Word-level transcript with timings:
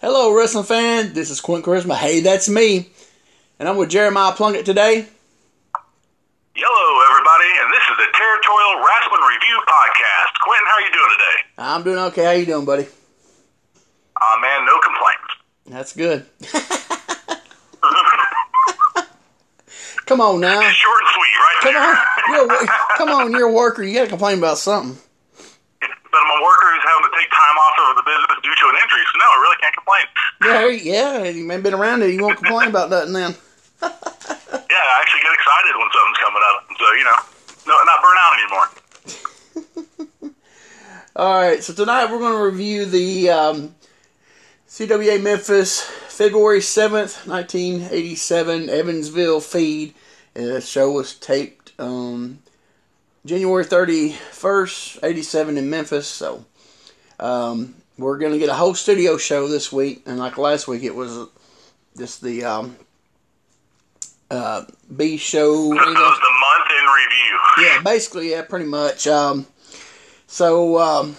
Hello, 0.00 0.32
wrestling 0.32 0.64
fan. 0.64 1.12
This 1.12 1.28
is 1.28 1.42
Quint 1.42 1.62
Charisma. 1.62 1.94
Hey, 1.94 2.20
that's 2.20 2.48
me. 2.48 2.88
And 3.58 3.68
I'm 3.68 3.76
with 3.76 3.90
Jeremiah 3.90 4.32
Plunkett 4.32 4.64
today. 4.64 5.04
Hello, 6.56 7.02
everybody, 7.10 7.50
and 7.60 7.68
this 7.70 7.82
is 7.84 7.96
the 8.00 8.08
Territorial 8.16 8.80
Wrestling 8.80 9.20
Review 9.28 9.60
Podcast. 9.68 10.32
Quentin, 10.40 10.66
how 10.68 10.76
are 10.76 10.80
you 10.80 10.90
doing 10.92 11.10
today? 11.12 11.36
I'm 11.58 11.82
doing 11.82 11.98
okay. 11.98 12.24
How 12.24 12.30
you 12.30 12.46
doing, 12.46 12.64
buddy? 12.64 12.86
Ah, 14.16 14.38
man, 14.40 14.64
no 14.64 14.78
complaints. 14.80 15.34
That's 15.66 15.92
good. 15.92 16.24
come 20.06 20.22
on 20.22 20.40
now. 20.40 20.62
Short 20.70 21.02
and 21.02 21.10
sweet, 21.12 21.36
right? 21.36 21.58
Come 21.60 21.74
there. 21.74 21.84
on. 21.84 21.96
You're 22.48 22.48
a, 22.48 22.66
come 22.96 23.10
on, 23.10 23.32
you're 23.32 23.48
a 23.48 23.52
worker. 23.52 23.82
You 23.82 23.92
got 23.94 24.04
to 24.04 24.08
complain 24.08 24.38
about 24.38 24.56
something. 24.56 24.96
But 25.80 26.20
I'm 26.24 26.40
a 26.40 26.42
worker 26.42 26.72
who's 26.72 26.84
having 26.88 27.04
to 27.04 27.12
take 27.20 27.28
time 27.28 27.56
off 27.60 27.76
of 27.78 27.79
the 27.79 27.79
business 27.79 27.79
due 28.50 28.56
to 28.56 28.68
an 28.68 28.76
injury, 28.82 29.04
so 29.06 29.18
no, 29.18 29.26
I 29.30 29.38
really 29.40 29.58
can't 29.62 29.74
complain. 29.74 30.06
Yeah, 30.42 30.66
yeah. 30.68 31.30
You 31.30 31.44
may 31.44 31.54
have 31.54 31.62
been 31.62 31.74
around 31.74 32.02
it. 32.02 32.12
You 32.14 32.22
won't 32.22 32.38
complain 32.38 32.68
about 32.68 32.90
nothing 32.90 33.12
then. 33.12 33.34
Yeah, 34.52 34.76
I 34.76 35.00
actually 35.00 35.20
get 35.22 35.32
excited 35.32 35.74
when 35.78 35.88
something's 35.94 36.18
coming 36.18 36.42
up, 36.50 36.58
so 36.78 36.86
you 36.94 37.04
know, 37.04 37.18
no, 37.66 37.74
not 37.84 38.02
burn 38.02 38.18
out 38.18 38.34
anymore. 38.40 40.34
All 41.16 41.34
right, 41.34 41.62
so 41.62 41.72
tonight 41.72 42.10
we're 42.10 42.18
going 42.18 42.36
to 42.36 42.44
review 42.44 42.84
the 42.84 43.30
um, 43.30 43.74
CWA 44.68 45.22
Memphis 45.22 45.82
February 45.82 46.60
7th, 46.60 47.26
1987 47.26 48.68
Evansville 48.68 49.40
feed. 49.40 49.94
Uh, 50.36 50.42
the 50.42 50.60
show 50.60 50.90
was 50.90 51.14
taped 51.14 51.72
um, 51.78 52.40
January 53.24 53.64
31st, 53.64 55.00
87 55.02 55.58
in 55.58 55.70
Memphis. 55.70 56.06
So 56.06 56.44
um, 57.18 57.74
we're 58.00 58.18
going 58.18 58.32
to 58.32 58.38
get 58.38 58.48
a 58.48 58.54
whole 58.54 58.74
studio 58.74 59.16
show 59.16 59.48
this 59.48 59.72
week. 59.72 60.02
And 60.06 60.18
like 60.18 60.38
last 60.38 60.66
week, 60.66 60.82
it 60.82 60.94
was 60.94 61.28
just 61.96 62.22
the 62.22 62.44
um, 62.44 62.76
uh, 64.30 64.64
B 64.94 65.16
show. 65.16 65.52
You 65.52 65.74
know. 65.74 65.84
was 65.84 66.18
the 66.18 66.34
month 66.40 66.70
in 66.78 66.84
review. 66.86 67.66
Yeah, 67.66 67.82
basically, 67.82 68.30
yeah, 68.30 68.42
pretty 68.42 68.66
much. 68.66 69.06
Um, 69.06 69.46
so, 70.26 70.78
um, 70.78 71.16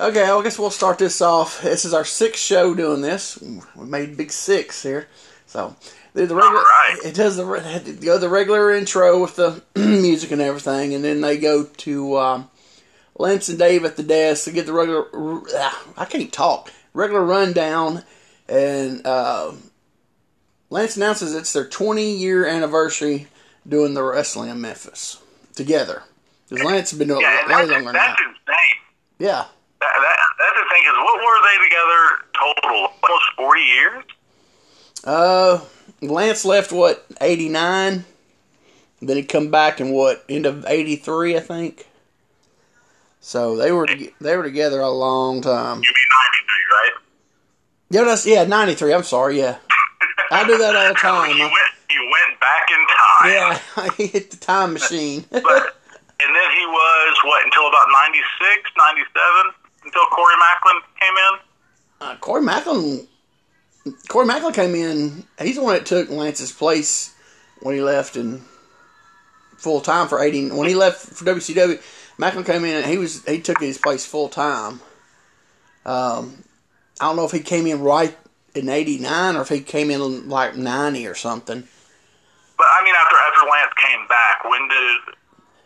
okay, 0.00 0.24
I 0.24 0.42
guess 0.42 0.58
we'll 0.58 0.70
start 0.70 0.98
this 0.98 1.20
off. 1.20 1.62
This 1.62 1.84
is 1.84 1.94
our 1.94 2.04
sixth 2.04 2.42
show 2.42 2.74
doing 2.74 3.00
this. 3.00 3.38
We 3.76 3.86
made 3.86 4.16
big 4.16 4.32
six 4.32 4.82
here. 4.82 5.08
So, 5.46 5.76
the, 6.12 6.26
the 6.26 6.34
regular, 6.34 6.58
Alright. 6.58 7.04
it 7.04 7.14
does 7.14 7.36
the 7.36 7.44
the 7.44 8.28
regular 8.28 8.72
intro 8.72 9.20
with 9.22 9.36
the 9.36 9.62
music 9.76 10.32
and 10.32 10.42
everything, 10.42 10.94
and 10.94 11.04
then 11.04 11.20
they 11.20 11.38
go 11.38 11.64
to 11.64 12.18
um, 12.18 12.50
Lance 13.18 13.48
and 13.48 13.58
Dave 13.58 13.84
at 13.84 13.96
the 13.96 14.02
desk 14.02 14.44
to 14.44 14.52
get 14.52 14.66
the 14.66 14.72
regular. 14.72 15.06
ah, 15.54 15.84
I 15.96 16.04
can't 16.04 16.32
talk. 16.32 16.70
Regular 16.92 17.24
rundown, 17.24 18.02
and 18.48 19.06
uh, 19.06 19.52
Lance 20.70 20.96
announces 20.96 21.34
it's 21.34 21.52
their 21.52 21.66
20 21.66 22.16
year 22.16 22.46
anniversary 22.46 23.26
doing 23.68 23.94
the 23.94 24.02
wrestling 24.02 24.48
in 24.50 24.60
Memphis 24.60 25.20
together. 25.54 26.02
Because 26.48 26.64
Lance 26.64 26.90
has 26.90 26.98
been 26.98 27.08
doing 27.08 27.20
Yeah, 27.20 27.40
it 27.40 27.48
way 27.48 27.54
that's, 27.54 27.70
longer 27.70 27.92
that's 27.92 28.20
now. 28.20 28.28
insane. 28.28 28.76
Yeah. 29.18 29.44
That, 29.80 29.92
that, 30.00 30.16
that's 30.38 30.54
the 30.54 30.68
thing, 30.70 30.82
is 30.84 30.94
what 30.94 31.18
were 31.18 31.40
they 31.42 31.64
together 31.64 32.62
total? 32.62 32.88
Almost 33.02 33.24
40 33.36 33.60
years? 33.60 34.04
Uh, 35.04 35.60
Lance 36.00 36.44
left 36.44 36.72
what 36.72 37.04
89. 37.20 38.04
Then 39.02 39.16
he 39.16 39.22
come 39.22 39.50
back 39.50 39.80
in 39.80 39.90
what 39.90 40.24
end 40.28 40.46
of 40.46 40.64
83, 40.66 41.36
I 41.36 41.40
think. 41.40 41.86
So 43.26 43.56
they 43.56 43.72
were 43.72 43.88
they 44.20 44.36
were 44.36 44.44
together 44.44 44.78
a 44.80 44.88
long 44.88 45.40
time. 45.40 45.78
You 45.82 45.90
mean 45.90 46.10
93, 46.14 46.54
right? 46.70 46.92
Yeah, 47.90 48.04
that's 48.04 48.24
yeah 48.24 48.44
93. 48.44 48.94
I'm 48.94 49.02
sorry. 49.02 49.36
Yeah, 49.40 49.56
I 50.30 50.46
do 50.46 50.56
that 50.56 50.76
all 50.76 50.88
the 50.88 50.94
time. 51.00 51.30
You 51.36 51.42
went, 51.42 51.72
you 51.90 52.02
went 52.12 52.38
back 52.38 52.68
in 52.70 52.86
time. 52.86 53.32
yeah, 53.32 53.60
I 53.76 53.88
hit 54.00 54.30
the 54.30 54.36
time 54.36 54.74
machine. 54.74 55.24
But, 55.32 55.42
and 55.42 56.34
then 56.34 56.50
he 56.56 56.66
was, 56.66 57.18
what, 57.24 57.44
until 57.44 57.66
about 57.68 57.86
96, 58.10 58.70
97? 58.78 59.52
Until 59.84 60.06
Corey 60.06 60.34
Maclin 60.36 60.80
came 61.00 61.14
in? 61.16 61.38
uh, 62.00 62.16
Corey 62.20 62.42
Maclin. 62.42 63.06
Corey 64.08 64.26
Maclin 64.26 64.54
came 64.54 64.74
in. 64.76 65.24
He's 65.42 65.56
the 65.56 65.62
one 65.64 65.74
that 65.74 65.84
took 65.84 66.08
Lance's 66.10 66.52
place 66.52 67.12
when 67.60 67.74
he 67.74 67.80
left 67.82 68.16
in 68.16 68.40
full 69.58 69.80
time 69.80 70.06
for 70.06 70.20
eighty. 70.22 70.48
When 70.48 70.68
he 70.68 70.74
left 70.76 71.00
for 71.00 71.24
WCW, 71.24 71.82
Maclin 72.18 72.46
came 72.46 72.64
in. 72.64 72.76
and 72.76 72.86
He 72.86 72.98
was 72.98 73.24
he 73.26 73.40
took 73.40 73.60
his 73.60 73.78
place 73.78 74.06
full 74.06 74.28
time. 74.28 74.80
Um, 75.84 76.44
I 77.00 77.06
don't 77.06 77.16
know 77.16 77.24
if 77.24 77.32
he 77.32 77.40
came 77.40 77.66
in 77.66 77.80
right 77.80 78.16
in 78.54 78.68
eighty 78.68 78.98
nine 78.98 79.36
or 79.36 79.42
if 79.42 79.48
he 79.48 79.60
came 79.60 79.90
in 79.90 80.28
like 80.28 80.56
ninety 80.56 81.06
or 81.06 81.14
something. 81.14 81.66
But, 82.56 82.66
I 82.70 82.84
mean, 82.84 82.94
after, 82.94 83.16
after 83.16 83.50
Lance 83.50 83.72
came 83.76 84.08
back, 84.08 84.44
when 84.44 84.68
did 84.68 85.14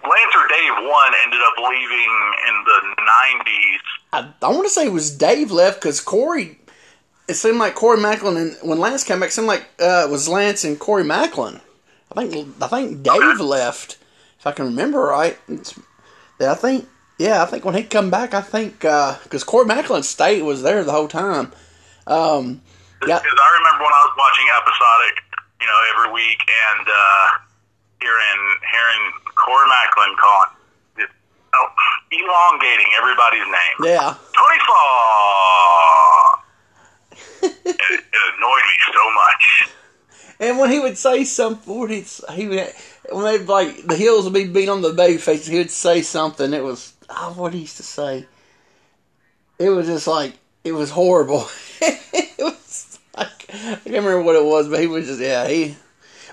Lance 0.02 0.34
or 0.34 0.48
Dave 0.48 0.90
one 0.90 1.12
ended 1.22 1.40
up 1.46 1.54
leaving 1.58 2.32
in 2.48 2.64
the 2.64 2.96
90s? 2.98 3.78
I, 4.12 4.32
I 4.42 4.48
want 4.48 4.64
to 4.64 4.70
say 4.70 4.86
it 4.86 4.92
was 4.92 5.16
Dave 5.16 5.52
left 5.52 5.80
because 5.80 6.00
Corey. 6.00 6.58
It 7.28 7.34
seemed 7.34 7.58
like 7.58 7.76
Corey 7.76 7.98
Maclin 7.98 8.36
and 8.36 8.68
when 8.68 8.80
Lance 8.80 9.04
came 9.04 9.20
back, 9.20 9.28
it 9.28 9.32
seemed 9.32 9.46
like 9.46 9.68
uh, 9.78 10.04
it 10.08 10.10
was 10.10 10.28
Lance 10.28 10.64
and 10.64 10.80
Corey 10.80 11.04
Maclin. 11.04 11.60
I 12.10 12.26
think 12.26 12.60
I 12.60 12.66
think 12.66 13.04
Dave 13.04 13.38
left, 13.38 13.98
if 14.40 14.46
I 14.48 14.50
can 14.50 14.64
remember 14.64 15.00
right. 15.00 15.38
It's, 15.46 15.78
yeah, 16.40 16.52
I 16.52 16.54
think 16.54 16.88
yeah, 17.18 17.42
I 17.42 17.46
think 17.46 17.64
when 17.66 17.74
he 17.74 17.82
come 17.84 18.10
back, 18.10 18.32
I 18.32 18.40
think 18.40 18.80
because 18.80 19.44
Corey 19.44 19.66
Maclin 19.66 20.02
State 20.02 20.42
was 20.42 20.62
there 20.62 20.82
the 20.84 20.92
whole 20.92 21.08
time. 21.08 21.52
Um, 22.06 22.62
yeah, 23.06 23.20
Because 23.20 23.38
I 23.38 23.50
remember 23.60 23.84
when 23.84 23.92
I 23.92 24.02
was 24.08 24.14
watching 24.16 24.46
episodic, 24.56 25.20
you 25.60 25.66
know, 25.66 25.80
every 25.94 26.12
week, 26.12 26.40
and 26.48 26.88
uh, 26.88 27.26
hearing 28.00 28.40
hearing 28.72 29.12
Corey 29.36 29.68
Maclin 29.68 30.16
calling, 30.16 30.50
just, 30.96 31.12
oh, 31.54 31.68
elongating 32.10 32.88
everybody's 32.96 33.46
name. 33.46 33.76
yeah, 33.84 34.14
Tony 34.32 34.60
Falk. 34.64 36.40
it, 37.42 37.76
it 37.76 38.22
annoyed 38.36 38.64
me 38.64 38.76
so 38.92 39.04
much. 39.12 39.68
and 40.40 40.58
when 40.58 40.70
he 40.70 40.78
would 40.80 40.96
say 40.96 41.24
something, 41.24 41.78
what 41.78 41.90
he'd, 41.90 42.06
he 42.32 42.48
would 42.48 42.72
when 43.10 43.24
they'd 43.24 43.46
like 43.46 43.86
the 43.86 43.96
heels 43.96 44.24
would 44.24 44.34
be 44.34 44.46
beating 44.46 44.70
on 44.70 44.82
the 44.82 44.92
baby 44.92 45.18
face, 45.18 45.46
he 45.46 45.58
would 45.58 45.70
say 45.70 46.02
something. 46.02 46.52
It 46.52 46.64
was 46.64 46.94
oh, 47.08 47.34
what 47.36 47.54
he 47.54 47.60
used 47.60 47.76
to 47.78 47.82
say. 47.82 48.26
It 49.58 49.70
was 49.70 49.86
just 49.86 50.06
like 50.06 50.34
it 50.64 50.72
was 50.72 50.90
horrible. 50.90 51.46
it 51.80 52.38
was 52.38 52.98
like, 53.16 53.46
I 53.52 53.52
can't 53.52 53.86
remember 53.86 54.22
what 54.22 54.36
it 54.36 54.44
was, 54.44 54.68
but 54.68 54.80
he 54.80 54.86
was 54.86 55.06
just 55.06 55.20
yeah 55.20 55.46
he. 55.46 55.76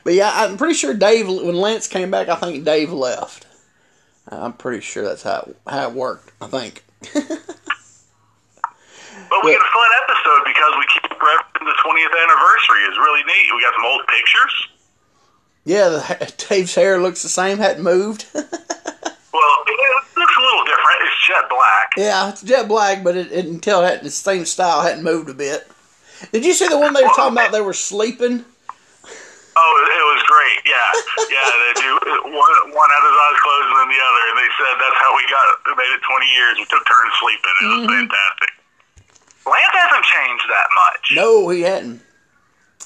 But 0.03 0.13
yeah, 0.13 0.31
I'm 0.33 0.57
pretty 0.57 0.75
sure 0.75 0.93
Dave 0.93 1.27
when 1.27 1.55
Lance 1.55 1.88
came 1.88 2.11
back, 2.11 2.29
I 2.29 2.35
think 2.35 2.63
Dave 2.63 2.91
left. 2.91 3.45
I'm 4.29 4.53
pretty 4.53 4.81
sure 4.81 5.03
that's 5.03 5.23
how 5.23 5.45
it, 5.47 5.57
how 5.67 5.89
it 5.89 5.94
worked. 5.94 6.31
I 6.41 6.47
think. 6.47 6.83
But 9.29 9.44
we 9.44 9.51
get 9.51 9.59
a 9.59 9.73
fun 9.75 9.91
episode 10.07 10.41
because 10.47 10.73
we 10.79 10.85
keep 10.88 11.11
referencing 11.19 11.67
the 11.67 11.77
20th 11.83 12.15
anniversary. 12.15 12.81
It's 12.88 12.97
really 12.97 13.23
neat. 13.27 13.51
We 13.51 13.61
got 13.61 13.75
some 13.75 13.83
old 13.83 14.07
pictures. 14.07 14.76
Yeah, 15.67 15.89
the, 15.89 16.33
Dave's 16.50 16.75
hair 16.75 17.01
looks 17.01 17.22
the 17.22 17.29
same, 17.29 17.57
hadn't 17.57 17.83
moved. 17.83 18.25
Well, 19.38 19.57
it 19.69 20.17
looks 20.17 20.33
a 20.33 20.41
little 20.41 20.66
different. 20.66 20.97
It's 21.05 21.28
jet 21.28 21.45
black. 21.45 21.88
Yeah, 21.94 22.29
it's 22.29 22.41
jet 22.41 22.67
black, 22.67 23.03
but 23.03 23.16
it, 23.16 23.29
it 23.29 23.45
until 23.45 23.85
it 23.85 24.01
the 24.01 24.09
same 24.09 24.45
style 24.45 24.81
hadn't 24.81 25.03
moved 25.03 25.29
a 25.29 25.35
bit. 25.35 25.67
Did 26.33 26.41
you 26.41 26.53
see 26.53 26.66
the 26.66 26.79
one 26.79 26.94
they 26.97 27.03
were 27.03 27.13
talking 27.13 27.38
about? 27.38 27.51
They 27.51 27.61
were 27.61 27.77
sleeping. 27.77 28.41
Oh, 28.41 29.73
it 29.77 30.06
was 30.09 30.23
great. 30.25 30.59
Yeah, 30.66 30.89
yeah. 31.29 31.50
They 31.53 31.73
do. 31.85 31.89
One, 32.33 32.53
one 32.73 32.89
had 32.89 33.03
his 33.06 33.17
eyes 33.29 33.39
closed 33.45 33.67
and 33.69 33.77
then 33.77 33.89
the 33.94 34.01
other, 34.01 34.23
and 34.25 34.38
they 34.41 34.50
said 34.57 34.73
that's 34.81 35.00
how 35.06 35.11
we 35.13 35.23
got 35.29 35.45
we 35.69 35.73
made 35.77 35.94
it 35.94 36.01
20 36.01 36.25
years. 36.33 36.53
We 36.57 36.66
took 36.66 36.81
turns 36.81 37.13
sleeping. 37.22 37.56
It 37.61 37.69
was 37.69 37.83
mm-hmm. 37.85 38.09
fantastic. 38.09 38.51
Lance 39.45 39.75
hasn't 39.77 40.06
changed 40.09 40.47
that 40.50 40.69
much. 40.73 41.03
No, 41.13 41.50
he 41.53 41.62
hadn't. 41.62 42.01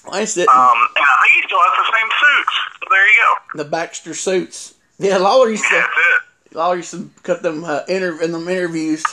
Lance 0.09 0.33
didn't. 0.35 0.49
Um, 0.49 0.57
and 0.95 1.05
I 1.05 1.23
think 1.23 1.33
he 1.43 1.47
still 1.47 1.59
has 1.59 1.77
the 1.77 1.97
same 1.97 2.09
suits. 2.19 2.53
So 2.79 2.87
there 2.89 3.07
you 3.07 3.13
go. 3.53 3.63
the 3.63 3.69
Baxter 3.69 4.13
suits. 4.13 4.73
Yeah, 4.99 5.17
Lawler 5.17 5.49
used 5.49 5.63
to. 5.63 5.69
That's 5.75 5.87
it. 6.51 6.55
Lawler 6.57 6.77
used 6.77 6.91
to 6.91 7.09
cut 7.23 7.41
them 7.43 7.63
uh, 7.63 7.81
inter- 7.87 8.21
in 8.21 8.31
them 8.31 8.47
interviews. 8.47 9.03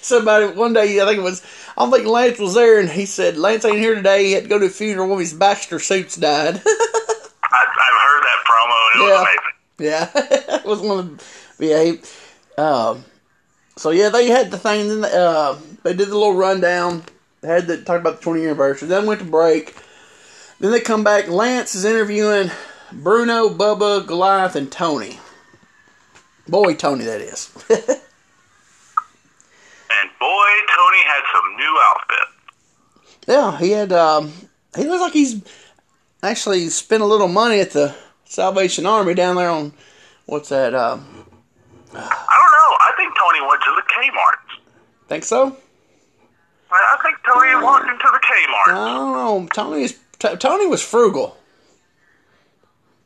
Somebody 0.00 0.46
one 0.54 0.72
day, 0.72 1.00
I 1.00 1.04
think 1.06 1.18
it 1.18 1.22
was, 1.22 1.42
I 1.76 1.82
don't 1.82 1.90
think 1.92 2.06
Lance 2.06 2.38
was 2.38 2.54
there, 2.54 2.78
and 2.78 2.88
he 2.88 3.06
said 3.06 3.36
Lance 3.36 3.64
ain't 3.64 3.78
here 3.78 3.94
today. 3.96 4.26
He 4.26 4.32
had 4.32 4.44
to 4.44 4.48
go 4.48 4.58
to 4.58 4.66
a 4.66 4.70
funeral. 4.70 5.08
One 5.08 5.16
of 5.16 5.20
his 5.20 5.32
Baxter 5.32 5.78
suits 5.80 6.16
died. 6.16 6.60
I, 6.64 7.64
I've 7.64 8.00
heard 8.02 8.22
that 8.22 8.44
promo, 8.46 8.78
and 8.94 9.02
it 9.02 9.08
Yeah. 9.08 9.18
was 9.18 9.26
amazing. 9.26 9.42
Yeah, 9.78 10.10
it 10.58 10.64
was 10.64 10.80
one 10.80 10.98
of 10.98 11.56
yeah. 11.58 11.82
He, 11.84 12.00
um, 12.56 13.04
so 13.76 13.90
yeah, 13.90 14.08
they 14.10 14.26
had 14.28 14.50
the 14.50 14.58
thing. 14.58 14.88
Then 14.88 15.04
uh, 15.04 15.58
they 15.82 15.92
did 15.92 16.08
the 16.08 16.14
little 16.16 16.34
rundown. 16.36 17.02
They 17.40 17.48
had 17.48 17.66
to 17.66 17.82
talk 17.82 18.00
about 18.00 18.16
the 18.18 18.22
20 18.22 18.40
year 18.40 18.50
anniversary. 18.50 18.88
Then 18.88 19.06
went 19.06 19.20
to 19.20 19.26
break. 19.26 19.74
Then 20.58 20.70
they 20.70 20.80
come 20.80 21.04
back. 21.04 21.28
Lance 21.28 21.74
is 21.74 21.84
interviewing 21.84 22.50
Bruno, 22.92 23.48
Bubba, 23.48 24.06
Goliath, 24.06 24.56
and 24.56 24.70
Tony. 24.72 25.18
Boy, 26.48 26.74
Tony, 26.74 27.04
that 27.04 27.20
is. 27.20 27.52
And 29.88 30.10
boy, 30.20 30.48
Tony 30.74 30.98
had 31.04 31.22
some 31.32 31.56
new 31.56 31.78
outfit. 31.88 32.28
Yeah, 33.28 33.58
he 33.58 33.70
had. 33.70 33.92
Um, 33.92 34.32
he 34.76 34.84
looks 34.84 35.00
like 35.00 35.12
he's 35.12 35.42
actually 36.22 36.68
spent 36.68 37.02
a 37.02 37.06
little 37.06 37.28
money 37.28 37.60
at 37.60 37.70
the 37.70 37.94
Salvation 38.24 38.84
Army 38.84 39.14
down 39.14 39.36
there 39.36 39.48
on 39.48 39.72
what's 40.26 40.48
that? 40.50 40.74
Um, 40.74 41.06
I 41.94 41.94
don't 41.94 42.52
know. 42.52 42.76
I 42.80 42.92
think 42.96 43.14
Tony 43.18 43.40
went 43.46 43.62
to 43.62 43.74
the 43.76 43.82
Kmart. 43.82 45.08
think 45.08 45.24
so? 45.24 45.56
I 46.70 46.96
I 46.98 47.02
think 47.02 47.16
Tony 47.26 47.64
walked 47.64 47.88
into 47.88 47.96
the 48.12 48.20
Kmart. 48.20 48.74
I 48.74 48.94
don't 48.94 49.12
know. 49.12 49.48
Tony 49.54 49.82
is 49.84 49.98
T- 50.26 50.36
Tony 50.38 50.66
was 50.66 50.82
frugal. 50.82 51.36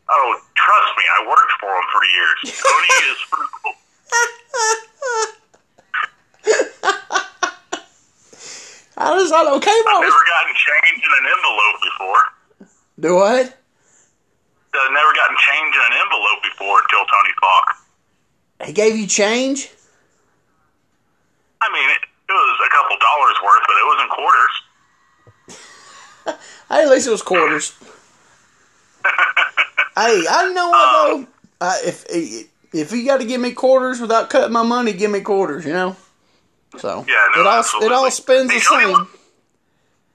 Oh, 0.08 0.40
trust 0.54 0.90
me, 0.96 1.04
I 1.18 1.28
worked 1.28 1.52
for 1.60 1.68
him 1.68 1.84
for 1.92 2.04
years. 2.04 2.38
Tony 2.62 2.88
is 3.12 3.18
frugal. 3.28 3.72
I 8.96 9.16
just 9.18 9.32
thought 9.32 9.48
okay, 9.56 9.70
I've 9.70 10.00
never 10.00 10.24
gotten 10.28 10.54
change 10.56 11.00
in 11.04 11.12
an 11.12 11.26
envelope 11.32 11.78
before. 11.80 12.22
do 13.00 13.14
what? 13.16 13.46
I've 14.72 14.92
never 14.92 15.12
gotten 15.12 15.36
change 15.36 15.74
in 15.74 15.82
an 15.92 15.96
envelope 16.04 16.40
before 16.42 16.80
until 16.84 17.04
Tony 17.04 17.32
talked. 17.40 17.76
He 18.66 18.72
gave 18.72 18.96
you 18.96 19.06
change? 19.06 19.70
I 21.60 21.72
mean, 21.72 21.88
it, 21.90 22.00
it 22.04 22.32
was 22.32 22.60
a 22.64 22.70
couple 22.70 22.96
dollars 23.00 23.36
worth, 23.44 23.64
but 23.66 23.76
it 23.76 23.86
was 23.88 23.98
in 24.04 24.08
quarters. 24.08 24.54
Hey, 26.70 26.82
at 26.84 26.88
least 26.90 27.06
it 27.06 27.10
was 27.10 27.22
quarters. 27.22 27.74
hey, 29.04 30.22
I 30.30 30.52
know 30.54 30.68
what 30.68 30.92
though. 31.08 31.26
Uh, 31.66 31.76
if 31.84 32.04
if 32.72 32.92
you 32.92 33.04
got 33.04 33.18
to 33.18 33.24
give 33.26 33.40
me 33.40 33.52
quarters 33.52 34.00
without 34.00 34.30
cutting 34.30 34.52
my 34.52 34.62
money, 34.62 34.92
give 34.92 35.10
me 35.10 35.20
quarters. 35.20 35.64
You 35.66 35.72
know. 35.72 35.96
So 36.78 37.04
Yeah, 37.08 37.16
no, 37.34 37.40
it 37.42 37.46
all 37.46 37.58
absolutely. 37.58 37.86
it 37.88 37.92
all 37.92 38.10
spends 38.10 38.48
the 38.48 38.54
Hey, 38.54 38.60
Tony 38.60 38.84
same. 38.94 39.06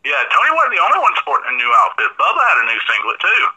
Yeah, 0.06 0.22
Tony 0.32 0.52
wasn't 0.56 0.74
the 0.78 0.84
only 0.86 1.00
one 1.00 1.14
sporting 1.20 1.50
a 1.52 1.58
new 1.58 1.72
outfit. 1.76 2.06
Bubba 2.18 2.42
had 2.48 2.64
a 2.64 2.66
new 2.72 2.80
singlet 2.88 3.20
too. 3.20 3.48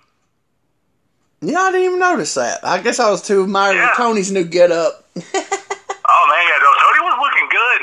Yeah, 1.53 1.61
I 1.61 1.71
didn't 1.71 1.87
even 1.87 2.00
notice 2.00 2.35
that. 2.35 2.65
I 2.65 2.81
guess 2.83 2.99
I 2.99 3.09
was 3.11 3.23
too 3.23 3.45
admired 3.45 3.77
Yeah. 3.77 3.93
Tony's 3.97 4.33
new 4.33 4.45
get 4.45 4.73
up. 4.73 5.05
Oh 6.11 6.25
man, 6.25 6.41
yeah, 6.41 6.56
no, 6.65 6.73
Tony 6.81 7.00
was 7.05 7.17
looking 7.21 7.49
good, 7.53 7.79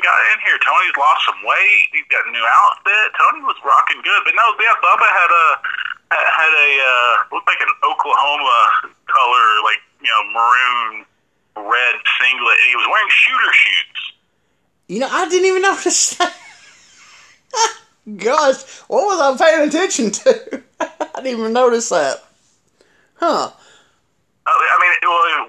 got 0.00 0.18
in 0.34 0.38
here. 0.44 0.58
Tony's 0.60 0.96
lost 0.96 1.20
some 1.28 1.40
weight. 1.44 1.88
He's 1.92 2.08
got 2.08 2.24
a 2.26 2.32
new 2.32 2.42
outfit. 2.42 3.06
Tony 3.16 3.44
was 3.44 3.56
rocking 3.64 4.00
good, 4.02 4.20
but 4.24 4.34
no, 4.34 4.44
yeah, 4.58 4.74
Bubba 4.80 5.08
had 5.08 5.30
a 5.30 5.46
had 6.10 6.52
a 6.52 6.70
uh, 6.80 7.12
looked 7.32 7.46
like 7.46 7.60
an 7.60 7.72
Oklahoma 7.86 8.92
color, 9.06 9.46
like 9.62 9.80
you 10.02 10.10
know, 10.10 10.22
maroon 10.34 11.06
red 11.56 11.96
singlet, 12.18 12.56
and 12.58 12.68
he 12.68 12.76
was 12.76 12.88
wearing 12.88 13.10
shooter 13.12 13.52
shoes. 13.52 14.00
You 14.88 14.98
know, 15.00 15.08
I 15.10 15.28
didn't 15.28 15.46
even 15.46 15.62
notice 15.62 16.16
that. 16.18 16.34
Gosh, 18.16 18.62
what 18.88 19.06
was 19.06 19.20
I 19.20 19.30
paying 19.38 19.68
attention 19.68 20.10
to? 20.10 20.62
I 20.80 21.22
didn't 21.22 21.38
even 21.38 21.52
notice 21.52 21.90
that. 21.90 22.24
Huh. 23.14 23.52
Uh, 23.52 24.50
I 24.50 24.76
mean, 24.80 24.94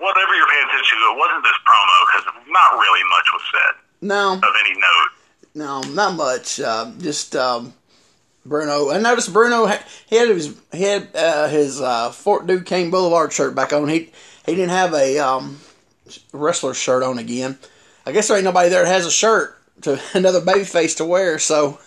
whatever 0.03 0.35
you're 0.35 0.51
paying 0.51 0.67
attention 0.67 0.99
to, 0.99 1.05
it 1.15 1.17
wasn't 1.17 1.41
this 1.41 1.57
promo 1.65 1.95
because 2.05 2.25
not 2.51 2.75
really 2.77 3.01
much 3.07 3.27
was 3.33 3.43
said 3.49 3.80
No, 4.01 4.33
of 4.33 4.43
any 4.65 4.73
note. 4.73 5.09
no, 5.53 5.81
not 5.93 6.15
much. 6.15 6.59
Uh, 6.59 6.91
just 6.99 7.35
um, 7.35 7.73
Bruno. 8.45 8.89
I 8.89 8.99
noticed 8.99 9.31
Bruno. 9.31 9.67
He 10.07 10.15
had 10.15 10.29
his 10.29 10.55
he 10.71 10.83
had 10.83 11.09
uh, 11.15 11.47
his 11.47 11.79
uh, 11.79 12.11
Fort 12.11 12.47
Duquesne 12.47 12.89
Boulevard 12.89 13.31
shirt 13.31 13.55
back 13.55 13.73
on. 13.73 13.87
He 13.87 14.11
he 14.45 14.55
didn't 14.55 14.69
have 14.71 14.93
a 14.93 15.19
um, 15.19 15.59
wrestler 16.33 16.73
shirt 16.73 17.03
on 17.03 17.19
again. 17.19 17.57
I 18.05 18.11
guess 18.11 18.27
there 18.27 18.37
ain't 18.37 18.45
nobody 18.45 18.69
there 18.69 18.83
that 18.83 18.91
has 18.91 19.05
a 19.05 19.11
shirt 19.11 19.57
to 19.81 20.01
another 20.13 20.41
baby 20.41 20.63
face 20.63 20.95
to 20.95 21.05
wear. 21.05 21.37
So 21.39 21.79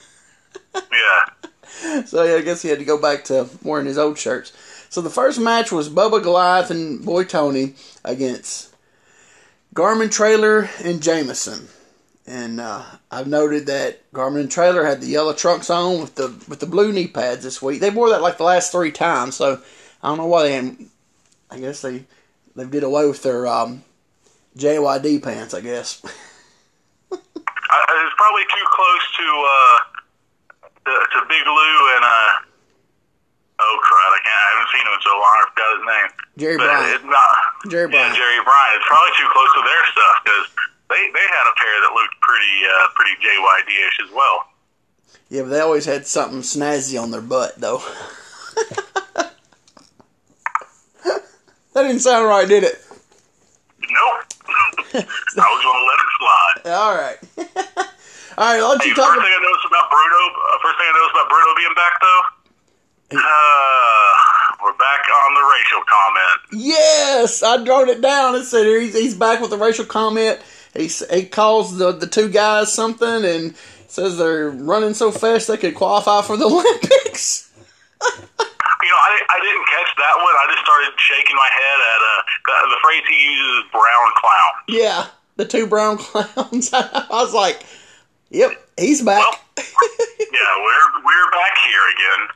Yeah. 0.74 2.02
so 2.06 2.22
yeah, 2.22 2.36
I 2.36 2.40
guess 2.42 2.62
he 2.62 2.68
had 2.68 2.78
to 2.78 2.84
go 2.84 3.00
back 3.00 3.24
to 3.24 3.48
wearing 3.62 3.86
his 3.86 3.98
old 3.98 4.18
shirts. 4.18 4.52
So 4.88 5.00
the 5.00 5.10
first 5.10 5.40
match 5.40 5.72
was 5.72 5.88
Bubba 5.88 6.22
Goliath 6.22 6.70
and 6.70 7.04
Boy 7.04 7.24
Tony 7.24 7.74
against 8.04 8.72
Garmin 9.74 10.10
Trailer 10.10 10.70
and 10.84 11.02
Jameson. 11.02 11.68
And 12.26 12.58
uh, 12.58 12.82
I've 13.10 13.26
noted 13.26 13.66
that 13.66 14.10
Garmin 14.12 14.40
and 14.40 14.50
Trailer 14.50 14.84
had 14.84 15.02
the 15.02 15.06
yellow 15.08 15.34
trunks 15.34 15.68
on 15.68 16.00
with 16.00 16.14
the 16.14 16.28
with 16.48 16.60
the 16.60 16.66
blue 16.66 16.90
knee 16.92 17.06
pads 17.06 17.42
this 17.44 17.60
week. 17.60 17.80
They 17.80 17.90
wore 17.90 18.08
that 18.10 18.22
like 18.22 18.38
the 18.38 18.44
last 18.44 18.72
three 18.72 18.92
times, 18.92 19.36
so 19.36 19.60
I 20.02 20.08
don't 20.08 20.16
know 20.18 20.26
why 20.26 20.44
they. 20.44 20.52
Hadn't, 20.54 20.90
I 21.50 21.58
guess 21.60 21.82
they 21.82 22.04
they 22.56 22.64
did 22.64 22.82
away 22.82 23.06
with 23.06 23.22
their 23.22 23.46
um, 23.46 23.84
JYD 24.56 25.22
pants. 25.22 25.52
I 25.52 25.60
guess. 25.60 26.00
I, 27.12 27.78
it's 28.06 28.16
probably 28.16 28.46
too 28.54 28.66
close 28.72 29.04
to 29.18 29.26
uh 29.26 29.76
to, 30.86 30.92
to 30.94 31.18
Big 31.28 31.44
Lou 31.44 31.76
and 31.98 32.04
uh 32.06 32.30
oh 33.60 33.76
crap 33.82 34.10
I 34.14 34.20
can't 34.22 34.38
I 34.38 34.46
haven't 34.54 34.70
seen 34.72 34.84
him 34.86 34.94
in 34.94 35.02
so 35.02 35.12
long 35.18 35.34
I 35.34 35.44
forgot 35.50 35.68
his 35.74 35.84
name 35.90 36.08
Jerry 36.38 36.56
but 36.56 36.70
Bryant. 36.70 37.02
not 37.10 37.34
Jerry 37.66 37.88
yeah 37.90 38.14
Jerry 38.14 38.40
Bryant 38.46 38.78
it's 38.78 38.86
probably 38.86 39.14
too 39.18 39.26
close 39.34 39.50
to 39.58 39.62
their 39.66 39.82
stuff 39.90 40.14
because 40.22 40.46
they 40.94 41.10
they 41.10 41.26
had 41.26 41.44
a 41.50 41.54
pair 41.58 41.76
that 41.82 41.92
looked 41.94 42.14
pretty 42.22 42.54
uh 42.70 42.86
pretty 42.94 43.14
JYD 43.18 43.70
ish 43.88 43.98
as 44.06 44.10
well 44.14 44.46
Yeah, 45.28 45.42
but 45.42 45.48
they 45.50 45.60
always 45.60 45.84
had 45.84 46.06
something 46.06 46.40
snazzy 46.40 47.00
on 47.00 47.10
their 47.10 47.20
butt, 47.20 47.58
though. 47.58 47.82
that 51.04 51.82
didn't 51.82 52.00
sound 52.00 52.26
right, 52.26 52.46
did 52.48 52.62
it? 52.62 52.80
nope 53.80 54.24
I 54.94 55.48
was 55.50 55.62
gonna 55.66 55.84
let 55.90 55.98
it 55.98 56.10
slide 56.18 56.58
All 56.70 56.94
right. 56.94 57.18
All 58.38 58.50
right, 58.50 58.58
why 58.62 58.74
don't 58.74 58.82
hey 58.82 58.88
you 58.88 58.94
first 58.94 59.06
talk 59.06 59.18
thing 59.18 59.26
I 59.34 59.42
noticed 59.42 59.66
about 59.66 59.90
Bruno 59.90 60.20
uh, 60.30 60.58
first 60.62 60.78
thing 60.78 60.86
I 60.88 60.94
noticed 60.94 61.14
about 61.18 61.28
Bruno 61.28 61.50
being 61.58 61.74
back 61.74 61.94
though 62.00 62.22
uh 63.14 64.10
we're 64.62 64.72
back 64.78 65.02
on 65.26 65.34
the 65.34 65.44
racial 65.58 65.82
comment 65.86 66.40
Yes, 66.52 67.42
I 67.42 67.62
wrote 67.64 67.88
it 67.88 68.00
down. 68.00 68.34
and 68.36 68.44
said 68.44 68.66
he's, 68.66 68.94
he's 68.94 69.14
back 69.14 69.40
with 69.40 69.52
a 69.52 69.56
racial 69.58 69.84
comment. 69.84 70.40
He, 70.76 70.88
he 70.88 71.26
calls 71.26 71.78
the, 71.78 71.92
the 71.92 72.06
two 72.06 72.28
guys 72.28 72.72
something 72.72 73.24
and 73.24 73.54
says 73.88 74.18
they're 74.18 74.50
running 74.50 74.94
so 74.94 75.10
fast 75.12 75.46
they 75.48 75.56
could 75.56 75.74
qualify 75.74 76.22
for 76.22 76.36
the 76.36 76.44
Olympics. 76.50 77.50
You 78.02 78.90
know, 78.90 78.96
I, 79.00 79.20
I 79.30 79.40
didn't 79.40 79.66
catch 79.66 79.96
that 79.96 80.16
one. 80.16 80.34
I 80.34 80.46
just 80.50 80.64
started 80.64 80.92
shaking 80.98 81.36
my 81.36 81.48
head 81.48 81.78
at 81.80 82.00
uh, 82.02 82.22
the, 82.46 82.74
the 82.74 82.80
phrase 82.82 83.02
he 83.08 83.32
uses, 83.32 83.70
brown 83.72 84.12
clown. 84.16 84.52
Yeah, 84.68 85.06
the 85.36 85.44
two 85.46 85.66
brown 85.66 85.96
clowns. 86.04 86.70
I 86.74 87.06
was 87.10 87.32
like, 87.32 87.64
yep, 88.30 88.50
he's 88.76 89.00
back. 89.00 89.24
Yeah, 89.56 90.54
we're 90.58 91.02
we're 91.04 91.30
back 91.30 91.54
here 91.64 91.86
again. 91.94 92.28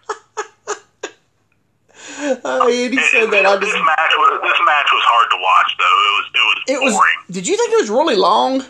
Uh, 2.19 2.65
and 2.67 2.93
he 2.95 3.00
said 3.12 3.31
that 3.31 3.45
I 3.47 3.57
this 3.61 3.69
just. 3.71 3.85
match 3.85 4.12
was 4.17 4.41
this 4.43 4.61
match 4.67 4.88
was 4.91 5.05
hard 5.07 5.29
to 5.31 5.38
watch 5.38 5.71
though. 5.79 5.99
It 5.99 6.12
was 6.17 6.27
it 6.35 6.45
was 6.45 6.59
It 6.67 6.81
was. 6.85 6.93
boring. 6.97 7.21
Did 7.31 7.45
you 7.47 7.57
think 7.57 7.71
it 7.73 7.81
was 7.85 7.91
really 7.91 8.17
long? 8.17 8.65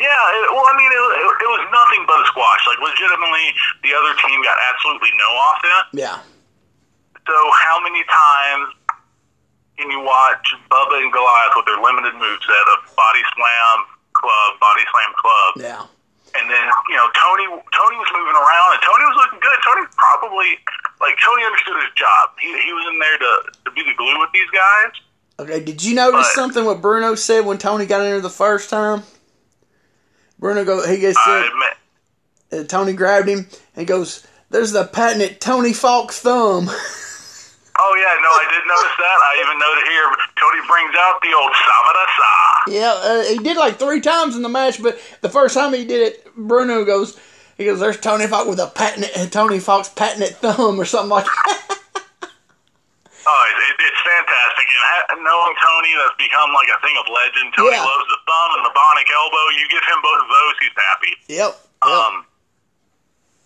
Yeah, 0.00 0.08
it, 0.08 0.48
well, 0.48 0.64
I 0.64 0.74
mean, 0.80 0.88
it, 0.88 0.96
it, 0.96 1.28
it 1.44 1.50
was 1.60 1.64
nothing 1.68 2.08
but 2.08 2.24
a 2.24 2.26
squash. 2.32 2.62
Like, 2.72 2.80
legitimately, 2.80 3.52
the 3.84 3.92
other 3.92 4.16
team 4.24 4.40
got 4.40 4.56
absolutely 4.72 5.12
no 5.20 5.28
offense. 5.52 5.88
Yeah. 5.92 6.16
So, 7.28 7.36
how 7.60 7.76
many 7.84 8.00
times 8.08 8.72
can 9.76 9.92
you 9.92 10.00
watch 10.00 10.40
Bubba 10.72 11.04
and 11.04 11.12
Goliath 11.12 11.52
with 11.52 11.68
their 11.68 11.76
limited 11.84 12.16
moveset 12.16 12.66
of 12.80 12.88
body 12.96 13.20
slam, 13.36 13.76
club, 14.16 14.50
body 14.56 14.84
slam, 14.88 15.12
club? 15.20 15.50
Yeah. 15.60 15.84
And 16.34 16.48
then, 16.48 16.66
you 16.88 16.96
know, 16.96 17.08
Tony 17.18 17.44
Tony 17.46 17.96
was 17.98 18.10
moving 18.14 18.36
around 18.38 18.68
and 18.78 18.82
Tony 18.86 19.04
was 19.04 19.16
looking 19.18 19.40
good. 19.40 19.58
Tony 19.66 19.86
probably 19.96 20.58
like 21.00 21.16
Tony 21.24 21.42
understood 21.44 21.76
his 21.82 21.92
job. 21.96 22.30
He 22.40 22.48
he 22.62 22.72
was 22.72 22.86
in 22.92 22.98
there 22.98 23.18
to, 23.18 23.32
to 23.66 23.70
be 23.72 23.82
the 23.82 23.94
glue 23.96 24.18
with 24.18 24.30
these 24.32 24.50
guys. 24.54 24.92
Okay, 25.40 25.64
did 25.64 25.82
you 25.82 25.94
notice 25.94 26.26
But- 26.28 26.34
something 26.34 26.64
what 26.64 26.80
Bruno 26.82 27.14
said 27.14 27.44
when 27.46 27.58
Tony 27.58 27.86
got 27.86 28.00
in 28.02 28.10
there 28.10 28.20
the 28.20 28.30
first 28.30 28.70
time? 28.70 29.02
Bruno 30.38 30.64
go 30.64 30.86
he 30.86 30.98
gets 30.98 31.22
said 31.24 31.44
admit 31.46 32.64
uh, 32.64 32.64
Tony 32.68 32.92
grabbed 32.94 33.28
him 33.28 33.46
and 33.76 33.86
goes, 33.86 34.26
"There's 34.50 34.72
the 34.72 34.84
patented 34.84 35.40
Tony 35.40 35.72
Falk 35.72 36.12
thumb." 36.12 36.70
Oh 37.82 37.94
yeah, 37.96 38.12
no, 38.20 38.28
I 38.28 38.44
did 38.52 38.62
notice 38.68 38.92
that. 39.00 39.18
I 39.24 39.32
even 39.40 39.56
noted 39.56 39.84
here 39.88 40.06
Tony 40.36 40.60
brings 40.68 40.92
out 41.00 41.16
the 41.24 41.32
old 41.32 41.52
Savada 41.56 42.04
Sa. 42.12 42.32
yeah, 42.68 42.92
uh, 42.92 43.22
he 43.24 43.38
did 43.40 43.56
like 43.56 43.78
three 43.78 44.00
times 44.02 44.36
in 44.36 44.42
the 44.42 44.50
match, 44.52 44.82
but 44.82 45.00
the 45.22 45.30
first 45.32 45.54
time 45.56 45.72
he 45.72 45.84
did 45.86 46.02
it, 46.12 46.28
Bruno 46.36 46.84
goes, 46.84 47.16
he 47.56 47.64
goes, 47.64 47.80
"There's 47.80 47.96
Tony 47.98 48.26
Falk 48.26 48.46
with 48.48 48.60
a 48.60 48.66
patented 48.68 49.16
uh, 49.16 49.26
Tony 49.32 49.58
Falk's 49.60 49.88
patented 49.88 50.36
thumb 50.44 50.76
or 50.78 50.84
something 50.84 51.10
like 51.10 51.24
that." 51.24 51.66
Oh, 53.20 53.42
it, 53.52 53.56
it, 53.62 53.76
it's 53.84 54.00
fantastic. 54.00 54.64
And 54.64 54.82
ha- 54.90 55.08
knowing 55.20 55.54
Tony, 55.60 55.92
that's 56.02 56.16
become 56.16 56.50
like 56.56 56.66
a 56.72 56.80
thing 56.80 56.96
of 56.98 57.04
legend. 57.06 57.52
Tony 57.52 57.76
Yeah. 57.76 57.84
loves 57.84 58.08
the 58.08 58.16
thumb 58.26 58.50
and 58.58 58.64
the 58.64 58.72
bionic 58.72 59.06
elbow. 59.12 59.44
You 59.60 59.64
give 59.68 59.84
him 59.86 60.00
both 60.00 60.20
of 60.24 60.28
those, 60.32 60.54
he's 60.64 60.74
happy. 60.74 61.12
yep. 61.28 61.52
yep. 61.52 61.84
Um, 61.84 62.14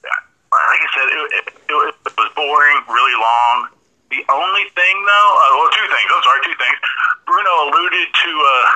like 0.07 0.81
I 0.81 0.89
said, 0.95 1.07
it, 1.11 1.27
it, 1.43 1.45
it 1.75 2.15
was 2.17 2.31
boring, 2.39 2.79
really 2.87 3.17
long. 3.19 3.74
The 4.15 4.23
only 4.31 4.65
thing, 4.79 4.95
though, 5.03 5.31
uh, 5.43 5.51
well, 5.59 5.71
two 5.75 5.87
things. 5.91 6.09
I'm 6.15 6.23
sorry, 6.23 6.41
two 6.47 6.55
things. 6.59 6.79
Bruno 7.27 7.51
alluded 7.67 8.07
to 8.15 8.31
uh, 8.31 8.67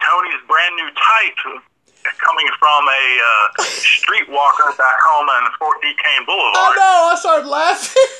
Tony's 0.00 0.40
brand 0.48 0.72
new 0.76 0.88
type. 0.96 1.60
coming 2.24 2.48
from 2.58 2.82
a 2.88 3.04
uh, 3.20 3.62
streetwalker 3.62 4.72
back 4.78 4.98
home 5.04 5.28
on 5.28 5.50
Fort 5.58 5.76
Duquesne 5.82 6.22
I 6.22 6.24
Boulevard. 6.26 6.76
know. 6.76 7.10
I 7.12 7.16
started 7.20 7.48
laughing. 7.48 8.10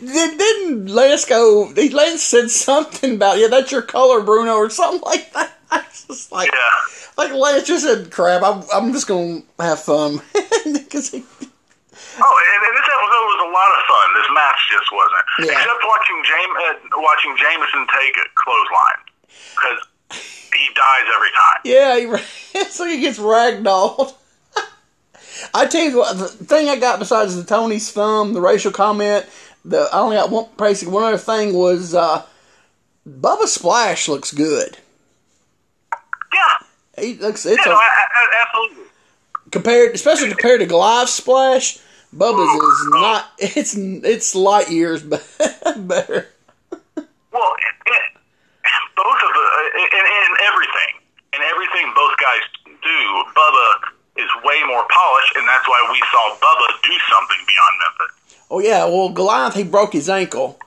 Did, 0.00 0.38
didn't 0.38 0.86
Lance 0.86 1.24
go? 1.26 1.72
Lance 1.76 2.22
said 2.22 2.50
something 2.50 3.16
about 3.16 3.38
yeah, 3.38 3.48
that's 3.48 3.70
your 3.72 3.82
color, 3.82 4.22
Bruno, 4.22 4.54
or 4.54 4.70
something 4.70 5.02
like 5.04 5.32
that. 5.34 5.52
I 5.70 5.78
was 5.86 6.04
just 6.06 6.32
like, 6.32 6.50
Yeah. 6.50 6.70
like 7.18 7.32
Lance 7.32 7.66
just 7.68 7.84
said, 7.84 8.10
"Crap, 8.10 8.42
I'm, 8.42 8.62
I'm 8.72 8.92
just 8.92 9.06
gonna 9.06 9.42
have 9.58 9.80
fun." 9.82 10.20
'Cause 10.90 11.10
he, 11.10 11.24
Oh, 12.20 12.34
and, 12.54 12.60
and 12.66 12.74
this 12.76 12.88
episode 12.90 13.26
was 13.30 13.40
a 13.46 13.50
lot 13.50 13.70
of 13.76 13.80
fun. 13.86 14.06
This 14.18 14.30
match 14.34 14.60
just 14.70 14.88
wasn't. 14.92 15.26
Yeah. 15.46 15.56
Except 15.56 15.80
watching 15.86 16.18
James, 16.26 16.54
uh, 16.58 17.00
watching 17.00 17.32
Jameson 17.38 17.86
take 17.94 18.14
a 18.18 18.26
clothesline 18.34 19.00
because 19.54 19.80
he 20.52 20.66
dies 20.74 21.06
every 21.14 21.32
time. 21.32 21.60
yeah, 21.64 21.92
he, 22.52 22.64
so 22.70 22.84
he 22.90 23.00
gets 23.00 23.18
ragdolled. 23.18 24.14
I 25.54 25.66
tell 25.66 25.84
you 25.84 25.98
what, 25.98 26.18
the 26.18 26.28
thing 26.28 26.68
I 26.68 26.76
got 26.76 26.98
besides 26.98 27.36
the 27.36 27.44
Tony's 27.44 27.90
thumb, 27.92 28.34
the 28.34 28.40
racial 28.40 28.72
comment, 28.72 29.26
the 29.64 29.88
I 29.92 30.00
only 30.00 30.16
got 30.16 30.30
one 30.30 30.46
basically 30.56 30.92
one 30.92 31.04
other 31.04 31.16
thing 31.18 31.54
was 31.54 31.94
uh, 31.94 32.22
Bubba 33.08 33.46
Splash 33.46 34.08
looks 34.08 34.32
good. 34.32 34.78
Yeah, 36.32 37.02
He 37.04 37.14
looks 37.14 37.44
it's 37.46 37.56
yeah, 37.58 37.72
a, 37.72 37.74
no, 37.74 37.78
I, 37.80 37.88
I, 38.14 38.46
absolutely. 38.46 38.84
compared, 39.50 39.94
especially 39.94 40.28
compared 40.28 40.60
to 40.60 40.66
Goliath 40.66 41.08
Splash. 41.08 41.78
Bubba's 42.14 42.54
is 42.54 42.88
not. 42.90 43.26
It's 43.38 43.74
it's 43.76 44.34
light 44.34 44.70
years 44.70 45.02
be- 45.10 45.16
better. 45.76 46.28
Well, 47.32 47.52
it, 47.56 48.02
both 48.96 49.20
of 49.22 49.30
the 49.32 49.44
in, 49.76 50.04
in 50.04 50.32
everything, 50.48 50.92
in 51.34 51.40
everything 51.42 51.92
both 51.94 52.14
guys 52.18 52.42
do, 52.64 53.24
Bubba 53.34 53.90
is 54.16 54.28
way 54.44 54.60
more 54.66 54.84
polished, 54.90 55.36
and 55.36 55.46
that's 55.48 55.66
why 55.68 55.88
we 55.90 55.98
saw 56.12 56.36
Bubba 56.36 56.82
do 56.82 56.94
something 57.10 57.38
beyond 57.46 57.74
Memphis. 57.80 58.44
Oh 58.50 58.58
yeah, 58.58 58.84
well 58.84 59.08
Goliath 59.10 59.54
he 59.54 59.62
broke 59.64 59.92
his 59.92 60.08
ankle 60.08 60.58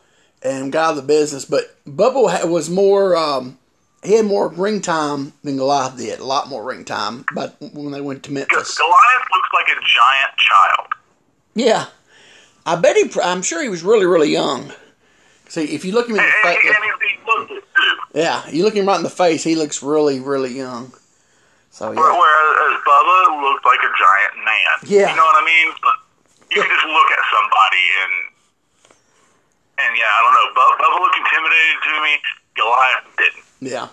and 0.42 0.72
got 0.72 0.86
out 0.86 0.90
of 0.92 0.96
the 0.98 1.02
business, 1.04 1.46
but 1.46 1.76
Bubba 1.86 2.50
was 2.50 2.70
more. 2.70 3.16
Um, 3.16 3.58
he 4.04 4.16
had 4.16 4.26
more 4.26 4.50
ring 4.50 4.82
time 4.82 5.32
than 5.44 5.56
Goliath 5.58 5.98
did. 5.98 6.20
A 6.20 6.26
lot 6.26 6.50
more 6.50 6.62
ring 6.64 6.84
time. 6.84 7.24
But 7.34 7.56
when 7.74 7.92
they 7.92 8.02
went 8.02 8.24
to 8.24 8.34
Memphis, 8.34 8.78
Goliath 8.78 9.28
looks 9.32 9.50
like 9.54 9.68
a 9.68 9.80
giant 9.80 10.36
child. 10.38 10.88
Yeah, 11.56 11.88
I 12.66 12.76
bet 12.76 12.96
he. 12.96 13.10
I'm 13.22 13.42
sure 13.42 13.62
he 13.62 13.70
was 13.70 13.84
really 13.84 14.06
really 14.06 14.32
young. 14.32 14.72
See, 15.50 15.66
if 15.66 15.86
you 15.86 15.94
look 15.94 16.10
him 16.10 16.16
in 16.18 16.24
the 16.26 16.32
face, 16.42 16.60
and 16.66 16.76
he, 16.84 16.92
he 17.08 17.26
looked 17.28 17.52
it 17.52 17.64
too. 17.76 18.20
yeah, 18.20 18.50
you 18.50 18.64
look 18.64 18.76
him 18.76 18.88
right 18.88 18.98
in 18.98 19.04
the 19.04 19.10
face, 19.10 19.44
he 19.44 19.56
looks 19.56 19.84
really 19.84 20.20
really 20.20 20.52
young. 20.56 20.94
So 21.72 21.92
yeah, 21.92 22.00
Whereas 22.00 22.82
Bubba 22.86 23.42
looked 23.42 23.66
like 23.66 23.80
a 23.82 23.92
giant 23.98 24.46
man. 24.46 24.78
Yeah. 24.86 25.10
You 25.10 25.18
know 25.18 25.26
what 25.26 25.42
I 25.42 25.46
mean? 25.46 25.74
But 25.82 25.96
you 26.56 26.62
can 26.62 26.70
just 26.70 26.86
look 26.86 27.10
at 27.12 27.24
somebody 27.34 27.86
and 28.04 28.14
and 29.82 29.98
yeah, 29.98 30.06
I 30.06 30.20
don't 30.22 30.36
know. 30.38 30.48
Bubba, 30.54 30.74
Bubba 30.82 30.98
looked 31.02 31.18
intimidated 31.18 31.78
to 31.82 31.94
me. 32.02 32.12
Goliath 32.56 33.06
didn't. 33.18 33.46
yeah, 33.74 33.88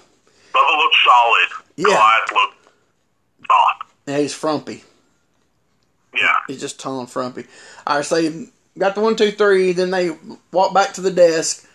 Bubba 0.52 0.72
looked 0.76 0.96
solid. 1.04 1.48
Yeah. 1.76 1.84
Goliath 1.88 2.32
looked 2.32 2.56
soft. 3.48 3.82
yeah, 4.06 4.18
he's 4.18 4.34
frumpy. 4.34 4.84
Yeah. 6.14 6.36
He's 6.46 6.60
just 6.60 6.80
tall 6.80 7.00
and 7.00 7.10
frumpy. 7.10 7.46
All 7.86 7.96
right, 7.96 8.04
so 8.04 8.20
they 8.20 8.46
got 8.78 8.94
the 8.94 9.00
one, 9.00 9.16
two, 9.16 9.30
three. 9.30 9.72
Then 9.72 9.90
they 9.90 10.10
walk 10.52 10.74
back 10.74 10.94
to 10.94 11.00
the 11.00 11.10
desk. 11.10 11.68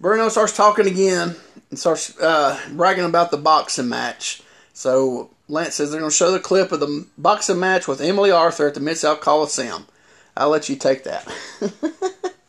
Bruno 0.00 0.28
starts 0.28 0.56
talking 0.56 0.86
again 0.86 1.36
and 1.70 1.78
starts 1.78 2.18
uh, 2.18 2.58
bragging 2.72 3.04
about 3.04 3.30
the 3.30 3.38
boxing 3.38 3.88
match. 3.88 4.42
So 4.74 5.30
Lance 5.48 5.76
says 5.76 5.90
they're 5.90 6.00
going 6.00 6.10
to 6.10 6.16
show 6.16 6.32
the 6.32 6.40
clip 6.40 6.72
of 6.72 6.80
the 6.80 7.06
boxing 7.16 7.60
match 7.60 7.86
with 7.86 8.00
Emily 8.00 8.30
Arthur 8.30 8.68
at 8.68 8.74
the 8.74 8.80
Mid 8.80 8.98
South 8.98 9.20
Coliseum. 9.20 9.86
I'll 10.36 10.48
let 10.48 10.68
you 10.68 10.76
take 10.76 11.04
that. 11.04 11.26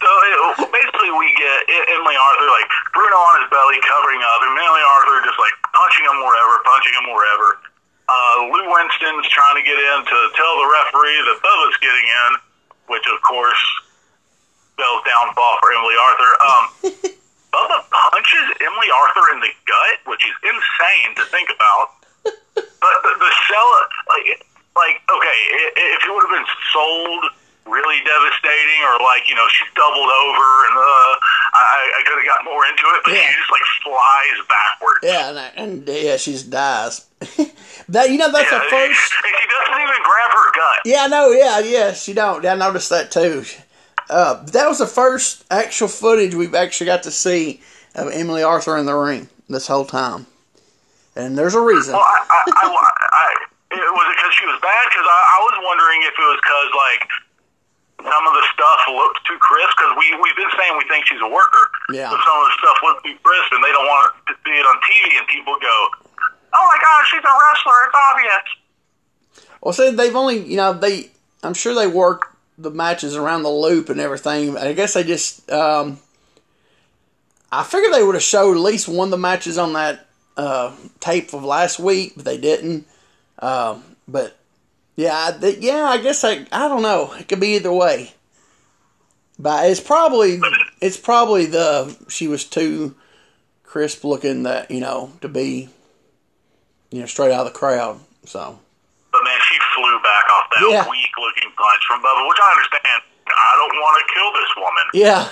So 0.00 0.08
it, 0.08 0.72
basically, 0.72 1.12
we 1.12 1.28
get 1.36 1.60
Emily 1.92 2.16
Arthur 2.16 2.48
like 2.48 2.70
Bruno 2.96 3.20
on 3.20 3.44
his 3.44 3.52
belly 3.52 3.76
covering 3.84 4.24
up, 4.24 4.40
and 4.48 4.56
Emily 4.56 4.80
Arthur 4.96 5.20
just 5.28 5.36
like 5.36 5.52
punching 5.76 6.08
him 6.08 6.18
wherever, 6.24 6.54
punching 6.64 6.94
him 6.96 7.06
wherever. 7.12 7.48
Uh, 8.10 8.50
Lou 8.50 8.66
Winston's 8.66 9.28
trying 9.30 9.54
to 9.54 9.62
get 9.62 9.78
in 9.78 9.98
to 10.02 10.18
tell 10.34 10.54
the 10.58 10.68
referee 10.82 11.20
that 11.30 11.38
Bubba's 11.46 11.78
getting 11.78 12.06
in, 12.10 12.30
which 12.90 13.06
of 13.06 13.22
course 13.22 13.62
spells 14.74 15.06
downfall 15.06 15.54
for 15.62 15.70
Emily 15.70 15.94
Arthur. 15.94 16.32
Um, 16.42 16.64
Bubba 17.54 17.78
punches 17.86 18.46
Emily 18.58 18.90
Arthur 18.90 19.26
in 19.30 19.38
the 19.38 19.52
gut, 19.62 19.96
which 20.10 20.26
is 20.26 20.34
insane 20.42 21.14
to 21.22 21.24
think 21.30 21.54
about. 21.54 22.02
But 22.82 22.96
the, 23.06 23.12
the 23.14 23.30
sell, 23.46 23.68
like, 24.10 24.42
like 24.74 24.96
okay, 25.06 25.38
if 25.78 26.02
it 26.02 26.10
would 26.10 26.26
have 26.26 26.34
been 26.34 26.50
sold 26.74 27.22
really 27.66 27.98
devastating, 28.04 28.80
or 28.88 28.98
like 29.04 29.28
you 29.28 29.34
know 29.34 29.46
she 29.48 29.64
doubled 29.76 30.08
over, 30.10 30.48
and 30.70 30.74
uh, 30.76 31.12
I, 31.54 31.80
I 31.98 32.00
could 32.06 32.18
have 32.18 32.26
got 32.28 32.44
more 32.44 32.64
into 32.66 32.84
it. 32.96 33.00
But 33.04 33.14
Yeah. 33.14 33.28
she 33.28 33.34
just 33.36 33.50
like 33.50 33.66
flies 33.82 34.38
backwards. 34.48 35.00
yeah, 35.02 35.30
and, 35.30 35.38
and 35.86 35.88
yeah, 35.88 36.16
she 36.16 36.36
dies. 36.48 37.06
that 37.88 38.10
you 38.10 38.16
know 38.18 38.30
that's 38.32 38.50
Yeah, 38.50 38.58
the 38.58 38.64
first. 38.70 39.12
and 39.24 39.34
she 39.36 39.46
doesn't 39.48 39.80
even 39.82 40.00
grab 40.02 40.30
her 40.32 40.48
gut. 40.52 40.78
Yeah, 40.84 41.04
I 41.04 41.06
know. 41.08 41.30
Yeah, 41.30 41.58
yeah, 41.60 41.92
she 41.92 42.12
don't. 42.14 42.44
I 42.46 42.54
noticed 42.54 42.90
that 42.90 43.10
too. 43.10 43.44
Uh, 44.08 44.42
that 44.46 44.66
was 44.66 44.78
the 44.78 44.86
first 44.88 45.44
actual 45.50 45.86
footage 45.86 46.34
we've 46.34 46.54
actually 46.54 46.86
got 46.86 47.04
to 47.04 47.10
see 47.12 47.60
of 47.94 48.10
Emily 48.12 48.42
Arthur 48.42 48.76
in 48.76 48.86
the 48.86 48.94
ring 48.94 49.28
this 49.48 49.66
whole 49.68 49.84
time, 49.84 50.26
and 51.14 51.36
there's 51.38 51.54
a 51.54 51.60
reason. 51.60 51.92
Well, 51.94 52.02
I, 52.02 52.18
I, 52.26 52.40
I, 52.50 52.66
I, 52.66 53.34
it, 53.70 53.78
was 53.78 54.06
it 54.10 54.16
because 54.18 54.34
she 54.34 54.46
was 54.46 54.58
bad? 54.62 54.82
Because 54.90 55.06
I, 55.06 55.20
I 55.30 55.38
was 55.46 55.56
wondering 55.62 56.00
if 56.02 56.14
it 56.18 56.22
was 56.26 56.38
because 56.42 56.70
like 56.74 57.02
some 58.04 58.24
of 58.26 58.34
the 58.34 58.44
stuff 58.52 58.80
looked 58.88 59.20
too 59.26 59.38
crisp. 59.40 59.74
Because 59.76 59.92
we 59.98 60.06
we've 60.20 60.36
been 60.36 60.52
saying 60.56 60.72
we 60.76 60.86
think 60.88 61.06
she's 61.06 61.20
a 61.20 61.28
worker. 61.28 61.64
Yeah. 61.92 62.10
But 62.10 62.20
some 62.22 62.36
of 62.36 62.44
the 62.48 62.56
stuff 62.58 62.76
looked 62.82 63.02
too 63.04 63.16
crisp, 63.22 63.50
and 63.52 63.62
they 63.64 63.72
don't 63.72 63.88
want 63.88 64.12
to 64.28 64.34
see 64.44 64.56
it 64.56 64.66
on 64.66 64.76
TV, 64.84 65.06
and 65.18 65.26
people 65.28 65.54
go, 65.60 65.76
"Oh 66.54 66.64
my 66.64 66.78
God, 66.80 67.00
she's 67.08 67.24
a 67.24 67.34
wrestler! 67.34 67.80
It's 67.86 67.98
obvious." 68.10 68.46
Well, 69.60 69.74
see, 69.74 69.90
they've 69.90 70.16
only 70.16 70.38
you 70.40 70.56
know 70.56 70.72
they. 70.72 71.10
I'm 71.42 71.54
sure 71.54 71.74
they 71.74 71.86
work 71.86 72.36
the 72.58 72.70
matches 72.70 73.16
around 73.16 73.42
the 73.42 73.50
loop 73.50 73.88
and 73.88 74.00
everything. 74.00 74.56
I 74.56 74.72
guess 74.72 74.94
they 74.94 75.04
just. 75.04 75.50
Um, 75.50 75.98
I 77.52 77.64
figured 77.64 77.92
they 77.92 78.02
would 78.02 78.14
have 78.14 78.22
showed 78.22 78.52
at 78.52 78.62
least 78.62 78.86
one 78.86 79.08
of 79.08 79.10
the 79.10 79.18
matches 79.18 79.58
on 79.58 79.72
that 79.72 80.06
uh, 80.36 80.72
tape 81.00 81.32
of 81.34 81.42
last 81.44 81.80
week, 81.80 82.12
but 82.14 82.24
they 82.24 82.38
didn't. 82.38 82.86
Um, 83.40 83.82
but 84.06 84.36
yeah, 85.00 85.28
I, 85.34 85.38
th- 85.38 85.58
yeah, 85.60 85.84
I 85.88 85.96
guess 85.98 86.22
I. 86.24 86.46
I 86.52 86.68
don't 86.68 86.82
know. 86.82 87.14
It 87.18 87.26
could 87.28 87.40
be 87.40 87.56
either 87.56 87.72
way. 87.72 88.12
But 89.38 89.70
it's 89.70 89.80
probably 89.80 90.38
it's 90.82 90.98
probably 90.98 91.46
the 91.46 91.96
she 92.08 92.28
was 92.28 92.44
too 92.44 92.94
crisp 93.64 94.04
looking 94.04 94.42
that 94.42 94.70
you 94.70 94.80
know 94.80 95.12
to 95.22 95.28
be 95.28 95.70
you 96.90 97.00
know 97.00 97.06
straight 97.06 97.32
out 97.32 97.46
of 97.46 97.52
the 97.52 97.58
crowd. 97.58 98.00
So. 98.26 98.58
But 99.12 99.24
man, 99.24 99.38
she 99.48 99.56
flew 99.74 99.98
back 100.04 100.24
off 100.36 100.46
that 100.54 100.68
Yeah. 100.70 100.88
weak-looking 100.88 101.50
punch 101.56 101.82
from 101.88 102.00
Bubba, 102.02 102.28
which 102.28 102.38
I 102.38 102.50
understand. 102.52 103.02
I 103.26 103.52
don't 103.58 103.76
want 103.80 103.96
to 103.98 104.04
kill 104.14 104.30
this 104.38 104.52
woman. 104.60 104.86
Yeah. 104.92 105.22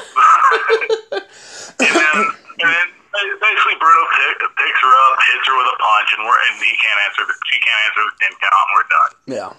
and 1.87 1.95
then, 1.95 2.17
and 2.59 2.69
then 2.75 2.87
basically 3.13 3.77
Bruno 3.81 4.05
pick, 4.15 4.37
picks 4.57 4.81
her 4.83 4.93
up, 4.93 5.15
hits 5.33 5.47
her 5.49 5.57
with 5.57 5.69
a 5.73 5.77
punch, 5.81 6.09
and 6.17 6.23
we're 6.27 6.39
and 6.51 6.55
he 6.63 6.75
can't 6.79 7.01
answer 7.09 7.23
the 7.27 7.35
she 7.51 7.57
can't 7.61 7.81
answer 7.89 8.03
the 8.05 8.15
ten 8.21 8.33
count, 8.39 8.65
and 8.65 8.73
we're 8.77 8.91
done. 8.93 9.13
Yeah. 9.29 9.53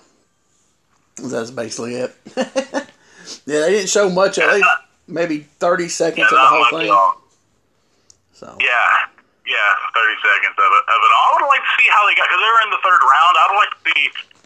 That's 1.20 1.52
basically 1.52 1.96
it. 2.00 2.16
yeah, 3.44 3.60
they 3.68 3.72
didn't 3.84 3.90
show 3.92 4.08
much 4.10 4.38
of 4.40 4.48
it. 4.56 4.64
Maybe 5.10 5.44
30 5.60 5.90
seconds 5.90 6.32
of 6.32 6.38
the 6.38 6.48
whole 6.48 6.70
thing. 6.80 6.88
at. 6.88 7.18
So, 8.32 8.48
Yeah, 8.62 8.88
yeah, 9.44 9.70
thirty 9.92 10.16
seconds 10.24 10.56
of 10.56 10.70
it. 10.72 10.84
Of 10.88 11.00
it. 11.04 11.12
I 11.12 11.26
would 11.36 11.44
like 11.52 11.60
to 11.60 11.74
see 11.76 11.90
how 11.92 12.08
they 12.08 12.16
got 12.16 12.30
because 12.32 12.40
they 12.40 12.52
were 12.56 12.64
in 12.64 12.72
the 12.72 12.80
third 12.86 13.02
round. 13.04 13.34
I 13.36 13.44
would 13.52 13.60
like 13.60 13.74
to 13.76 13.82
see 13.92 14.02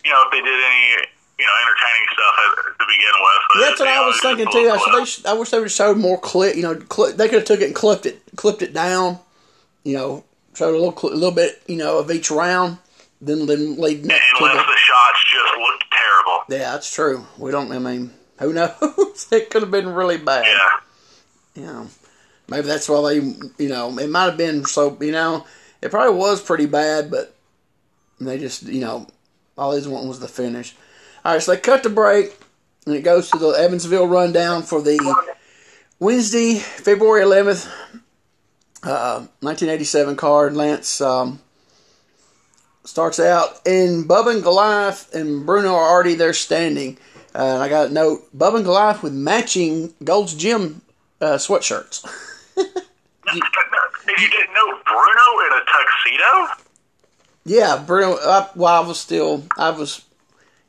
you 0.08 0.12
know 0.12 0.26
if 0.26 0.30
they 0.34 0.42
did 0.42 0.58
any 0.58 1.13
you 1.40 1.46
know 1.46 1.56
entertaining 1.62 2.08
stuff 2.14 2.36
to 2.80 2.86
begin 2.86 3.16
with. 3.18 3.42
But, 3.54 3.60
that's 3.62 3.80
what 3.80 3.90
I 3.90 4.06
was 4.06 4.20
thinking 4.22 4.48
too. 4.52 4.70
I, 4.70 4.78
should, 4.78 5.24
they. 5.24 5.30
I 5.30 5.34
wish 5.34 5.50
they 5.50 5.58
would 5.58 5.66
have 5.66 5.72
showed 5.72 5.98
more 5.98 6.20
clip. 6.20 6.56
You 6.56 6.64
know, 6.64 6.76
clip, 6.76 7.18
they 7.18 7.28
could 7.28 7.40
have 7.40 7.46
took 7.46 7.62
it 7.62 7.68
and 7.68 7.76
clipped 7.76 8.06
it, 8.06 8.22
clipped 8.36 8.62
it 8.62 8.74
down. 8.74 9.20
You 9.84 9.98
know, 9.98 10.24
showed 10.54 10.76
a 10.76 10.78
little, 10.78 11.10
a 11.10 11.14
little 11.14 11.32
bit. 11.32 11.62
You 11.68 11.78
know, 11.78 12.00
of 12.00 12.12
each 12.12 12.32
round. 12.32 12.78
Then, 13.22 13.46
then 13.46 13.78
leading 13.78 14.12
up 14.12 14.18
to 14.18 14.44
Unless 14.44 14.66
the. 14.66 14.72
the 14.72 14.78
shots 14.78 15.24
just 15.32 15.58
looked 15.58 15.86
terrible. 15.92 16.44
Yeah, 16.50 16.74
that's 16.74 16.94
true. 16.94 17.26
We 17.38 17.52
don't. 17.52 17.72
I 17.72 17.80
mean, 17.80 18.12
who 18.40 18.52
knows? 18.52 19.28
it 19.32 19.50
could 19.50 19.62
have 19.62 19.72
been 19.72 19.88
really 19.88 20.18
bad. 20.18 20.46
Yeah. 20.46 21.62
you 21.62 21.68
know, 21.68 21.88
maybe 22.50 22.68
that's 22.68 22.90
why 22.90 23.14
they, 23.14 23.20
you 23.64 23.70
know, 23.70 23.98
it 23.98 24.10
might 24.10 24.26
have 24.26 24.38
been 24.38 24.66
so, 24.66 24.98
you 25.00 25.12
know, 25.12 25.46
it 25.82 25.92
probably 25.92 26.18
was 26.18 26.42
pretty 26.42 26.66
bad, 26.66 27.10
but 27.10 27.34
they 28.20 28.38
just, 28.38 28.64
you 28.64 28.82
know, 28.82 29.08
all 29.58 29.72
they 29.72 29.88
wanted 29.88 30.08
was 30.08 30.20
the 30.20 30.28
finish. 30.28 30.76
All 31.26 31.32
right, 31.32 31.42
so 31.42 31.54
they 31.54 31.62
cut 31.62 31.84
the 31.84 31.90
break, 31.90 32.38
and 32.86 32.96
it 32.96 33.02
goes 33.02 33.30
to 33.32 33.38
the 33.38 33.52
Evansville 33.52 34.08
rundown 34.08 34.62
for 34.62 34.82
the 34.82 35.00
Wednesday, 35.98 36.56
February 36.56 37.24
11th, 37.24 37.66
uh, 38.84 39.20
1987 39.40 40.18
card. 40.18 40.54
Lance 40.54 41.00
um, 41.00 41.40
starts 42.84 43.22
out, 43.22 43.66
and 43.66 44.04
Bubba 44.04 44.34
and 44.34 44.44
Goliath 44.44 45.16
and 45.16 45.46
Bruno 45.46 45.74
are 45.74 45.90
already 45.90 46.16
there 46.16 46.34
standing. 46.34 46.98
Uh, 47.34 47.54
and 47.54 47.64
I 47.64 47.70
got 47.70 47.92
a 47.92 47.94
note: 47.94 48.28
Bubba 48.38 48.58
and 48.58 48.66
Goliath 48.66 49.02
with 49.02 49.14
matching 49.14 49.94
Gold's 50.04 50.36
Gym 50.36 50.82
uh, 51.22 51.38
sweatshirts. 51.38 52.04
if 52.58 52.68
you 53.28 54.30
didn't 54.30 54.54
know, 54.54 54.78
Bruno 54.86 55.40
in 55.46 55.54
a 55.54 55.62
tuxedo. 55.72 56.64
Yeah, 57.46 57.82
Bruno. 57.88 58.18
Uh, 58.18 58.50
well, 58.56 58.84
I 58.84 58.86
was 58.86 59.00
still, 59.00 59.46
I 59.58 59.70
was 59.70 60.04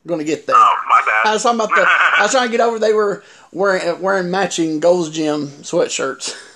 going 0.07 0.19
to 0.19 0.25
get 0.25 0.47
there. 0.47 0.57
Oh, 0.57 0.77
my 0.89 1.01
bad. 1.07 1.31
I 1.31 1.33
was 1.33 1.43
talking 1.43 1.61
about 1.61 1.71
the. 1.71 1.85
I 1.87 2.23
was 2.23 2.31
trying 2.31 2.47
to 2.49 2.53
get 2.53 2.61
over. 2.61 2.79
They 2.79 2.93
were 2.93 3.23
wearing 3.53 4.01
wearing 4.01 4.31
matching 4.31 4.81
Gold's 4.81 5.11
Gym 5.11 5.49
sweatshirts. 5.49 6.35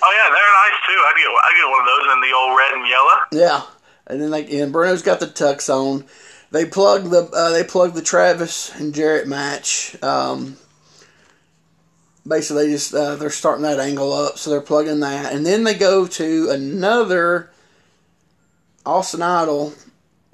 Oh 0.00 0.12
yeah, 0.12 0.30
they're 0.30 0.52
nice 0.54 0.78
too. 0.86 0.92
I 0.92 1.12
get 1.18 1.26
I 1.26 1.50
get 1.56 1.70
one 1.70 1.80
of 1.80 1.88
those 1.90 2.12
in 2.14 2.20
the 2.20 2.36
old 2.36 2.56
red 2.56 2.72
and 2.78 2.88
yellow. 2.88 3.18
Yeah, 3.32 3.62
and 4.06 4.20
then 4.20 4.30
like 4.30 4.50
and 4.52 4.72
Bruno's 4.72 5.02
got 5.02 5.18
the 5.18 5.26
tux 5.26 5.68
on. 5.68 6.04
They 6.50 6.64
plug 6.64 7.10
the 7.10 7.28
uh, 7.32 7.50
they 7.50 7.64
plug 7.64 7.94
the 7.94 8.02
Travis 8.02 8.72
and 8.78 8.94
Jarrett 8.94 9.26
match. 9.26 10.00
Um, 10.02 10.56
basically, 12.26 12.66
they 12.66 12.72
just 12.72 12.94
uh, 12.94 13.16
they're 13.16 13.28
starting 13.30 13.64
that 13.64 13.80
angle 13.80 14.12
up, 14.12 14.38
so 14.38 14.50
they're 14.50 14.60
plugging 14.60 15.00
that, 15.00 15.32
and 15.34 15.44
then 15.44 15.64
they 15.64 15.74
go 15.74 16.06
to 16.06 16.50
another 16.50 17.50
Austin 18.86 19.20
Idol 19.22 19.74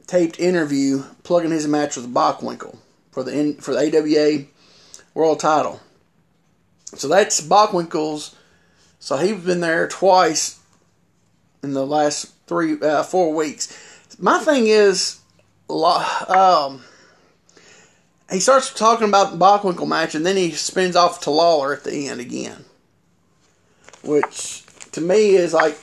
taped 0.07 0.39
interview, 0.39 1.05
plugging 1.23 1.51
his 1.51 1.67
match 1.67 1.97
with 1.97 2.13
Bockwinkel 2.13 2.79
for 3.11 3.23
the 3.23 3.57
for 3.61 3.73
the 3.73 3.99
AWA 3.99 4.47
World 5.15 5.41
Title. 5.41 5.81
So 6.95 7.09
that's 7.09 7.41
Bockwinkel's. 7.41 8.35
So 8.99 9.17
he's 9.17 9.45
been 9.45 9.61
there 9.61 9.87
twice 9.89 10.61
in 11.63 11.73
the 11.73 11.87
last 11.87 12.33
three, 12.47 12.81
uh, 12.81 13.03
four 13.03 13.35
weeks. 13.35 13.77
My 14.19 14.39
thing 14.39 14.67
is, 14.67 15.21
um, 15.69 16.85
he 18.31 18.41
starts 18.41 18.73
talking 18.73 19.09
about 19.09 19.33
the 19.33 19.39
Bockwinkel 19.39 19.89
match, 19.89 20.15
and 20.15 20.25
then 20.25 20.37
he 20.37 20.53
spins 20.53 20.97
off 20.97 21.21
to 21.23 21.31
Lawler 21.31 21.75
at 21.75 21.85
the 21.85 22.09
end 22.09 22.21
again, 22.21 22.65
which 24.03 24.65
to 24.93 25.01
me 25.01 25.35
is 25.35 25.53
like, 25.53 25.79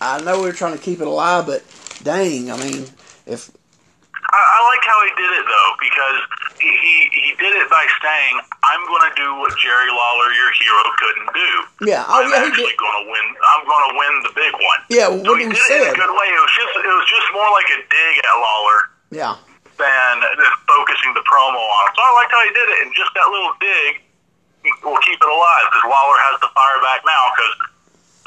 I 0.00 0.20
know 0.22 0.40
we're 0.40 0.52
trying 0.52 0.76
to 0.76 0.82
keep 0.82 1.00
it 1.00 1.06
alive, 1.06 1.46
but 1.46 1.62
dang, 2.04 2.52
I 2.52 2.56
mean, 2.60 2.84
if 3.24 3.48
I, 4.34 4.40
I 4.40 4.58
like 4.68 4.84
how 4.84 4.98
he 5.08 5.12
did 5.16 5.30
it 5.40 5.44
though 5.48 5.72
because 5.80 6.18
he, 6.60 6.96
he 7.12 7.30
did 7.40 7.52
it 7.56 7.68
by 7.72 7.84
saying, 8.00 8.34
"I'm 8.62 8.82
going 8.86 9.04
to 9.10 9.14
do 9.16 9.28
what 9.40 9.52
Jerry 9.58 9.90
Lawler, 9.90 10.28
your 10.32 10.52
hero, 10.58 10.82
couldn't 11.00 11.30
do. 11.32 11.50
Yeah, 11.88 12.04
oh, 12.08 12.20
I'm 12.20 12.30
yeah, 12.30 12.44
actually 12.44 12.76
going 12.76 12.96
to 12.98 13.06
win. 13.08 13.26
I'm 13.40 13.64
going 13.64 13.84
to 13.88 13.92
win 13.94 14.12
the 14.26 14.32
big 14.36 14.54
one." 14.54 14.80
Yeah, 14.92 15.08
so 15.12 15.22
what 15.22 15.40
he 15.40 15.48
did 15.48 15.56
it 15.56 15.64
in 15.64 15.80
said. 15.86 15.92
a 15.92 15.98
good 15.98 16.14
way. 16.14 16.28
It 16.30 16.40
was 16.40 16.54
just 16.54 16.72
it 16.76 16.94
was 16.94 17.08
just 17.08 17.26
more 17.32 17.50
like 17.52 17.68
a 17.72 17.78
dig 17.88 18.14
at 18.22 18.36
Lawler 18.36 18.80
yeah, 19.12 19.34
than 19.80 20.12
just 20.34 20.56
focusing 20.68 21.12
the 21.16 21.24
promo 21.24 21.60
on 21.60 21.80
him. 21.88 21.92
So 21.96 22.00
I 22.04 22.10
liked 22.20 22.32
how 22.32 22.42
he 22.44 22.52
did 22.52 22.68
it, 22.68 22.78
and 22.84 22.88
just 22.94 23.12
that 23.16 23.28
little 23.28 23.54
dig 23.60 23.92
will 24.80 25.00
keep 25.04 25.20
it 25.20 25.30
alive 25.30 25.64
because 25.72 25.84
Lawler 25.88 26.18
has 26.32 26.36
the 26.40 26.50
fire 26.52 26.78
back 26.84 27.00
now 27.04 27.24
because. 27.34 27.73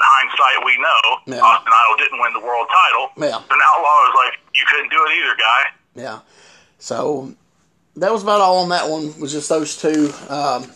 Hindsight, 0.00 0.64
we 0.64 0.76
know 0.78 1.36
Yeah. 1.36 1.42
Austin 1.42 1.72
Idol 1.72 1.96
didn't 1.98 2.20
win 2.20 2.32
the 2.32 2.40
world 2.46 2.68
title. 2.68 3.10
Yeah. 3.16 3.40
So 3.48 3.54
now 3.56 3.82
Lawler's 3.82 4.14
like, 4.14 4.38
you 4.54 4.64
couldn't 4.70 4.90
do 4.90 4.96
it 5.06 5.12
either, 5.18 5.36
guy. 5.36 6.02
yeah. 6.02 6.20
So 6.78 7.34
that 7.96 8.12
was 8.12 8.22
about 8.22 8.40
all 8.40 8.58
on 8.58 8.68
that 8.68 8.88
one. 8.88 9.18
Was 9.20 9.32
just 9.32 9.48
those 9.48 9.76
two. 9.76 10.12
Um, 10.28 10.70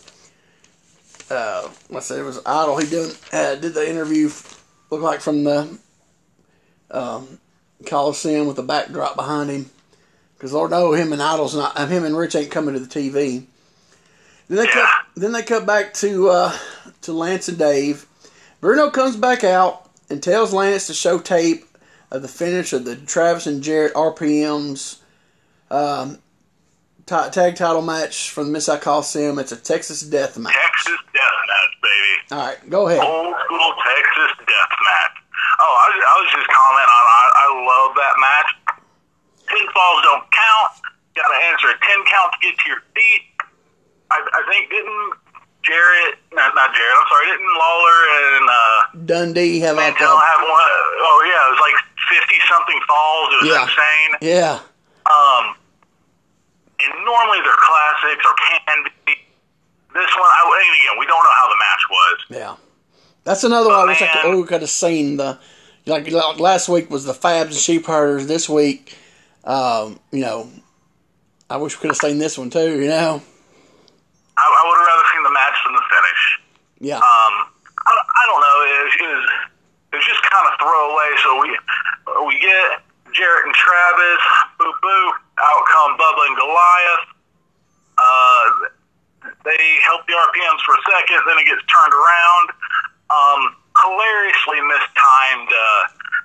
uh, 1.30 1.68
let's 1.90 2.06
say 2.06 2.18
it 2.18 2.22
was 2.24 2.40
Idol. 2.44 2.76
He 2.78 2.88
did 2.90 3.16
uh, 3.32 3.54
did 3.54 3.74
the 3.74 3.88
interview. 3.88 4.28
Look 4.90 5.00
like 5.02 5.20
from 5.20 5.44
the 5.44 5.78
um, 6.90 7.38
Coliseum 7.86 8.46
with 8.46 8.56
the 8.56 8.62
backdrop 8.62 9.14
behind 9.16 9.50
him. 9.50 9.70
Because 10.36 10.52
Lord 10.52 10.72
know 10.72 10.92
him 10.92 11.12
and 11.12 11.22
Idol's 11.22 11.54
not. 11.54 11.78
uh, 11.78 11.86
Him 11.86 12.04
and 12.04 12.16
Rich 12.16 12.34
ain't 12.34 12.50
coming 12.50 12.74
to 12.74 12.80
the 12.80 12.86
TV. 12.88 13.44
Then 14.48 14.58
they 14.58 14.66
cut. 14.66 14.88
Then 15.14 15.30
they 15.32 15.42
cut 15.42 15.64
back 15.64 15.94
to 15.94 16.28
uh, 16.30 16.58
to 17.02 17.12
Lance 17.12 17.48
and 17.48 17.56
Dave. 17.58 18.06
Bruno 18.62 18.90
comes 18.90 19.16
back 19.16 19.42
out 19.42 19.90
and 20.08 20.22
tells 20.22 20.54
Lance 20.54 20.86
to 20.86 20.94
show 20.94 21.18
tape 21.18 21.66
of 22.12 22.22
the 22.22 22.28
finish 22.28 22.72
of 22.72 22.84
the 22.84 22.94
Travis 22.94 23.48
and 23.48 23.60
Jarrett 23.60 23.92
RPMs 23.94 25.00
um, 25.68 26.22
ta- 27.06 27.28
tag 27.28 27.56
title 27.56 27.82
match 27.82 28.30
from 28.30 28.46
the 28.46 28.52
Mississippi 28.52 28.84
Coliseum. 28.84 29.40
It's 29.40 29.50
a 29.50 29.56
Texas 29.56 30.02
Death 30.02 30.38
match. 30.38 30.54
Texas 30.54 31.00
Death 31.10 31.38
Match, 31.50 31.74
baby. 31.82 32.14
All 32.30 32.46
right, 32.46 32.70
go 32.70 32.86
ahead. 32.86 33.02
Old 33.02 33.34
school 33.44 33.74
Texas 33.82 34.30
Death 34.46 34.74
Match. 34.78 35.16
Oh, 35.58 35.74
I 35.82 35.86
was, 35.90 35.98
I 36.06 36.14
was 36.22 36.30
just 36.30 36.48
commenting 36.54 36.94
on. 36.94 37.04
I, 37.10 37.24
I 37.34 37.46
love 37.66 37.90
that 37.98 38.14
match. 38.22 38.50
Ten 39.50 39.58
Pinfalls 39.58 40.02
don't 40.06 40.26
count. 40.30 40.72
Got 41.18 41.26
to 41.34 41.38
answer 41.50 41.66
a 41.66 41.78
ten 41.82 41.98
count 42.06 42.30
to 42.30 42.38
get 42.46 42.54
to 42.62 42.66
your 42.70 42.82
feet. 42.94 43.22
I, 44.14 44.22
I 44.22 44.40
think 44.46 44.70
didn't 44.70 45.21
Jarrett? 45.64 46.18
Not, 46.34 46.54
not 46.54 46.74
Jarrett. 46.74 46.96
I'm 46.98 47.08
sorry. 47.08 47.26
Didn't 47.30 47.54
Lawler 47.58 47.98
and 48.18 48.44
uh, 48.50 48.78
Dundee 49.06 49.60
have 49.60 49.76
a 49.76 49.80
Mantel 49.80 50.06
have 50.18 50.42
one? 50.42 50.74
Oh 51.06 51.18
yeah, 51.26 51.38
it 51.46 51.50
was 51.54 51.62
like 51.62 51.78
fifty 52.10 52.38
something 52.50 52.80
falls. 52.88 53.28
It 53.30 53.38
was 53.42 53.48
Yeah. 53.50 53.62
insane. 53.62 54.10
Yeah, 54.20 54.54
Um, 55.06 55.44
and 56.82 56.92
normally 57.04 57.38
they're 57.46 57.62
classics 57.62 58.24
or 58.26 58.34
can 58.34 58.78
be. 59.06 59.14
This 59.94 60.08
one, 60.16 60.24
I, 60.24 60.40
and 60.64 60.80
again, 60.80 60.98
we 60.98 61.06
don't 61.06 61.22
know 61.22 61.36
how 61.36 61.48
the 61.48 61.58
match 61.60 61.84
was. 61.90 62.18
yeah. 62.30 62.56
That's 63.24 63.44
another 63.44 63.68
one. 63.68 63.78
I 63.78 63.84
wish 63.84 64.02
I 64.02 64.06
could, 64.08 64.20
oh, 64.24 64.40
we 64.40 64.46
could 64.48 64.62
have 64.62 64.70
seen 64.70 65.16
the 65.18 65.38
like, 65.86 66.10
like 66.10 66.40
last 66.40 66.68
week 66.68 66.90
was 66.90 67.04
the 67.04 67.12
Fabs 67.12 67.44
and 67.44 67.54
Sheep 67.54 67.86
Herders. 67.86 68.26
This 68.26 68.48
week, 68.48 68.96
um, 69.44 70.00
you 70.10 70.20
know, 70.22 70.48
I 71.50 71.58
wish 71.58 71.76
we 71.76 71.82
could 71.82 71.90
have 71.90 71.98
seen 71.98 72.18
this 72.18 72.36
one 72.38 72.50
too. 72.50 72.80
You 72.80 72.88
know, 72.88 73.22
I, 74.36 74.44
I 74.44 74.60
would 74.68 74.78
have 74.80 74.88
rather 74.88 75.06
seen 75.12 75.22
the 75.24 75.34
match 75.34 75.56
than 75.64 75.74
the 75.76 75.84
finish. 75.92 76.22
yeah, 76.80 76.98
Um, 76.98 77.34
I, 77.84 77.92
I 77.92 78.22
don't 78.30 78.40
know. 78.42 78.56
It 78.64 78.72
it 78.96 79.08
was, 79.12 79.24
it 79.92 79.96
was 80.00 80.06
just 80.08 80.22
kind 80.24 80.44
of 80.48 80.52
throwaway. 80.60 81.10
So 81.22 81.28
we 81.40 81.48
we 82.26 82.34
get 82.40 82.80
Jarrett 83.12 83.44
and 83.46 83.54
Travis. 83.54 84.22
Boo 84.58 84.72
boo. 84.80 85.04
Out 85.42 85.62
come 85.68 85.98
Bubba 85.98 86.22
and 86.32 86.36
Goliath. 86.38 87.06
Uh, 87.98 88.46
they 89.44 89.62
help 89.84 90.06
the 90.06 90.14
RPMs 90.16 90.60
for 90.66 90.74
a 90.74 90.82
second, 90.96 91.20
then 91.28 91.36
it 91.38 91.46
gets 91.46 91.62
turned 91.70 91.92
around. 91.94 92.46
Um, 93.12 93.40
hilariously 93.78 94.60
mistimed. 94.64 95.50
Uh, 95.50 95.60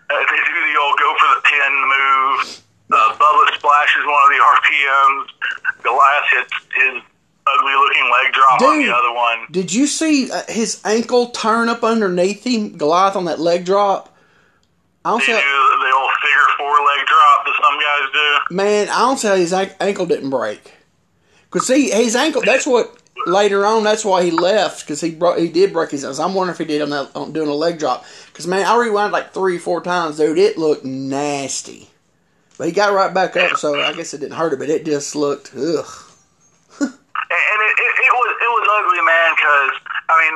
uh, 0.10 0.24
they 0.32 0.40
do 0.48 0.56
the 0.72 0.76
old 0.80 0.96
go 0.98 1.10
for 1.20 1.30
the 1.36 1.42
pin 1.44 1.74
move. 1.76 2.40
Uh, 2.88 3.12
Bubba 3.20 3.44
splashes 3.60 4.04
one 4.08 4.22
of 4.24 4.32
the 4.32 4.40
RPMs. 4.40 5.26
Goliath 5.84 6.28
hits 6.32 6.54
his 6.74 6.96
ugly 7.58 7.74
looking 7.74 8.04
leg 8.12 8.34
drop 8.34 8.62
on 8.62 8.78
Dude. 8.80 8.90
the 8.90 8.96
other 8.96 9.14
one. 9.14 9.48
Did 9.52 9.74
you 9.74 9.88
see 9.88 10.32
uh, 10.32 10.44
his 10.48 10.82
ankle 10.86 11.28
turn 11.30 11.70
up 11.70 11.84
underneath 11.84 12.44
him, 12.46 12.78
Goliath 12.78 13.16
on 13.16 13.26
that 13.26 13.40
leg 13.40 13.66
drop? 13.66 14.14
I 15.06 15.12
don't 15.12 15.20
They 15.20 15.26
see, 15.28 15.32
do 15.32 15.38
the 15.38 15.96
old 15.96 16.12
figure 16.22 16.58
four 16.58 16.72
leg 16.72 17.06
drop 17.08 17.46
that 17.46 17.56
some 17.62 17.80
guys 17.80 18.12
do. 18.50 18.56
man. 18.56 18.90
I 18.90 19.00
don't 19.00 19.22
how 19.22 19.36
his 19.36 19.54
ankle 19.80 20.06
didn't 20.06 20.30
break. 20.30 20.74
Cause 21.50 21.66
see, 21.68 21.90
his 21.92 22.16
ankle. 22.16 22.42
That's 22.44 22.68
what 22.68 22.98
later 23.26 23.66
on. 23.66 23.84
That's 23.86 24.04
why 24.04 24.24
he 24.24 24.32
left. 24.32 24.86
Cause 24.86 25.00
he 25.00 25.12
brought, 25.12 25.40
he 25.40 25.48
did 25.48 25.72
break 25.72 25.92
his. 25.92 26.04
ankle. 26.04 26.26
I'm 26.26 26.34
wondering 26.34 26.56
if 26.56 26.60
he 26.60 26.66
did 26.66 26.82
on 26.82 26.90
that 26.90 27.16
on 27.16 27.32
doing 27.32 27.48
a 27.48 27.54
leg 27.54 27.80
drop. 27.80 28.04
Cause 28.34 28.46
man, 28.48 28.66
I 28.66 28.78
rewound 28.78 29.14
like 29.14 29.34
three, 29.34 29.58
four 29.58 29.82
times, 29.82 30.18
dude. 30.18 30.38
It 30.38 30.58
looked 30.58 30.84
nasty. 30.84 31.90
But 32.58 32.68
he 32.68 32.74
got 32.74 32.92
right 32.94 33.14
back 33.14 33.38
up, 33.38 33.58
so 33.58 33.80
I 33.80 33.94
guess 33.94 34.14
it 34.14 34.18
didn't 34.20 34.36
hurt 34.36 34.52
him. 34.52 34.60
but 34.60 34.70
it 34.70 34.84
just 34.84 35.16
looked 35.16 35.54
ugh. 35.56 35.86
And, 37.28 37.60
it, 37.60 37.74
it, 37.76 37.92
it 38.08 38.14
was 38.16 38.30
it 38.40 38.52
was 38.56 38.66
ugly, 38.80 39.04
man. 39.04 39.30
Because 39.36 39.74
I 40.08 40.16
mean, 40.16 40.36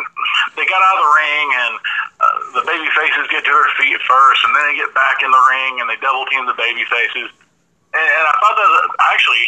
they 0.59 0.67
got 0.67 0.83
out 0.83 0.99
of 0.99 1.03
the 1.07 1.11
ring, 1.15 1.47
and 1.55 1.73
uh, 2.19 2.37
the 2.59 2.63
baby 2.67 2.87
faces 2.91 3.23
get 3.31 3.47
to 3.47 3.51
their 3.51 3.71
feet 3.79 3.95
first, 4.03 4.43
and 4.43 4.51
then 4.51 4.63
they 4.71 4.75
get 4.75 4.91
back 4.91 5.23
in 5.23 5.31
the 5.31 5.43
ring, 5.47 5.79
and 5.79 5.87
they 5.87 5.95
double 6.03 6.27
team 6.27 6.43
the 6.43 6.57
baby 6.59 6.83
faces. 6.91 7.31
And, 7.95 8.07
and 8.07 8.25
I 8.27 8.33
thought 8.43 8.55
that 8.59 8.67
was, 8.67 8.83
actually, 9.07 9.43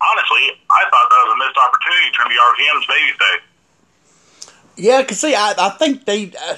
honestly, 0.00 0.44
I 0.68 0.82
thought 0.88 1.06
that 1.08 1.20
was 1.24 1.32
a 1.32 1.38
missed 1.40 1.58
opportunity 1.60 2.08
to 2.12 2.22
the 2.28 2.38
RPM's 2.40 2.86
baby 2.86 3.12
face. 3.16 3.44
Yeah, 4.76 5.02
cause 5.04 5.20
see, 5.20 5.34
I, 5.34 5.54
I 5.56 5.70
think 5.70 6.04
they, 6.06 6.32
uh, 6.32 6.56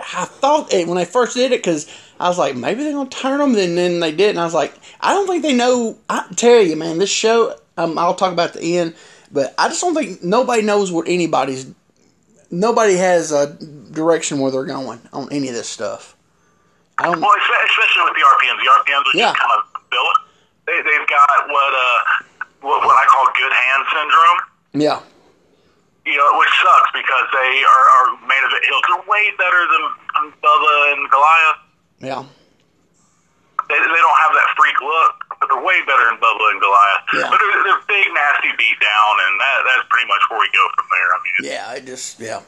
I 0.00 0.24
thought 0.26 0.72
it 0.72 0.86
when 0.86 0.96
they 0.96 1.04
first 1.04 1.34
did 1.34 1.52
it, 1.52 1.62
cause 1.62 1.88
I 2.20 2.28
was 2.28 2.38
like, 2.38 2.56
maybe 2.56 2.82
they're 2.82 2.92
gonna 2.92 3.08
turn 3.08 3.38
them, 3.38 3.54
and 3.54 3.76
then 3.76 4.00
they 4.00 4.12
did, 4.12 4.30
and 4.30 4.40
I 4.40 4.44
was 4.44 4.54
like, 4.54 4.74
I 5.00 5.12
don't 5.12 5.26
think 5.26 5.42
they 5.42 5.54
know. 5.54 5.96
I 6.08 6.26
tell 6.36 6.60
you, 6.60 6.76
man, 6.76 6.98
this 6.98 7.10
show, 7.10 7.56
um, 7.76 7.98
I'll 7.98 8.14
talk 8.14 8.32
about 8.32 8.52
the 8.52 8.78
end, 8.78 8.94
but 9.32 9.54
I 9.58 9.68
just 9.68 9.80
don't 9.80 9.94
think 9.94 10.22
nobody 10.22 10.62
knows 10.62 10.90
what 10.92 11.08
anybody's, 11.08 11.70
nobody 12.50 12.94
has 12.96 13.32
a 13.32 13.54
direction 13.92 14.38
where 14.40 14.50
they're 14.50 14.64
going 14.64 15.00
on 15.12 15.32
any 15.32 15.48
of 15.48 15.54
this 15.54 15.68
stuff. 15.68 16.16
I 16.98 17.04
don't. 17.04 17.20
Well, 17.20 17.30
especially 17.38 18.04
with 18.04 18.14
the 18.14 18.26
RPMs, 18.26 18.58
the 18.58 18.70
RPMs 18.70 19.06
are 19.14 19.16
Yeah. 19.18 19.24
just 19.32 19.38
kind 19.38 19.52
of 19.58 19.80
built. 19.90 20.16
They, 20.66 20.76
they've 20.82 21.08
got 21.08 21.48
what 21.48 21.72
uh 21.74 21.98
what, 22.60 22.84
what 22.84 22.96
I 22.96 23.06
call 23.06 23.24
good 23.38 23.52
hand 23.52 23.84
syndrome. 23.94 24.38
Yeah, 24.74 25.00
you 26.04 26.16
know, 26.16 26.38
which 26.38 26.48
sucks 26.62 26.90
because 26.92 27.26
they 27.32 27.62
are, 27.64 27.84
are 27.94 28.06
main 28.26 28.42
event 28.44 28.64
heels. 28.66 28.82
They're 28.88 29.06
way 29.08 29.24
better 29.38 29.62
than 29.70 30.32
Bubba 30.42 30.92
and 30.92 31.10
Goliath. 31.10 31.56
yeah, 32.00 32.24
They, 33.68 33.76
they 33.76 34.02
don't 34.02 34.20
have 34.24 34.32
that 34.32 34.48
freak 34.56 34.80
look, 34.80 35.12
but 35.40 35.48
they're 35.48 35.62
way 35.62 35.78
better 35.84 36.04
than 36.08 36.18
Bubba 36.18 36.44
and 36.52 36.60
Goliath. 36.60 37.04
Yeah. 37.12 37.28
But 37.30 37.38
they're, 37.38 37.62
they're 37.64 37.84
big, 37.86 38.06
nasty 38.12 38.50
beat 38.56 38.78
down, 38.80 39.12
and 39.28 39.34
that 39.40 39.58
that's 39.64 39.86
pretty 39.88 40.08
much 40.08 40.22
where 40.30 40.40
we 40.40 40.48
go 40.52 40.64
from 40.74 40.86
there. 40.90 41.08
I 41.12 41.18
mean, 41.20 41.34
Yeah, 41.52 41.74
it 41.74 41.86
just 41.86 42.20
yeah, 42.20 42.40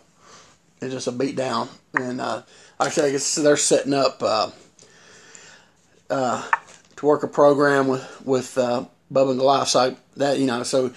it's 0.81 0.95
just 0.95 1.07
a 1.07 1.13
beat 1.13 1.37
down, 1.37 1.69
and 1.95 2.21
uh, 2.21 2.43
said, 2.89 3.05
I 3.05 3.11
guess 3.13 3.35
they're 3.35 3.57
setting 3.57 3.95
up 3.95 4.23
uh, 4.23 4.51
uh, 6.09 6.51
to 6.97 7.07
work 7.07 7.23
a 7.23 7.29
program 7.29 7.89
with 7.89 8.23
with 8.25 8.59
uh, 8.59 8.85
Bubba 9.13 9.31
and 9.31 9.39
Goliath. 9.39 9.69
So 9.69 9.97
that 10.17 10.39
you 10.39 10.47
know, 10.47 10.63
so 10.63 10.93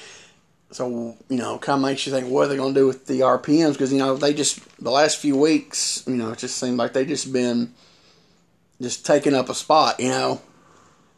so 0.72 1.18
you 1.30 1.38
know, 1.38 1.58
kind 1.60 1.78
of 1.78 1.90
makes 1.90 2.06
you 2.06 2.12
think 2.12 2.28
what 2.28 2.46
are 2.46 2.48
they 2.48 2.58
going 2.58 2.74
to 2.74 2.80
do 2.80 2.88
with 2.88 3.06
the 3.08 3.22
RPMs 3.22 3.74
because 3.74 3.92
you 3.92 4.00
know 4.00 4.16
they 4.16 4.34
just 4.34 4.60
the 4.82 4.92
last 4.92 5.18
few 5.18 5.38
weeks, 5.38 6.04
you 6.08 6.16
know, 6.16 6.32
it 6.32 6.40
just 6.40 6.58
seemed 6.58 6.78
like 6.78 6.94
they 6.94 7.06
just 7.06 7.32
been 7.32 7.74
just 8.84 9.08
taking 9.08 9.34
up 9.34 9.48
a 9.48 9.56
spot, 9.56 9.96
you 10.04 10.12
know, 10.12 10.44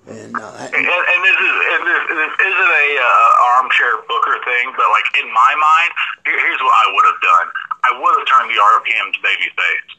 and 0.05 0.37
uh, 0.37 0.53
and, 0.69 0.85
and 0.85 1.21
this 1.25 1.39
is 1.41 1.55
and 1.73 1.81
this, 1.81 2.03
this 2.13 2.33
isn't 2.45 2.71
a 2.77 2.89
uh, 3.01 3.57
armchair 3.57 4.05
Booker 4.05 4.37
thing, 4.45 4.69
but 4.77 4.85
like 4.93 5.09
in 5.17 5.25
my 5.33 5.53
mind, 5.57 5.91
here, 6.29 6.37
here's 6.37 6.61
what 6.61 6.77
I 6.77 6.85
would 6.93 7.05
have 7.09 7.21
done. 7.25 7.47
I 7.89 7.91
would 7.97 8.13
have 8.21 8.25
turned 8.29 8.53
the 8.53 8.61
RPMs 8.61 9.17
babyface, 9.25 9.89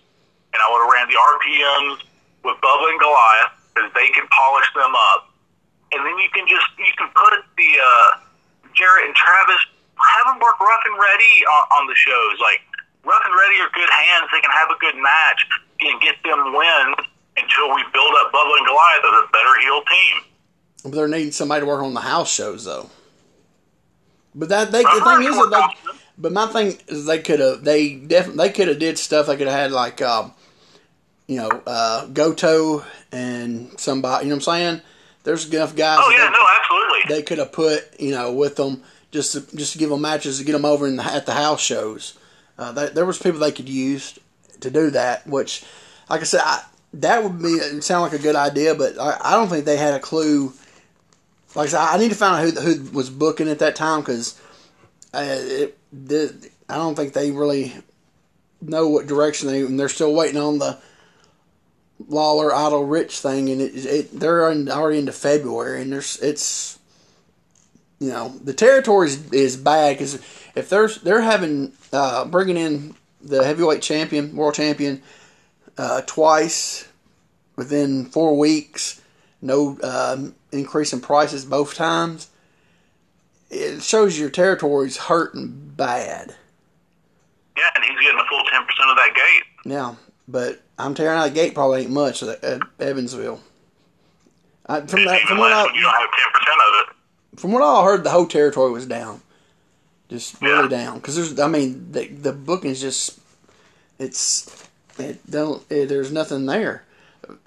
and 0.55 0.63
I 0.63 0.67
would 0.71 0.81
have 0.87 0.93
ran 0.95 1.07
the 1.11 1.19
RPMs 1.19 1.99
with 2.47 2.55
Bubba 2.63 2.87
and 2.87 3.03
Goliath 3.03 3.53
because 3.75 3.91
they 3.99 4.15
can 4.15 4.31
polish 4.31 4.71
them 4.79 4.95
up, 5.11 5.35
and 5.91 6.07
then 6.07 6.15
you 6.23 6.31
can 6.31 6.47
just 6.47 6.71
you 6.79 6.95
can 6.95 7.11
put 7.19 7.35
the 7.59 7.71
uh, 7.83 8.09
Jarrett 8.79 9.11
and 9.11 9.15
Travis 9.19 9.59
have 9.99 10.31
them 10.31 10.39
work 10.39 10.55
rough 10.63 10.85
and 10.87 10.95
ready 11.03 11.35
on, 11.51 11.83
on 11.83 11.85
the 11.91 11.99
shows. 11.99 12.39
Like 12.39 12.63
rough 13.03 13.27
and 13.27 13.35
ready 13.35 13.59
are 13.59 13.75
good 13.75 13.91
hands; 13.91 14.31
they 14.31 14.39
can 14.39 14.55
have 14.55 14.71
a 14.71 14.79
good 14.79 14.95
match 15.03 15.43
and 15.83 15.99
get 15.99 16.15
them 16.23 16.55
wins 16.55 17.11
until 17.37 17.75
we 17.75 17.83
build 17.93 18.13
up 18.21 18.33
Bubba 18.33 18.59
and 18.59 18.67
Goliath 18.67 19.05
as 19.05 19.25
a 19.25 19.33
better 19.33 19.61
heel 19.61 19.83
team. 19.83 20.33
But 20.85 20.93
they're 20.93 21.09
needing 21.09 21.33
somebody 21.33 21.61
to 21.61 21.67
work 21.67 21.83
on 21.83 21.95
the 21.95 22.01
house 22.01 22.33
shows 22.33 22.65
though. 22.65 22.91
But 24.35 24.51
that 24.51 24.71
they, 24.71 24.83
the 24.83 24.89
thing 24.89 25.29
is 25.29 25.37
that 25.37 25.73
they. 25.85 25.93
But 26.19 26.33
my 26.33 26.47
thing 26.47 26.79
is 26.89 27.07
they 27.07 27.21
could 27.21 27.41
have 27.41 27.65
they 27.65 27.95
definitely 27.95 28.49
they 28.49 28.53
could 28.53 28.69
have 28.69 28.79
did 28.79 28.99
stuff. 28.99 29.27
They 29.27 29.37
could 29.37 29.49
have 29.49 29.57
had 29.57 29.73
like 29.73 30.01
um, 30.01 30.33
you 31.27 31.37
know 31.37 31.49
uh, 31.67 32.07
Goto 32.07 32.85
and 33.13 33.79
somebody. 33.79 34.27
You 34.27 34.31
know 34.31 34.37
what 34.37 34.49
I'm 34.49 34.55
saying? 34.55 34.81
There's 35.25 35.53
enough 35.53 35.75
guys. 35.75 35.99
Oh 36.01 36.11
yeah, 36.11 36.27
they, 36.27 36.31
no, 36.31 36.47
absolutely. 36.61 37.15
they 37.15 37.23
could 37.23 37.39
have 37.39 37.53
put 37.53 38.01
you 38.01 38.13
know 38.13 38.33
with 38.33 38.57
them 38.57 38.83
just 39.11 39.33
to, 39.33 39.57
just 39.57 39.73
to 39.73 39.79
give 39.79 39.91
them 39.91 40.03
matches 40.03 40.39
to 40.39 40.45
get 40.45 40.53
them 40.53 40.65
over 40.65 40.87
in 40.87 40.97
the, 40.97 41.05
at 41.05 41.27
the 41.27 41.35
house 41.35 41.61
shows. 41.61 42.19
Uh, 42.59 42.73
there, 42.73 42.91
there 42.91 43.07
was 43.07 43.19
people 43.19 43.41
they 43.41 43.53
could 43.53 43.69
use 43.69 44.19
to 44.61 44.71
do 44.71 44.91
that. 44.91 45.27
Which, 45.27 45.65
like 46.09 46.21
I 46.21 46.25
said, 46.25 46.41
I, 46.45 46.65
that 47.01 47.23
would 47.23 47.43
be 47.43 47.81
sound 47.81 48.03
like 48.03 48.19
a 48.19 48.23
good 48.23 48.37
idea, 48.37 48.75
but 48.75 48.99
I, 48.99 49.19
I 49.23 49.33
don't 49.33 49.49
think 49.49 49.65
they 49.65 49.77
had 49.77 49.95
a 49.95 50.01
clue. 50.01 50.53
Like 51.55 51.69
I 51.69 51.71
said, 51.71 51.81
I 51.81 51.99
need 51.99 52.11
to 52.11 52.15
find 52.15 52.47
out 52.47 52.63
who 52.63 52.73
who 52.73 52.91
was 52.91 53.11
booking 53.11 53.49
at 53.49 53.61
that 53.61 53.77
time 53.77 54.01
because 54.01 54.41
uh, 55.15 55.25
it, 55.25 55.79
I 56.69 56.77
don't 56.77 56.95
think 56.95 57.13
they 57.13 57.31
really 57.31 57.75
know 58.61 58.89
what 58.89 59.07
direction 59.07 59.49
they. 59.49 59.63
And 59.63 59.79
they're 59.79 59.89
still 59.89 60.15
waiting 60.15 60.41
on 60.41 60.59
the 60.59 60.79
Lawler 62.09 62.55
Idol 62.55 62.85
Rich 62.85 63.19
thing, 63.21 63.49
and 63.49 63.61
it, 63.61 63.75
it 63.87 64.21
they're 64.21 64.51
in, 64.51 64.69
already 64.69 64.99
into 64.99 65.13
February, 65.13 65.83
and 65.83 65.93
there's 65.93 66.19
it's 66.19 66.79
you 67.99 68.09
know 68.09 68.29
the 68.43 68.55
territory 68.55 69.09
is, 69.09 69.33
is 69.33 69.57
bad 69.57 69.95
because 69.95 70.15
if 70.55 70.69
they're 70.69 70.89
they're 70.89 71.23
having 71.23 71.73
uh, 71.93 72.25
bringing 72.27 72.57
in 72.57 72.95
the 73.23 73.45
heavyweight 73.45 73.83
champion, 73.83 74.37
world 74.37 74.55
champion, 74.55 75.03
uh, 75.79 76.03
twice 76.07 76.86
within 77.57 78.05
four 78.07 78.37
weeks, 78.39 79.01
no 79.43 79.79
um, 79.83 80.35
increase 80.53 80.93
in 80.93 81.01
prices 81.01 81.45
both 81.45 81.75
times. 81.75 82.29
It 83.51 83.83
shows 83.83 84.19
your 84.19 84.31
territory's 84.31 84.97
hurting 84.97 85.73
bad. 85.77 86.35
Yeah, 87.57 87.71
and 87.75 87.85
he's 87.85 87.99
getting 88.01 88.21
a 88.21 88.25
full 88.29 88.43
ten 88.51 88.63
percent 88.67 88.91
of 88.91 88.97
that 88.97 89.13
gate. 89.15 89.43
Now, 89.65 89.97
but 90.29 90.61
I'm 90.79 90.95
tearing 90.95 91.19
out 91.19 91.25
the 91.29 91.31
gate 91.35 91.55
probably 91.55 91.83
ain't 91.83 91.91
much 91.91 92.23
at 92.23 92.61
Evansville. 92.79 93.41
I, 94.69 94.81
from 94.81 95.05
that, 95.05 95.23
from 95.23 95.39
what 95.39 95.67
when 95.67 95.75
you 95.77 95.83
don't 95.83 95.95
I 95.95 96.01
have 96.01 96.11
ten 96.11 96.33
percent 96.33 96.57
of 96.61 96.89
it. 97.35 97.41
from 97.41 97.53
what 97.53 97.63
I 97.63 97.85
heard, 97.85 98.05
the 98.05 98.11
whole 98.11 98.27
territory 98.27 98.73
was 98.73 98.85
down, 98.87 99.23
just 100.09 100.41
really 100.43 100.63
Yeah. 100.65 100.69
down. 100.69 100.97
Because 100.99 101.15
there's, 101.17 101.39
I 101.39 101.47
mean, 101.47 101.93
the 101.93 102.09
the 102.09 102.33
booking's 102.33 102.81
just, 102.81 103.21
it's, 104.01 104.69
it 104.99 105.21
don't, 105.31 105.63
it, 105.71 105.89
there's 105.89 106.11
nothing 106.11 106.47
there. 106.47 106.83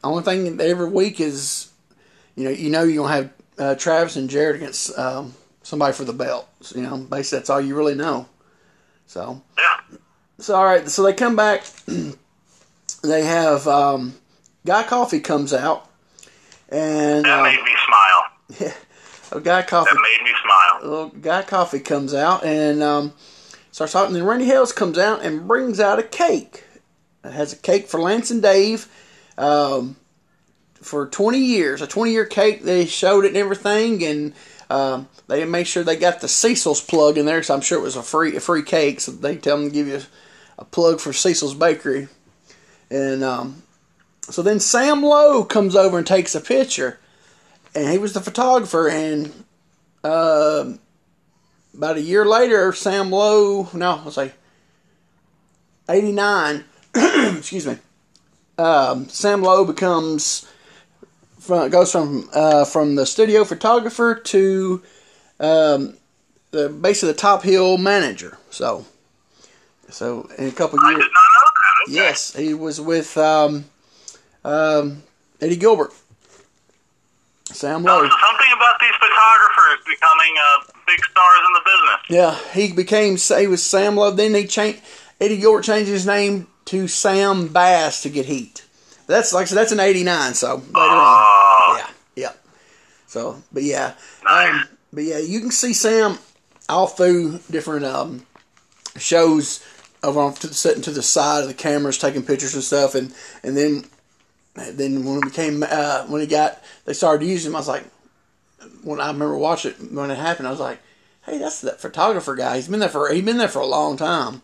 Only 0.03 0.23
thing 0.23 0.59
every 0.61 0.89
week 0.89 1.19
is, 1.19 1.71
you 2.35 2.45
know, 2.45 2.49
you 2.49 2.69
know 2.69 2.83
you're 2.83 3.03
gonna 3.03 3.15
have 3.15 3.29
uh, 3.57 3.75
Travis 3.75 4.15
and 4.15 4.29
Jarrett 4.29 4.57
against 4.57 4.97
um, 4.97 5.33
somebody 5.63 5.93
for 5.93 6.05
the 6.05 6.13
belt. 6.13 6.47
You 6.75 6.81
know, 6.81 6.97
basically 6.97 7.39
that's 7.39 7.49
all 7.49 7.61
you 7.61 7.75
really 7.75 7.95
know. 7.95 8.27
So. 9.07 9.41
Yeah. 9.57 9.97
So 10.39 10.55
all 10.55 10.65
right, 10.65 10.87
so 10.89 11.03
they 11.03 11.13
come 11.13 11.35
back. 11.35 11.65
they 13.03 13.25
have 13.25 13.67
um, 13.67 14.15
Guy 14.65 14.83
Coffee 14.83 15.19
comes 15.19 15.53
out, 15.53 15.89
and 16.69 17.25
That 17.25 17.43
made 17.43 17.61
me 17.61 17.75
smile. 17.85 18.73
a 19.33 19.41
Guy 19.41 19.61
Coffee, 19.63 19.89
That 19.91 20.01
made 20.01 20.23
me 20.23 20.33
smile. 20.41 20.89
little 20.89 21.09
Guy 21.09 21.43
Coffee 21.43 21.79
comes 21.79 22.13
out 22.13 22.45
and 22.45 22.81
um, 22.81 23.13
starts 23.71 23.93
talking. 23.93 24.13
Then 24.13 24.23
Randy 24.23 24.45
Hales 24.45 24.71
comes 24.71 24.97
out 24.97 25.23
and 25.23 25.47
brings 25.47 25.79
out 25.79 25.99
a 25.99 26.03
cake. 26.03 26.63
It 27.25 27.31
has 27.31 27.51
a 27.51 27.57
cake 27.57 27.87
for 27.87 27.99
Lance 27.99 28.31
and 28.31 28.41
Dave 28.41 28.87
um, 29.39 29.95
for 30.75 31.07
20 31.07 31.39
years. 31.39 31.81
A 31.81 31.87
20 31.87 32.11
year 32.11 32.25
cake. 32.25 32.61
They 32.63 32.85
showed 32.85 33.25
it 33.25 33.29
and 33.29 33.37
everything, 33.37 34.03
and 34.03 34.33
um, 34.69 35.07
they 35.27 35.43
made 35.45 35.65
sure 35.65 35.83
they 35.83 35.95
got 35.95 36.21
the 36.21 36.27
Cecil's 36.27 36.81
plug 36.81 37.17
in 37.17 37.25
there. 37.25 37.41
So 37.41 37.55
I'm 37.55 37.61
sure 37.61 37.79
it 37.79 37.83
was 37.83 37.95
a 37.95 38.03
free 38.03 38.35
a 38.35 38.39
free 38.39 38.63
cake. 38.63 38.99
So 38.99 39.11
they 39.11 39.37
tell 39.37 39.57
them 39.57 39.69
to 39.69 39.73
give 39.73 39.87
you 39.87 40.01
a 40.59 40.65
plug 40.65 40.99
for 40.99 41.13
Cecil's 41.13 41.55
Bakery. 41.55 42.09
And 42.91 43.23
um, 43.23 43.63
so 44.21 44.41
then 44.41 44.59
Sam 44.59 45.01
Lowe 45.01 45.43
comes 45.43 45.75
over 45.75 45.97
and 45.97 46.05
takes 46.05 46.35
a 46.35 46.41
picture, 46.41 46.99
and 47.73 47.89
he 47.89 47.97
was 47.97 48.13
the 48.13 48.21
photographer. 48.21 48.89
And 48.89 49.45
uh, 50.03 50.73
about 51.73 51.97
a 51.97 52.01
year 52.01 52.25
later, 52.25 52.73
Sam 52.73 53.09
Lowe, 53.11 53.69
no, 53.73 54.01
let's 54.03 54.15
say 54.15 54.33
89, 55.89 56.63
excuse 56.95 57.65
me, 57.65 57.77
um, 58.59 59.07
Sam 59.09 59.41
Lowe 59.41 59.65
becomes 59.65 60.45
from, 61.39 61.69
goes 61.69 61.91
from 61.91 62.29
uh, 62.33 62.65
from 62.65 62.95
the 62.95 63.05
studio 63.05 63.43
photographer 63.43 64.15
to 64.15 64.83
um, 65.39 65.97
the 66.51 66.69
basically 66.69 67.13
the 67.13 67.17
top 67.17 67.43
hill 67.43 67.77
manager. 67.77 68.37
So, 68.49 68.85
so 69.89 70.29
in 70.37 70.47
a 70.47 70.51
couple 70.51 70.79
I 70.79 70.91
years, 70.91 71.03
did 71.03 71.11
not 71.11 71.29
know 71.33 71.45
that. 71.45 71.91
Okay. 71.91 71.95
yes, 71.95 72.35
he 72.35 72.53
was 72.53 72.81
with 72.81 73.17
um, 73.17 73.65
um, 74.43 75.03
Eddie 75.41 75.55
Gilbert. 75.57 75.93
Sam 77.51 77.83
Oh, 77.83 77.89
Lowe. 77.89 78.03
so 78.03 78.15
something 78.27 78.51
about 78.55 78.79
these 78.79 78.93
photographers 78.99 79.79
becoming 79.87 80.35
uh, 80.37 80.71
big 80.85 80.99
stars 81.03 81.39
in 81.47 81.53
the 81.53 81.61
business. 81.65 81.99
Yeah, 82.09 82.53
he 82.53 82.73
became 82.73 83.17
he 83.41 83.47
was 83.47 83.63
Sam 83.63 83.95
Love. 83.95 84.17
Then 84.17 84.35
he 84.35 84.45
changed 84.45 84.81
Eddie 85.19 85.37
Gilbert 85.37 85.63
changed 85.63 85.89
his 85.89 86.05
name 86.05 86.45
to 86.69 86.87
Sam 86.87 87.47
Bass 87.47 88.03
to 88.03 88.09
get 88.09 88.27
heat. 88.27 88.65
That's 89.07 89.33
like 89.33 89.43
I 89.43 89.45
said, 89.45 89.57
that's 89.57 89.71
an 89.71 89.79
'89. 89.79 90.35
So 90.35 90.55
later 90.55 90.77
on, 90.77 91.25
Oh, 91.71 91.75
yeah, 91.79 91.89
yeah. 92.15 92.31
So, 93.07 93.41
but 93.51 93.63
yeah, 93.63 93.93
um, 94.29 94.67
but 94.93 95.03
yeah, 95.03 95.17
you 95.17 95.39
can 95.39 95.51
see 95.51 95.73
Sam 95.73 96.19
all 96.67 96.85
through 96.85 97.39
different 97.49 97.85
um, 97.85 98.25
shows 98.97 99.65
of 100.03 100.15
on 100.15 100.35
to, 100.35 100.53
sitting 100.53 100.83
to 100.83 100.91
the 100.91 101.01
side 101.01 101.41
of 101.41 101.47
the 101.47 101.55
cameras, 101.55 101.97
taking 101.97 102.23
pictures 102.23 102.53
and 102.53 102.63
stuff, 102.63 102.93
and 102.93 103.13
and 103.43 103.57
then 103.57 103.85
then 104.55 105.03
when 105.05 105.17
it 105.17 105.25
became 105.25 105.63
uh, 105.67 106.05
when 106.05 106.21
he 106.21 106.27
got 106.27 106.61
they 106.85 106.93
started 106.93 107.25
using 107.25 107.51
him, 107.51 107.55
I 107.55 107.59
was 107.59 107.67
like, 107.67 107.85
when 108.83 109.01
I 109.01 109.07
remember 109.07 109.37
watching 109.37 109.71
it 109.71 109.91
when 109.91 110.11
it 110.11 110.17
happened, 110.17 110.47
I 110.47 110.51
was 110.51 110.59
like, 110.59 110.79
hey, 111.25 111.39
that's 111.39 111.61
that 111.61 111.81
photographer 111.81 112.35
guy. 112.35 112.57
He's 112.57 112.67
been 112.67 112.79
there 112.79 112.89
for 112.89 113.11
he's 113.11 113.25
been 113.25 113.39
there 113.39 113.47
for 113.47 113.59
a 113.59 113.65
long 113.65 113.97
time. 113.97 114.43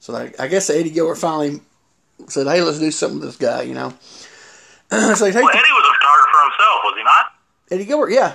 So 0.00 0.12
like, 0.12 0.38
I 0.40 0.48
guess 0.48 0.70
Eddie 0.70 0.90
Gilbert 0.90 1.16
finally 1.16 1.60
said, 2.28 2.46
hey, 2.46 2.62
let's 2.62 2.78
do 2.78 2.90
something 2.90 3.20
with 3.20 3.28
this 3.30 3.36
guy, 3.36 3.62
you 3.62 3.74
know. 3.74 3.90
so 4.90 4.96
well, 4.96 5.00
Eddie 5.00 5.24
was 5.28 5.34
a 5.34 5.94
photographer 5.94 6.42
himself, 6.42 6.80
was 6.84 6.94
he 6.96 7.04
not? 7.04 7.26
Eddie 7.70 7.84
Gilbert, 7.84 8.10
yeah, 8.10 8.32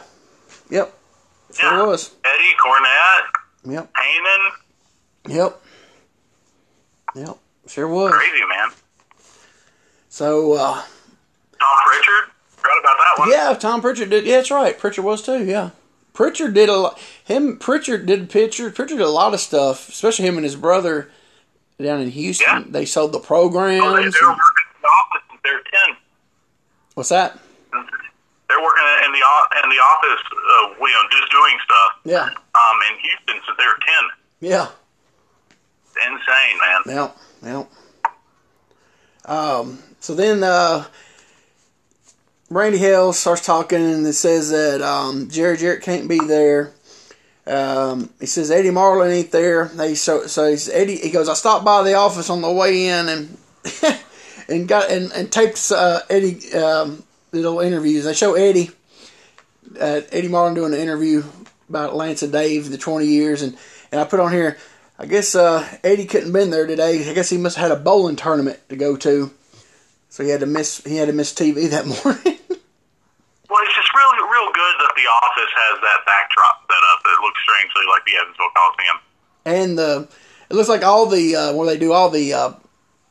yep, 0.70 0.94
sure 1.54 1.72
Yeah. 1.72 1.86
was, 1.88 2.12
Eddie, 2.24 2.54
Cornette, 2.64 3.74
yep, 3.74 3.92
Heyman. 3.94 4.50
yep, 5.36 5.62
yep, 7.16 7.38
sure 7.68 7.88
was. 7.88 8.12
Crazy, 8.14 8.44
man. 8.48 8.70
So 10.10 10.54
uh, 10.54 10.76
Tom 11.60 11.78
Prichard. 11.88 12.30
Forgot 12.50 12.80
about 12.80 12.98
that 12.98 13.14
one. 13.18 13.32
yeah, 13.32 13.54
Tom 13.56 13.82
Prichard 13.82 14.10
did. 14.12 14.26
Yeah, 14.26 14.38
that's 14.38 14.52
right. 14.52 14.78
Prichard 14.78 15.04
was 15.04 15.24
too. 15.24 15.44
Yeah, 15.44 15.72
Prichard 16.14 16.54
did 16.54 16.70
a 16.70 16.76
lot. 16.78 17.00
Him, 17.26 17.58
Prichard 17.58 18.06
did 18.06 18.30
Prichard. 18.30 18.76
Prichard 18.76 19.00
did 19.00 19.06
a 19.08 19.10
lot 19.10 19.34
of 19.34 19.40
stuff, 19.40 19.90
especially 19.90 20.26
him 20.28 20.36
and 20.38 20.44
his 20.44 20.56
brother 20.56 21.10
down 21.84 22.02
in 22.02 22.10
Houston. 22.10 22.48
Yeah. 22.48 22.64
They 22.68 22.86
sold 22.86 23.12
the 23.12 23.18
Oh, 23.20 23.22
they, 23.22 23.28
programs. 23.28 23.80
they 23.80 23.86
were 24.26 24.32
and- 24.32 24.40
working 24.40 24.68
in 24.76 24.82
the 24.82 24.88
office 24.88 25.22
since 25.30 25.42
they 25.44 25.52
were 25.52 25.64
10. 25.90 25.98
what's 26.96 27.10
that? 27.10 27.40
they're 28.50 28.62
working 28.62 28.84
in 29.06 29.12
the 29.12 29.18
in 29.64 29.70
the 29.70 29.76
office, 29.82 30.22
uh, 30.32 30.68
you 30.80 30.94
know, 30.94 31.10
just 31.10 31.32
doing 31.32 31.58
stuff. 31.66 31.92
Yeah. 32.06 32.26
Um, 32.26 32.78
in 32.92 33.00
Houston 33.00 33.42
since 33.48 33.58
they 33.58 33.66
were 33.66 33.80
ten. 33.82 34.04
Yeah. 34.42 34.68
Insane, 36.06 36.58
man. 36.86 36.96
Yep. 36.96 37.18
Yep. 39.26 39.32
Um, 39.32 39.80
so 40.00 40.14
then 40.14 40.44
uh, 40.44 40.86
Randy 42.50 42.78
Hale 42.78 43.14
starts 43.14 43.44
talking 43.46 43.80
and 43.84 44.06
it 44.06 44.14
says 44.14 44.52
that 44.52 44.82
um, 44.84 45.30
Jerry 45.30 45.58
Jarrett 45.58 45.82
can't 45.82 46.08
be 46.08 46.20
there. 46.20 46.74
Um, 47.46 48.10
he 48.20 48.26
says 48.26 48.52
Eddie 48.52 48.72
Marlin 48.72 49.12
ain't 49.12 49.32
there. 49.32 49.66
They 49.66 49.96
so 49.96 50.28
so 50.28 50.56
Eddie. 50.72 50.98
He 50.98 51.12
goes. 51.12 51.28
I 51.28 51.34
stopped 51.34 51.66
by 51.66 51.84
the 51.84 51.96
office 51.96 52.30
on 52.30 52.42
the 52.42 52.52
way 52.52 52.88
in 52.88 53.10
and 53.10 53.38
and 54.48 54.68
got 54.68 54.90
and 54.90 55.12
and 55.12 55.36
uh, 55.72 56.00
Eddie 56.10 56.54
um, 56.54 57.04
little 57.32 57.60
interviews. 57.60 58.06
They 58.06 58.14
show 58.14 58.36
Eddie 58.36 58.72
uh, 59.80 60.02
Eddie 60.12 60.30
Marlin 60.30 60.54
doing 60.54 60.74
an 60.74 60.80
interview 60.80 61.24
about 61.68 61.96
Lance 61.96 62.24
and 62.24 62.32
Dave 62.32 62.70
the 62.70 62.78
twenty 62.78 63.08
years 63.08 63.42
and 63.42 63.58
and 63.92 64.00
I 64.00 64.06
put 64.06 64.20
on 64.20 64.32
here. 64.32 64.58
I 64.98 65.06
guess 65.06 65.36
uh, 65.36 65.68
Eddie 65.84 66.06
couldn't 66.06 66.32
been 66.32 66.50
there 66.50 66.68
today. 66.68 67.10
I 67.10 67.14
guess 67.14 67.30
he 67.30 67.38
must 67.38 67.58
have 67.58 67.70
had 67.70 67.78
a 67.78 67.82
bowling 67.82 68.16
tournament 68.16 68.60
to 68.70 68.76
go 68.76 68.96
to, 68.98 69.32
so 70.08 70.24
he 70.24 70.30
had 70.30 70.40
to 70.40 70.46
miss 70.46 70.84
he 70.84 70.96
had 70.96 71.08
to 71.08 71.14
miss 71.14 71.34
TV 71.34 71.70
that 71.72 71.86
morning. 72.06 72.40
Well, 74.44 74.52
it's 74.52 74.58
just 74.58 74.68
really, 74.68 74.68
real 74.68 74.76
good 74.76 74.76
that 74.84 74.94
the 74.96 75.08
office 75.10 75.54
has 75.56 75.82
that 75.82 76.06
backdrop 76.06 76.62
set 76.68 76.84
up 76.94 77.04
that 77.04 77.18
looks 77.22 77.40
strangely 77.44 77.86
like 77.90 78.04
the 78.06 78.16
Evansville 78.22 78.54
Coliseum. 78.56 78.98
and 79.46 79.78
the 79.78 80.08
it 80.50 80.56
looks 80.56 80.70
like 80.70 80.84
all 80.84 81.06
the 81.06 81.36
uh, 81.36 81.54
where 81.54 81.66
they 81.68 81.78
do 81.78 81.94
all 81.94 82.10
the 82.10 82.34
uh, 82.34 82.52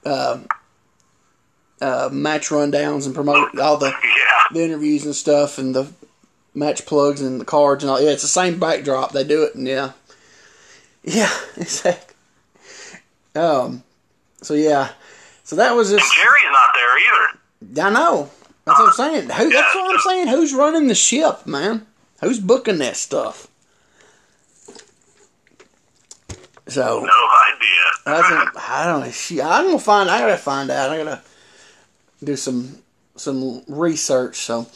uh, 0.05 0.39
uh, 1.81 2.09
match 2.13 2.49
rundowns 2.51 3.07
and 3.07 3.15
promote 3.15 3.59
all 3.59 3.77
the 3.77 3.87
Yeah. 4.05 4.45
the 4.53 4.63
interviews 4.65 5.05
and 5.05 5.15
stuff 5.15 5.59
and 5.59 5.75
the 5.75 5.91
match 6.55 6.85
plugs 6.87 7.21
and 7.21 7.41
the 7.41 7.45
cards 7.45 7.83
and 7.83 7.91
all. 7.91 8.01
Yeah, 8.01 8.11
it's 8.11 8.23
the 8.23 8.29
same 8.29 8.59
backdrop. 8.61 9.13
They 9.13 9.25
do 9.25 9.43
it, 9.45 9.55
and 9.55 9.67
yeah, 9.67 9.93
yeah, 11.03 11.31
exactly. 11.57 12.15
Um, 13.35 13.83
so 14.43 14.55
yeah, 14.55 14.91
so 15.45 15.57
that 15.57 15.75
was 15.75 15.91
And 15.91 16.01
just. 16.01 16.15
Jerry's 16.15 16.45
not 16.53 16.75
there 16.75 16.99
either. 16.99 17.87
I 17.87 17.91
know. 17.91 18.31
That's 18.65 18.79
what 18.79 18.89
I'm 18.89 18.93
saying. 18.93 19.23
Who, 19.31 19.51
that's 19.51 19.75
what 19.75 19.95
I'm 19.95 20.01
saying. 20.01 20.29
Who's 20.29 20.55
running 20.55 20.87
the 20.87 20.95
ship, 20.95 21.47
man? 21.47 21.87
Who's 22.21 22.39
booking 22.39 22.79
that 22.79 22.97
stuff? 22.97 23.49
So 26.69 27.01
No 27.01 27.03
idea. 27.03 27.83
I 28.07 28.29
think 28.29 28.71
I 28.71 28.87
don't 28.87 29.01
know. 29.01 29.11
She, 29.11 29.43
I'm 29.43 29.67
gonna 29.67 29.79
find. 29.79 30.09
I 30.09 30.21
gotta 30.21 30.37
find 30.37 30.71
out. 30.71 30.91
I 30.91 30.99
gotta 30.99 31.23
do 32.23 32.37
some 32.37 32.79
some 33.17 33.63
research. 33.67 34.37
So 34.37 34.67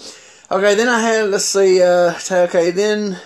okay, 0.50 0.74
then 0.74 0.88
I 0.88 1.00
had 1.00 1.30
let's 1.30 1.44
see. 1.44 1.80
Uh, 1.82 2.14
okay, 2.30 2.70
then 2.72 3.18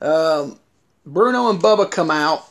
um, 0.00 0.58
Bruno 1.04 1.50
and 1.50 1.60
Bubba 1.60 1.90
come 1.90 2.10
out, 2.10 2.48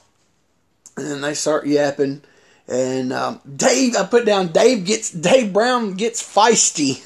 and 0.97 1.23
they 1.23 1.33
start 1.33 1.65
yapping. 1.65 2.21
And 2.67 3.11
um, 3.11 3.41
Dave, 3.55 3.95
I 3.95 4.05
put 4.05 4.25
down. 4.25 4.49
Dave 4.49 4.85
gets 4.85 5.09
Dave 5.09 5.53
Brown 5.53 5.93
gets 5.93 6.21
feisty. 6.21 7.03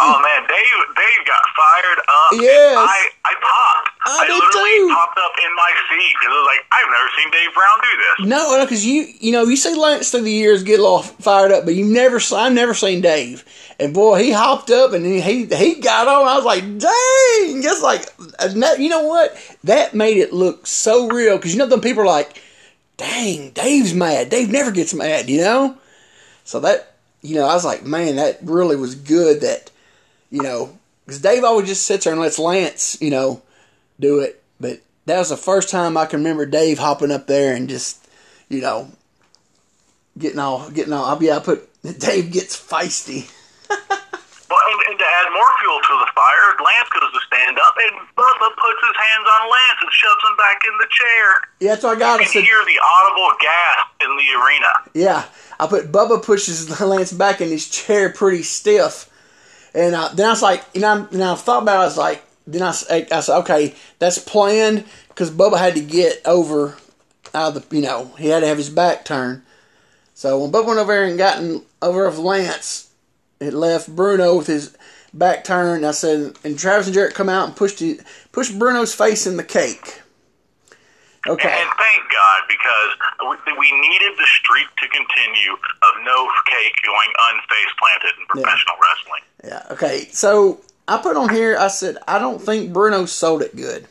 Oh 0.00 0.16
man, 0.22 0.42
Dave, 0.48 0.78
Dave 0.96 1.20
got 1.26 1.42
fired 1.54 2.00
up. 2.08 2.30
Yes. 2.32 2.76
I, 2.76 3.08
I 3.24 3.34
popped. 3.40 3.90
I 4.06 4.26
did 4.26 4.34
literally 4.34 4.78
too. 4.78 4.94
popped 4.94 5.18
up 5.18 5.32
in 5.44 5.54
my 5.54 5.72
seat 5.90 6.14
because 6.18 6.32
I 6.32 6.38
was 6.38 6.48
like, 6.48 6.62
I've 6.72 6.90
never 6.90 7.10
seen 7.16 7.30
Dave 7.30 7.54
Brown 7.54 7.78
do 7.82 7.92
this. 7.98 8.28
No, 8.28 8.64
because 8.64 8.86
you 8.86 9.06
you 9.20 9.32
know 9.32 9.44
you 9.44 9.56
see 9.56 9.74
Lance 9.74 10.10
through 10.10 10.22
the 10.22 10.32
years 10.32 10.62
get 10.62 10.80
a 10.80 10.82
little 10.82 11.02
fired 11.02 11.52
up, 11.52 11.64
but 11.64 11.74
you 11.74 11.84
never 11.84 12.20
I've 12.34 12.52
never 12.52 12.74
seen 12.74 13.00
Dave. 13.00 13.44
And 13.80 13.94
boy, 13.94 14.22
he 14.22 14.32
hopped 14.32 14.70
up 14.70 14.92
and 14.92 15.04
he 15.04 15.20
he, 15.20 15.46
he 15.46 15.80
got 15.80 16.08
on. 16.08 16.26
I 16.26 16.36
was 16.36 16.44
like, 16.44 16.62
dang, 16.62 17.62
just 17.62 17.82
like 17.82 18.08
you 18.78 18.88
know 18.88 19.06
what? 19.06 19.36
That 19.64 19.94
made 19.94 20.16
it 20.16 20.32
look 20.32 20.66
so 20.66 21.08
real 21.08 21.36
because 21.36 21.52
you 21.52 21.58
know 21.58 21.66
them 21.66 21.80
people 21.80 22.02
are 22.02 22.06
like, 22.06 22.40
dang, 22.96 23.50
Dave's 23.50 23.94
mad. 23.94 24.30
Dave 24.30 24.50
never 24.50 24.70
gets 24.70 24.94
mad, 24.94 25.28
you 25.28 25.42
know. 25.42 25.76
So 26.44 26.60
that 26.60 26.94
you 27.22 27.34
know, 27.34 27.46
I 27.46 27.54
was 27.54 27.64
like, 27.64 27.84
man, 27.84 28.16
that 28.16 28.38
really 28.42 28.76
was 28.76 28.94
good. 28.94 29.40
That 29.40 29.70
you 30.30 30.42
know, 30.42 30.78
because 31.06 31.20
Dave 31.20 31.44
always 31.44 31.68
just 31.68 31.86
sits 31.86 32.04
there 32.04 32.12
and 32.12 32.20
lets 32.22 32.38
Lance, 32.38 33.00
you 33.00 33.10
know, 33.10 33.42
do 34.00 34.20
it. 34.20 34.42
But 34.60 34.80
that 35.06 35.18
was 35.18 35.30
the 35.30 35.36
first 35.36 35.70
time 35.70 35.96
I 35.96 36.06
can 36.06 36.20
remember 36.20 36.44
Dave 36.46 36.78
hopping 36.78 37.10
up 37.12 37.26
there 37.26 37.54
and 37.54 37.68
just, 37.68 38.06
you 38.48 38.60
know, 38.60 38.90
getting 40.18 40.38
all, 40.38 40.68
getting 40.70 40.92
all. 40.92 41.04
I'll 41.04 41.16
be, 41.16 41.30
I 41.32 41.38
put 41.38 41.68
Dave 41.82 42.32
gets 42.32 42.56
feisty. 42.56 43.30
Well, 44.50 44.58
and, 44.72 44.80
and 44.88 44.98
to 44.98 45.04
add 45.04 45.28
more 45.30 45.52
fuel 45.60 45.76
to 45.76 45.94
the 46.00 46.10
fire, 46.14 46.56
Lance 46.64 46.88
goes 46.88 47.12
to 47.12 47.20
stand 47.26 47.58
up, 47.58 47.74
and 47.76 48.00
Bubba 48.16 48.48
puts 48.56 48.80
his 48.80 48.96
hands 48.96 49.26
on 49.28 49.50
Lance 49.50 49.78
and 49.82 49.92
shoves 49.92 50.22
him 50.24 50.36
back 50.38 50.62
in 50.66 50.72
the 50.80 50.86
chair. 50.88 51.40
Yeah, 51.60 51.68
that's 51.72 51.84
what 51.84 51.96
I 51.96 52.00
got. 52.00 52.20
I 52.20 52.22
You 52.22 52.28
said, 52.30 52.44
hear 52.44 52.64
the 52.64 52.80
audible 52.80 53.36
gasp 53.42 53.86
in 54.00 54.16
the 54.16 54.28
arena. 54.40 54.72
yeah. 54.94 55.24
I 55.60 55.66
put 55.66 55.92
Bubba 55.92 56.22
pushes 56.22 56.80
Lance 56.80 57.12
back 57.12 57.42
in 57.42 57.48
his 57.50 57.68
chair 57.68 58.08
pretty 58.10 58.42
stiff, 58.42 59.07
and 59.74 59.94
uh, 59.94 60.08
then 60.14 60.26
I 60.26 60.30
was 60.30 60.42
like, 60.42 60.64
you 60.74 60.80
know, 60.80 61.08
now 61.12 61.32
I 61.32 61.36
thought 61.36 61.62
about 61.62 61.80
it. 61.80 61.82
I 61.82 61.84
was 61.84 61.98
like, 61.98 62.24
then 62.46 62.62
I, 62.62 62.68
I 62.70 63.20
said, 63.20 63.38
okay, 63.40 63.74
that's 63.98 64.18
planned 64.18 64.84
because 65.08 65.30
Bubba 65.30 65.58
had 65.58 65.74
to 65.74 65.80
get 65.80 66.22
over 66.24 66.76
out 67.34 67.56
of 67.56 67.68
the, 67.68 67.76
you 67.76 67.82
know, 67.82 68.06
he 68.18 68.28
had 68.28 68.40
to 68.40 68.46
have 68.46 68.56
his 68.56 68.70
back 68.70 69.04
turned. 69.04 69.42
So 70.14 70.38
when 70.38 70.50
Bubba 70.50 70.66
went 70.66 70.78
over 70.78 70.92
there 70.92 71.04
and 71.04 71.18
gotten 71.18 71.62
over 71.82 72.06
of 72.06 72.18
Lance, 72.18 72.90
it 73.40 73.52
left 73.52 73.94
Bruno 73.94 74.36
with 74.38 74.46
his 74.46 74.76
back 75.12 75.44
turned. 75.44 75.84
I 75.86 75.92
said, 75.92 76.36
and 76.42 76.58
Travis 76.58 76.86
and 76.86 76.94
Jarrett 76.94 77.14
come 77.14 77.28
out 77.28 77.46
and 77.46 77.56
pushed 77.56 77.82
pushed 78.32 78.58
Bruno's 78.58 78.94
face 78.94 79.26
in 79.26 79.36
the 79.36 79.44
cake. 79.44 80.02
Okay. 81.28 81.52
And 81.52 81.70
thank 81.76 82.02
God, 82.10 82.40
because 82.48 82.90
we, 83.58 83.68
needed 83.80 84.18
the 84.18 84.26
streak 84.26 84.66
to 84.80 84.88
continue 84.88 85.52
of 85.52 85.92
no 86.04 86.28
cake 86.46 86.74
going 86.84 87.10
unface 87.30 87.72
planted 87.78 88.18
in 88.18 88.26
professional 88.26 88.76
wrestling. 88.80 89.22
Yeah. 89.44 89.72
Okay. 89.72 90.08
So 90.12 90.60
I 90.88 90.98
put 90.98 91.16
on 91.16 91.28
here. 91.28 91.56
I 91.58 91.68
said 91.68 91.98
I 92.08 92.18
don't 92.18 92.40
think 92.40 92.72
Bruno 92.72 93.04
sold 93.06 93.42
it 93.42 93.54
good. 93.54 93.86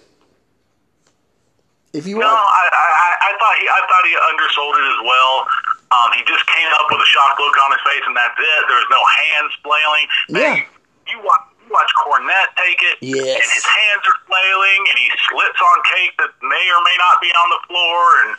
If 1.93 2.05
you 2.05 2.19
No, 2.19 2.27
want, 2.27 2.37
I, 2.37 2.65
I, 2.69 3.09
I 3.25 3.31
thought 3.39 3.55
he, 3.57 3.65
I 3.65 3.81
thought 3.87 4.03
he 4.05 4.13
undersold 4.13 4.75
it 4.75 4.85
as 4.91 5.01
well. 5.07 5.47
Um, 5.89 6.09
he 6.13 6.21
just 6.27 6.45
came 6.45 6.67
up 6.77 6.91
with 6.91 6.99
a 6.99 7.09
shocked 7.09 7.39
look 7.39 7.55
on 7.63 7.71
his 7.71 7.81
face, 7.87 8.03
and 8.05 8.15
that's 8.15 8.37
it. 8.37 8.59
There 8.67 8.75
was 8.75 8.91
no 8.91 9.01
hands 9.01 9.51
flailing. 9.63 10.05
Yeah. 10.29 10.55
You 10.55 10.63
you 11.07 11.17
watch 11.23 11.46
Cornette 11.71 12.51
take 12.57 12.79
it, 12.81 12.97
Yes. 13.01 13.35
and 13.41 13.49
his 13.51 13.65
hands 13.65 14.03
are 14.07 14.17
flailing, 14.25 14.81
and 14.89 14.97
he 14.99 15.07
slits 15.29 15.59
on 15.61 15.77
cake 15.83 16.13
that 16.19 16.31
may 16.41 16.65
or 16.71 16.81
may 16.83 16.97
not 16.97 17.21
be 17.21 17.27
on 17.27 17.49
the 17.51 17.61
floor, 17.67 18.01
and 18.25 18.29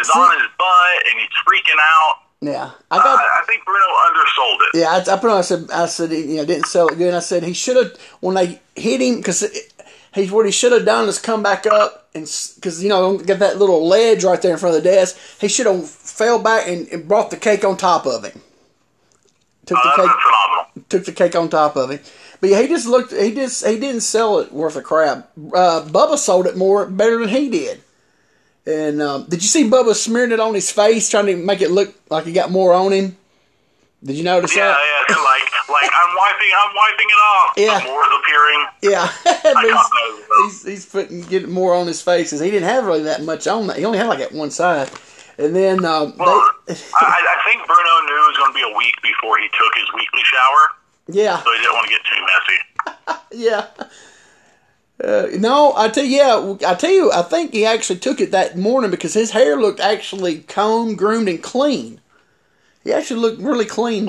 is 0.00 0.10
on 0.10 0.30
his 0.38 0.48
butt, 0.58 0.96
and 1.08 1.20
he's 1.20 1.36
freaking 1.48 1.80
out. 1.80 2.16
yeah, 2.40 2.70
I 2.90 2.96
got. 2.98 3.18
I, 3.18 3.40
I 3.42 3.44
think 3.46 3.64
Bruno 3.64 3.86
undersold 4.08 4.60
it. 4.72 4.78
Yeah, 4.80 4.90
I, 4.92 5.16
I 5.16 5.18
put 5.18 5.30
on. 5.30 5.38
I 5.38 5.40
said, 5.42 5.70
I 5.72 5.86
said, 5.86 6.10
you 6.12 6.36
know, 6.36 6.44
didn't 6.44 6.66
sell 6.66 6.88
it 6.88 6.98
good. 6.98 7.08
And 7.08 7.16
I 7.16 7.20
said 7.20 7.42
he 7.42 7.54
should 7.54 7.76
have 7.76 7.96
when 8.20 8.34
they 8.36 8.60
hit 8.74 9.00
him 9.00 9.16
because 9.16 9.40
he's 10.14 10.30
what 10.30 10.44
he 10.46 10.52
should 10.52 10.72
have 10.72 10.84
done 10.84 11.08
is 11.08 11.18
come 11.18 11.42
back 11.42 11.66
up 11.66 12.08
and 12.14 12.24
because 12.56 12.82
you 12.82 12.88
know 12.90 13.16
get 13.18 13.38
that 13.38 13.58
little 13.58 13.86
ledge 13.88 14.22
right 14.24 14.40
there 14.42 14.52
in 14.52 14.58
front 14.58 14.76
of 14.76 14.82
the 14.82 14.88
desk. 14.90 15.16
He 15.40 15.48
should 15.48 15.66
have 15.66 15.88
fell 15.88 16.38
back 16.38 16.68
and, 16.68 16.86
and 16.88 17.08
brought 17.08 17.30
the 17.30 17.36
cake 17.38 17.64
on 17.64 17.76
top 17.78 18.04
of 18.06 18.22
him. 18.24 18.42
Took 19.64 19.78
Uh, 19.78 19.82
the 19.96 20.02
cake, 20.02 20.16
phenomenal. 20.22 20.86
took 20.90 21.04
the 21.06 21.12
cake 21.12 21.34
on 21.36 21.48
top 21.48 21.76
of 21.76 21.90
him. 21.90 22.00
But 22.40 22.50
yeah, 22.50 22.62
he 22.62 22.68
just 22.68 22.86
looked. 22.86 23.12
He 23.12 23.34
just 23.34 23.66
he 23.66 23.78
didn't 23.78 24.02
sell 24.02 24.38
it 24.40 24.52
worth 24.52 24.76
a 24.76 24.82
crap. 24.82 25.30
Uh, 25.36 25.82
Bubba 25.86 26.18
sold 26.18 26.46
it 26.46 26.56
more 26.56 26.86
better 26.86 27.18
than 27.18 27.28
he 27.30 27.48
did. 27.48 27.80
And 28.66 29.00
um, 29.00 29.24
did 29.28 29.42
you 29.42 29.48
see 29.48 29.68
Bubba 29.70 29.94
smearing 29.94 30.32
it 30.32 30.40
on 30.40 30.52
his 30.54 30.70
face, 30.72 31.08
trying 31.08 31.26
to 31.26 31.36
make 31.36 31.60
it 31.62 31.70
look 31.70 31.94
like 32.10 32.24
he 32.26 32.32
got 32.32 32.50
more 32.50 32.72
on 32.74 32.92
him? 32.92 33.16
Did 34.04 34.16
you 34.16 34.24
notice 34.24 34.54
Yeah, 34.54 34.66
that? 34.68 34.78
yeah, 35.08 35.16
yeah. 35.16 35.22
like 35.22 35.50
like 35.70 35.90
I'm 35.94 36.14
wiping, 36.16 36.50
I'm 36.60 36.74
wiping 36.74 37.06
it 37.08 37.20
off. 37.22 37.52
Yeah. 37.56 37.78
The 37.80 37.84
more's 37.86 38.08
appearing. 38.20 38.66
Yeah, 38.82 39.08
I 39.24 39.52
But 39.54 39.70
caught 39.70 39.90
he's, 40.44 40.62
he's, 40.62 40.66
he's 40.66 40.86
putting 40.86 41.22
getting 41.22 41.50
more 41.50 41.74
on 41.74 41.86
his 41.86 42.02
face 42.02 42.30
he 42.30 42.38
didn't 42.50 42.68
have 42.68 42.84
really 42.84 43.02
that 43.04 43.22
much 43.22 43.46
on 43.46 43.66
that. 43.68 43.78
He 43.78 43.84
only 43.84 43.98
had 43.98 44.08
like 44.08 44.20
at 44.20 44.32
one 44.32 44.50
side, 44.50 44.90
and 45.38 45.56
then 45.56 45.84
um, 45.84 46.14
Well, 46.18 46.50
they, 46.66 46.74
I, 46.74 47.36
I 47.38 47.42
think 47.50 47.66
Bruno 47.66 48.06
knew 48.06 48.14
it 48.14 48.28
was 48.28 48.36
going 48.36 48.52
to 48.52 48.54
be 48.58 48.62
a 48.62 48.76
week 48.76 48.94
before 49.02 49.38
he 49.38 49.48
took 49.48 49.72
his 49.74 49.86
weekly 49.94 50.22
shower, 50.24 50.62
yeah, 51.08 51.42
so 51.42 51.52
he 51.52 51.58
didn't 51.58 51.74
want 51.74 51.86
to 51.86 51.92
get 51.92 52.04
too 52.04 52.20
messy. 52.26 53.44
yeah. 53.44 53.66
Uh, 55.02 55.28
no, 55.38 55.74
I 55.76 55.88
tell 55.88 56.04
you, 56.04 56.16
yeah, 56.16 56.70
I 56.70 56.74
tell 56.74 56.90
you, 56.90 57.12
I 57.12 57.22
think 57.22 57.52
he 57.52 57.66
actually 57.66 57.98
took 57.98 58.20
it 58.20 58.30
that 58.30 58.56
morning 58.56 58.90
because 58.90 59.12
his 59.12 59.32
hair 59.32 59.56
looked 59.56 59.78
actually 59.78 60.38
combed, 60.40 60.96
groomed, 60.96 61.28
and 61.28 61.42
clean. 61.42 62.00
He 62.82 62.92
actually 62.92 63.20
looked 63.20 63.42
really 63.42 63.66
clean 63.66 64.06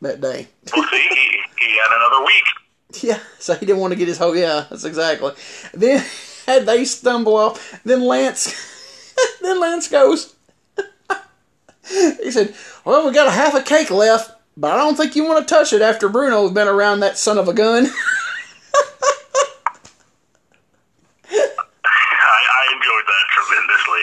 that 0.00 0.20
day. 0.20 0.48
We'll 0.74 0.84
see. 0.88 1.08
He, 1.10 1.40
he 1.58 1.76
had 1.76 1.96
another 1.96 2.24
week. 2.24 2.44
Yeah, 3.02 3.18
so 3.40 3.56
he 3.56 3.66
didn't 3.66 3.80
want 3.80 3.92
to 3.92 3.98
get 3.98 4.06
his 4.06 4.18
whole. 4.18 4.36
Yeah, 4.36 4.66
that's 4.70 4.84
exactly. 4.84 5.32
Then 5.72 6.04
had 6.46 6.64
they 6.64 6.84
stumble 6.84 7.36
off. 7.36 7.80
Then 7.84 8.02
Lance, 8.02 8.54
then 9.42 9.58
Lance 9.58 9.88
goes. 9.88 10.36
he 11.88 12.30
said, 12.30 12.54
"Well, 12.84 13.04
we 13.04 13.12
got 13.12 13.26
a 13.26 13.32
half 13.32 13.52
a 13.54 13.62
cake 13.62 13.90
left." 13.90 14.33
But 14.56 14.72
I 14.72 14.76
don't 14.76 14.96
think 14.96 15.16
you 15.16 15.24
want 15.24 15.46
to 15.46 15.54
touch 15.54 15.72
it 15.72 15.82
after 15.82 16.08
Bruno's 16.08 16.52
been 16.52 16.68
around 16.68 17.00
that 17.00 17.18
son 17.18 17.38
of 17.38 17.48
a 17.48 17.52
gun. 17.54 17.86
I, 21.26 22.40
I 22.52 22.62
enjoyed 22.72 23.06
that 23.06 23.26
tremendously. 23.34 24.00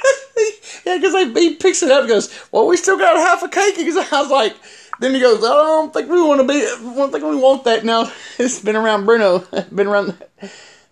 yeah, 0.86 0.98
because 0.98 1.42
he 1.42 1.56
picks 1.56 1.84
it 1.84 1.92
up 1.92 2.02
and 2.02 2.10
goes, 2.10 2.48
"Well, 2.52 2.68
we 2.68 2.76
still 2.76 2.98
got 2.98 3.16
half 3.16 3.44
a 3.44 3.48
cake." 3.48 3.78
Because 3.78 3.98
I 4.12 4.22
was 4.22 4.30
like, 4.30 4.56
then 5.00 5.14
he 5.14 5.22
goes, 5.22 5.44
"I 5.44 5.48
don't 5.48 5.94
think 5.94 6.10
we 6.10 6.22
want 6.22 6.42
to 6.42 6.48
be. 6.48 6.56
I 6.56 6.96
don't 6.96 7.12
think 7.12 7.24
we 7.24 7.36
want 7.36 7.64
that 7.64 7.86
now. 7.86 8.12
It's 8.38 8.60
been 8.60 8.76
around 8.76 9.06
Bruno. 9.06 9.40
been 9.74 9.88
around." 9.88 10.18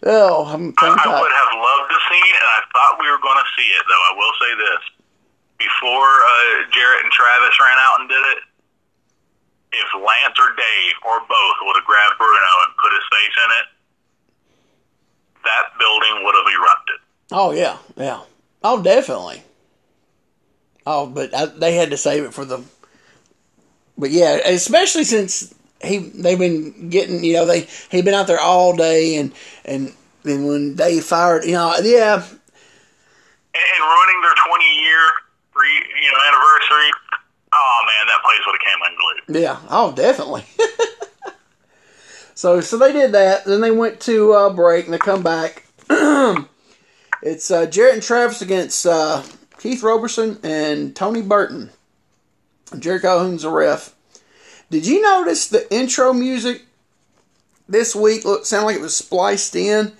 Oh, 0.02 0.46
I'm 0.48 0.74
I, 0.80 0.88
I 0.88 1.12
would 1.20 1.36
have 1.36 1.54
loved 1.60 1.92
to 1.92 2.00
see 2.08 2.24
it, 2.24 2.40
and 2.40 2.48
I 2.48 2.62
thought 2.72 3.04
we 3.04 3.12
were 3.12 3.20
going 3.20 3.36
to 3.36 3.50
see 3.60 3.68
it. 3.68 3.84
Though 3.84 4.04
I 4.08 4.14
will 4.16 4.36
say 4.40 4.52
this: 4.56 4.82
before 5.60 6.08
uh, 6.08 6.72
Jarrett 6.72 7.04
and 7.04 7.12
Travis 7.12 7.60
ran 7.60 7.76
out 7.76 8.00
and 8.00 8.08
did 8.08 8.24
it, 8.32 8.40
if 9.72 9.88
Lance 9.94 10.38
or 10.40 10.52
Dave 10.56 10.96
or 11.06 11.20
both 11.20 11.58
would 11.62 11.78
have 11.78 11.86
grabbed 11.86 12.18
Bruno 12.18 12.54
and 12.66 12.74
put 12.82 12.92
his 12.94 13.06
face 13.10 13.36
in 13.38 13.50
it, 13.62 13.68
that 15.44 15.66
building 15.80 16.24
would 16.26 16.36
have 16.36 16.50
erupted. 16.50 17.00
Oh 17.32 17.52
yeah, 17.52 17.78
yeah. 17.96 18.22
Oh, 18.64 18.82
definitely. 18.82 19.44
Oh, 20.86 21.06
but 21.08 21.34
I, 21.36 21.46
they 21.46 21.76
had 21.76 21.92
to 21.92 21.98
save 21.98 22.24
it 22.24 22.34
for 22.34 22.46
the. 22.46 22.64
But 23.98 24.12
yeah, 24.12 24.40
especially 24.46 25.04
since 25.04 25.54
he 25.82 25.98
they've 25.98 26.40
been 26.40 26.90
getting 26.90 27.24
you 27.24 27.34
know 27.34 27.46
they 27.46 27.68
he'd 27.92 28.06
been 28.06 28.14
out 28.14 28.28
there 28.28 28.40
all 28.40 28.76
day 28.76 29.16
and 29.16 29.32
and 29.66 29.94
then 30.24 30.46
when 30.46 30.76
they 30.76 31.00
fired 31.00 31.46
you 31.46 31.54
know 31.54 31.76
yeah. 31.82 32.16
And, 32.16 33.66
and 33.66 33.82
ruining 33.82 34.22
their 34.22 34.36
twenty 34.46 34.82
year 34.82 35.00
you 36.02 36.12
know 36.12 36.20
anniversary. 36.28 36.92
Oh 37.62 37.86
man, 37.86 38.08
that 38.08 38.24
place 38.24 38.40
would 38.46 38.56
have 38.58 38.66
came 38.66 38.80
unglued. 38.88 39.44
Yeah. 39.44 39.60
Oh, 39.70 39.92
definitely. 39.94 40.46
so 42.36 42.62
so 42.62 42.78
they 42.78 42.94
did 42.94 43.12
that. 43.12 43.44
Then 43.46 43.62
they 43.62 43.72
went 43.72 44.00
to 44.02 44.34
uh, 44.34 44.54
break 44.54 44.86
and 44.86 44.94
they 44.94 44.98
come 44.98 45.24
back. 45.24 45.66
it's 47.22 47.52
uh, 47.52 47.66
Jarrett 47.66 47.96
and 47.96 48.04
Travis 48.04 48.42
against 48.42 48.86
uh, 48.86 49.24
Keith 49.58 49.84
Roberson 49.84 50.40
and 50.44 50.96
Tony 50.96 51.22
Burton. 51.22 51.72
Jerry 52.78 53.00
Calhoun's 53.00 53.44
a 53.44 53.50
ref. 53.50 53.94
Did 54.70 54.86
you 54.86 55.02
notice 55.02 55.48
the 55.48 55.72
intro 55.74 56.14
music 56.14 56.62
this 57.68 57.96
week 57.96 58.24
looked 58.24 58.48
sounded 58.48 58.68
like 58.68 58.76
it 58.78 58.82
was 58.82 58.96
spliced 58.96 59.56
in 59.56 59.92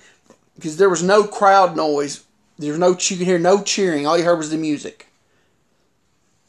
because 0.54 0.76
there 0.76 0.88
was 0.88 1.02
no 1.02 1.24
crowd 1.24 1.76
noise. 1.76 2.24
There 2.58 2.70
was 2.70 2.78
no 2.78 2.90
you 2.90 3.16
could 3.16 3.26
hear 3.26 3.38
no 3.38 3.62
cheering. 3.62 4.06
All 4.06 4.16
you 4.16 4.24
heard 4.24 4.38
was 4.38 4.50
the 4.50 4.56
music. 4.56 5.09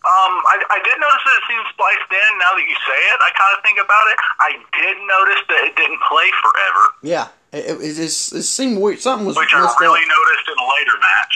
Um, 0.01 0.33
I, 0.49 0.57
I 0.65 0.79
did 0.81 0.97
notice 0.97 1.21
that 1.29 1.35
it 1.37 1.45
seemed 1.45 1.65
spliced 1.77 2.09
in. 2.09 2.31
Now 2.41 2.57
that 2.57 2.65
you 2.65 2.73
say 2.89 2.99
it, 3.13 3.17
I 3.21 3.29
kind 3.37 3.53
of 3.53 3.61
think 3.61 3.77
about 3.77 4.05
it. 4.09 4.17
I 4.41 4.51
did 4.73 4.95
notice 5.05 5.41
that 5.45 5.61
it 5.69 5.75
didn't 5.77 6.01
play 6.09 6.25
forever. 6.41 6.83
Yeah, 7.05 7.27
it, 7.53 7.77
it, 7.77 7.97
it, 8.01 8.09
it 8.09 8.45
seemed 8.49 8.81
weird. 8.81 8.97
Something 8.97 9.27
was 9.29 9.37
which 9.37 9.53
I 9.53 9.61
really 9.79 10.01
up. 10.01 10.09
noticed 10.09 10.47
in 10.49 10.57
a 10.57 10.67
later 10.73 10.97
match. 11.05 11.35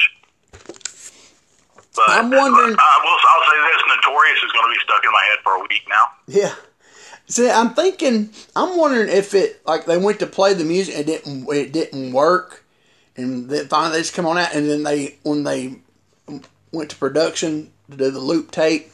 But 1.96 2.10
I'm 2.10 2.30
wondering- 2.34 2.74
uh, 2.74 2.98
will 3.06 3.20
I'll 3.22 3.46
say 3.46 3.58
this: 3.70 3.82
Notorious 4.02 4.42
is 4.44 4.52
going 4.52 4.66
to 4.66 4.74
be 4.74 4.82
stuck 4.84 5.04
in 5.06 5.12
my 5.14 5.24
head 5.30 5.40
for 5.46 5.54
a 5.58 5.62
week 5.62 5.86
now. 5.88 6.06
Yeah. 6.28 6.54
See, 7.28 7.50
I'm 7.50 7.74
thinking, 7.74 8.30
I'm 8.56 8.78
wondering 8.78 9.10
if 9.10 9.34
it 9.34 9.62
like 9.66 9.86
they 9.86 9.98
went 9.98 10.20
to 10.20 10.28
play 10.28 10.54
the 10.54 10.64
music 10.66 10.96
and 10.96 11.08
it 11.08 11.24
didn't 11.24 11.46
it 11.54 11.72
didn't 11.72 12.14
work, 12.14 12.66
and 13.16 13.50
then 13.50 13.68
finally 13.68 13.94
they 13.98 14.02
just 14.02 14.14
come 14.14 14.26
on 14.26 14.38
out, 14.38 14.54
and 14.54 14.68
then 14.70 14.84
they 14.84 15.18
when 15.24 15.44
they 15.44 15.76
went 16.72 16.90
to 16.90 16.96
production 16.98 17.72
to 17.90 17.98
do 17.98 18.12
the 18.12 18.20
loop 18.20 18.52
tape, 18.52 18.92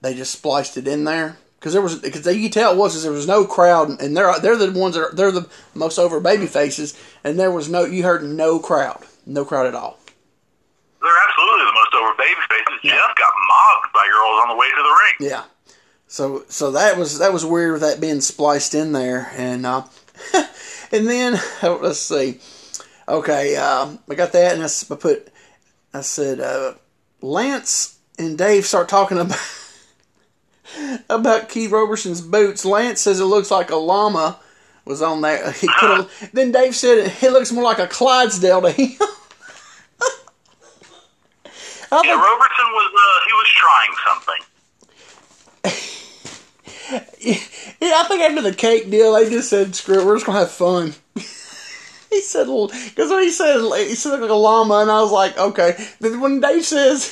they 0.00 0.14
just 0.14 0.32
spliced 0.32 0.76
it 0.76 0.88
in 0.88 1.04
there 1.04 1.38
because 1.64 1.72
there 1.72 1.80
was 1.80 1.98
because 1.98 2.26
you 2.36 2.50
tell 2.50 2.74
it 2.74 2.76
was 2.76 3.02
there 3.02 3.10
was 3.10 3.26
no 3.26 3.46
crowd, 3.46 3.98
and 4.02 4.14
they're 4.14 4.38
they're 4.40 4.56
the 4.56 4.78
ones 4.78 4.96
that 4.96 5.00
are 5.00 5.14
they're 5.14 5.32
the 5.32 5.48
most 5.72 5.98
over 5.98 6.20
baby 6.20 6.44
faces, 6.44 6.94
and 7.24 7.38
there 7.38 7.50
was 7.50 7.70
no 7.70 7.86
you 7.86 8.02
heard 8.02 8.22
no 8.22 8.58
crowd, 8.58 9.02
no 9.24 9.46
crowd 9.46 9.66
at 9.66 9.74
all. 9.74 9.98
They're 11.00 11.10
absolutely 11.26 11.64
the 11.64 11.72
most 11.72 11.94
over 11.94 12.14
baby 12.18 12.40
faces. 12.50 12.80
Jeff 12.82 13.16
got 13.16 13.32
mobbed 13.48 13.92
by 13.94 14.06
girls 14.06 14.42
on 14.42 14.48
the 14.48 14.56
way 14.56 14.68
to 14.68 14.76
the 14.76 15.22
ring. 15.22 15.30
Yeah. 15.32 15.44
So 16.06 16.44
so 16.48 16.72
that 16.72 16.98
was 16.98 17.18
that 17.20 17.32
was 17.32 17.46
weird 17.46 17.72
with 17.72 17.80
that 17.80 17.98
being 17.98 18.20
spliced 18.20 18.74
in 18.74 18.92
there, 18.92 19.32
and 19.34 19.64
uh, 19.64 19.84
and 20.92 21.08
then 21.08 21.40
oh, 21.62 21.78
let's 21.80 21.98
see. 21.98 22.40
Okay, 23.08 23.56
um, 23.56 24.00
I 24.06 24.14
got 24.14 24.32
that, 24.32 24.52
and 24.52 24.62
I 24.62 24.96
put 24.96 25.32
I 25.94 26.02
said 26.02 26.40
uh, 26.40 26.74
Lance 27.22 27.93
and 28.18 28.36
Dave 28.38 28.64
start 28.66 28.88
talking 28.88 29.18
about 29.18 29.38
about 31.08 31.48
Keith 31.48 31.70
Roberson's 31.70 32.20
boots. 32.20 32.64
Lance 32.64 33.00
says 33.00 33.20
it 33.20 33.24
looks 33.24 33.50
like 33.50 33.70
a 33.70 33.76
llama 33.76 34.38
was 34.84 35.02
on 35.02 35.20
there. 35.20 35.52
He 35.60 35.68
a, 35.82 36.06
then 36.32 36.52
Dave 36.52 36.74
said 36.74 36.98
it, 36.98 37.22
it 37.22 37.32
looks 37.32 37.52
more 37.52 37.64
like 37.64 37.78
a 37.78 37.86
Clydesdale 37.86 38.62
to 38.62 38.70
him. 38.70 38.90
I 41.92 42.02
Yeah, 42.04 42.12
think- 42.12 42.22
Roberson 42.22 42.66
was 42.72 42.90
uh, 42.94 43.20
he 43.26 43.32
was 43.34 43.48
trying 43.54 43.94
something. 44.06 44.40
Yeah, 47.80 47.92
I 47.96 48.04
think 48.08 48.20
after 48.22 48.42
the 48.42 48.52
cake 48.54 48.90
deal, 48.90 49.14
they 49.14 49.28
just 49.30 49.48
said, 49.48 49.74
"Screw 49.74 50.00
it, 50.00 50.06
we're 50.06 50.16
just 50.16 50.26
gonna 50.26 50.38
have 50.40 50.50
fun." 50.50 50.94
he 52.10 52.20
said, 52.20 52.46
"Because 52.46 53.10
when 53.10 53.22
he 53.22 53.30
said 53.30 53.58
he 53.86 53.94
said 53.94 54.20
like 54.20 54.30
a 54.30 54.34
llama," 54.34 54.80
and 54.80 54.90
I 54.90 55.00
was 55.00 55.10
like, 55.10 55.36
"Okay." 55.38 55.74
Then 56.00 56.20
when 56.20 56.40
Dave 56.40 56.64
says 56.64 57.08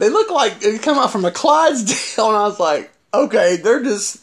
they 0.00 0.08
look 0.08 0.30
like 0.30 0.60
they 0.60 0.78
come 0.78 0.98
out 0.98 1.12
from 1.12 1.24
a 1.24 1.30
Clydesdale, 1.30 2.28
and 2.28 2.36
I 2.36 2.48
was 2.48 2.58
like, 2.58 2.90
"Okay, 3.14 3.56
they're 3.56 3.82
just 3.84 4.18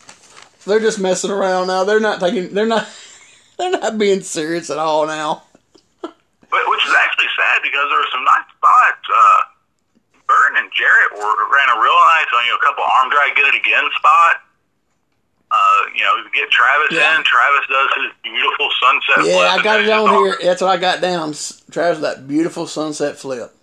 they're 0.66 0.82
just 0.82 1.00
messing 1.00 1.32
around 1.32 1.68
now. 1.68 1.84
They're 1.86 2.00
not 2.02 2.20
taking 2.20 2.54
they're 2.54 2.66
not 2.66 2.88
they're 3.58 3.72
not 3.72 3.98
being 3.98 4.22
serious 4.22 4.70
at 4.70 4.78
all 4.80 5.06
now." 5.08 5.44
But 6.02 6.64
which 6.68 6.86
is 6.86 6.94
actually 7.04 7.28
sad 7.38 7.62
because 7.62 7.86
there 7.90 8.00
were 8.00 8.12
some 8.12 8.24
nice 8.24 8.48
spots. 8.58 9.06
Uh, 9.08 9.42
Burton 10.28 10.58
and 10.64 10.72
Jarrett 10.74 11.12
were, 11.14 11.36
ran 11.52 11.70
a 11.70 11.80
real 11.80 12.00
nice, 12.16 12.28
you 12.44 12.50
know, 12.52 12.56
a 12.58 12.64
couple 12.66 12.84
arm 12.84 13.10
drag 13.10 13.36
get 13.36 13.48
it 13.54 13.56
again 13.56 13.84
spot. 13.98 14.36
Uh, 15.52 15.82
you 15.96 16.04
know, 16.04 16.16
get 16.34 16.50
Travis 16.52 16.92
Yeah. 16.92 17.18
in. 17.18 17.24
Travis 17.24 17.68
does 17.70 17.90
his 17.96 18.12
beautiful 18.24 18.70
sunset. 18.82 19.26
Yeah, 19.26 19.48
I 19.56 19.62
got 19.64 19.80
it 19.82 19.90
on 19.90 20.10
here. 20.26 20.38
That's 20.44 20.62
what 20.62 20.70
I 20.72 20.78
got 20.78 21.00
down. 21.02 21.34
Travis, 21.72 22.00
that 22.02 22.28
beautiful 22.28 22.68
sunset 22.68 23.18
flip. 23.18 23.54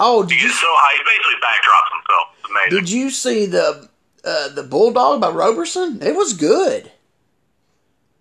Oh, 0.00 0.22
did 0.22 0.36
He 0.38 0.44
you 0.44 0.50
so 0.50 0.66
high, 0.68 0.96
he 0.96 1.02
basically 1.04 1.40
backdrops 1.42 1.90
himself. 1.96 2.26
It's 2.40 2.50
amazing. 2.50 2.78
Did 2.78 2.90
you 2.90 3.10
see 3.10 3.46
the 3.46 3.88
uh, 4.24 4.48
the 4.54 4.62
bulldog 4.62 5.20
by 5.20 5.30
Roberson? 5.30 6.00
It 6.02 6.14
was 6.14 6.32
good. 6.34 6.90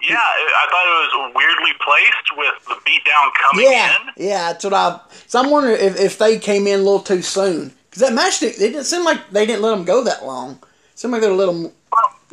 yeah, 0.01 0.15
I 0.17 0.67
thought 0.69 0.87
it 0.87 1.27
was 1.27 1.33
weirdly 1.35 1.73
placed 1.83 2.37
with 2.37 2.65
the 2.67 2.75
beatdown 2.89 3.31
coming 3.41 3.65
Yeah, 3.71 3.95
in. 4.17 4.25
yeah. 4.27 4.51
That's 4.53 4.63
what 4.63 4.73
I. 4.73 4.99
So 5.27 5.39
I'm 5.41 5.49
wondering 5.49 5.77
if, 5.79 5.99
if 5.99 6.17
they 6.17 6.37
came 6.39 6.67
in 6.67 6.79
a 6.79 6.83
little 6.83 6.99
too 6.99 7.21
soon 7.21 7.73
because 7.89 8.01
that 8.01 8.13
match 8.13 8.41
it 8.43 8.57
didn't 8.57 8.83
seem 8.85 9.03
like 9.03 9.29
they 9.31 9.45
didn't 9.45 9.61
let 9.61 9.71
them 9.71 9.85
go 9.85 10.03
that 10.03 10.25
long. 10.25 10.59
It 10.93 10.99
seemed 10.99 11.11
like 11.13 11.21
they 11.21 11.29
let 11.29 11.47
them 11.47 11.71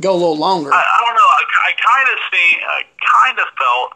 go 0.00 0.12
a 0.12 0.18
little 0.18 0.37
longer. 0.38 0.72
I, 0.72 0.76
I 0.76 1.04
don't 1.07 1.14
know. 1.14 1.20
I, 1.20 1.44
I 1.68 1.72
kind 1.80 2.09
of 2.12 2.18
see. 2.33 2.57
I 2.66 2.83
kind 3.22 3.38
of 3.38 3.46
felt 3.59 3.92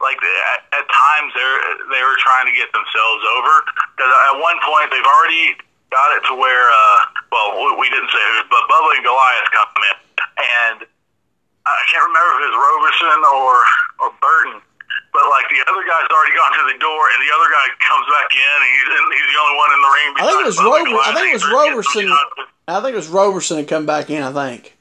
like 0.00 0.18
at, 0.22 0.60
at 0.78 0.86
times 0.86 1.30
they 1.34 1.48
they 1.94 2.02
were 2.06 2.18
trying 2.22 2.46
to 2.46 2.54
get 2.54 2.70
themselves 2.70 3.22
over 3.38 3.54
because 3.96 4.10
at 4.30 4.38
one 4.38 4.58
point 4.62 4.90
they've 4.94 5.06
already 5.06 5.58
got 5.90 6.14
it 6.14 6.22
to 6.30 6.34
where. 6.38 6.66
Uh, 6.70 6.98
well, 7.34 7.48
we, 7.58 7.82
we 7.82 7.86
didn't 7.90 8.08
say 8.10 8.22
who, 8.38 8.46
but 8.48 8.62
Bubba 8.70 8.88
and 8.96 9.04
Goliath 9.04 9.48
come 9.52 9.82
in, 9.90 9.96
and 10.38 10.76
I 11.66 11.82
can't 11.90 12.04
remember 12.06 12.30
if 12.38 12.38
it 12.40 12.48
was 12.54 12.56
Roberson 12.56 13.18
or 13.26 13.52
or 14.06 14.08
Burton. 14.22 14.58
But 15.12 15.24
like 15.32 15.48
the 15.50 15.60
other 15.66 15.82
guy's 15.88 16.06
already 16.14 16.36
gone 16.36 16.52
to 16.62 16.64
the 16.72 16.78
door, 16.78 17.02
and 17.10 17.18
the 17.24 17.32
other 17.34 17.48
guy 17.50 17.66
comes 17.82 18.06
back 18.12 18.28
in, 18.32 18.56
and 18.62 18.70
he's 18.70 18.88
in, 18.92 19.02
he's 19.18 19.28
the 19.34 19.38
only 19.40 19.56
one 19.58 19.70
in 19.74 19.80
the 19.82 19.92
ring. 19.98 20.08
I 20.14 20.22
think 20.30 20.38
it 20.38 20.46
was 20.46 20.56
besides 20.56 20.68
Bubba 20.68 20.78
Rober- 20.78 20.92
Goliath. 20.94 21.08
I 21.08 21.14
think 21.18 21.28
it 21.28 21.36
was 21.36 21.42
He 21.42 21.48
starts 21.50 21.94
getting 21.94 22.10
Roberson. 22.12 22.46
I 22.68 22.76
think 22.80 22.92
it 22.92 23.00
was 23.02 23.08
Roberson 23.08 23.56
to 23.58 23.64
come 23.64 23.86
back 23.86 24.10
in. 24.14 24.22
I 24.22 24.30
think. 24.32 24.77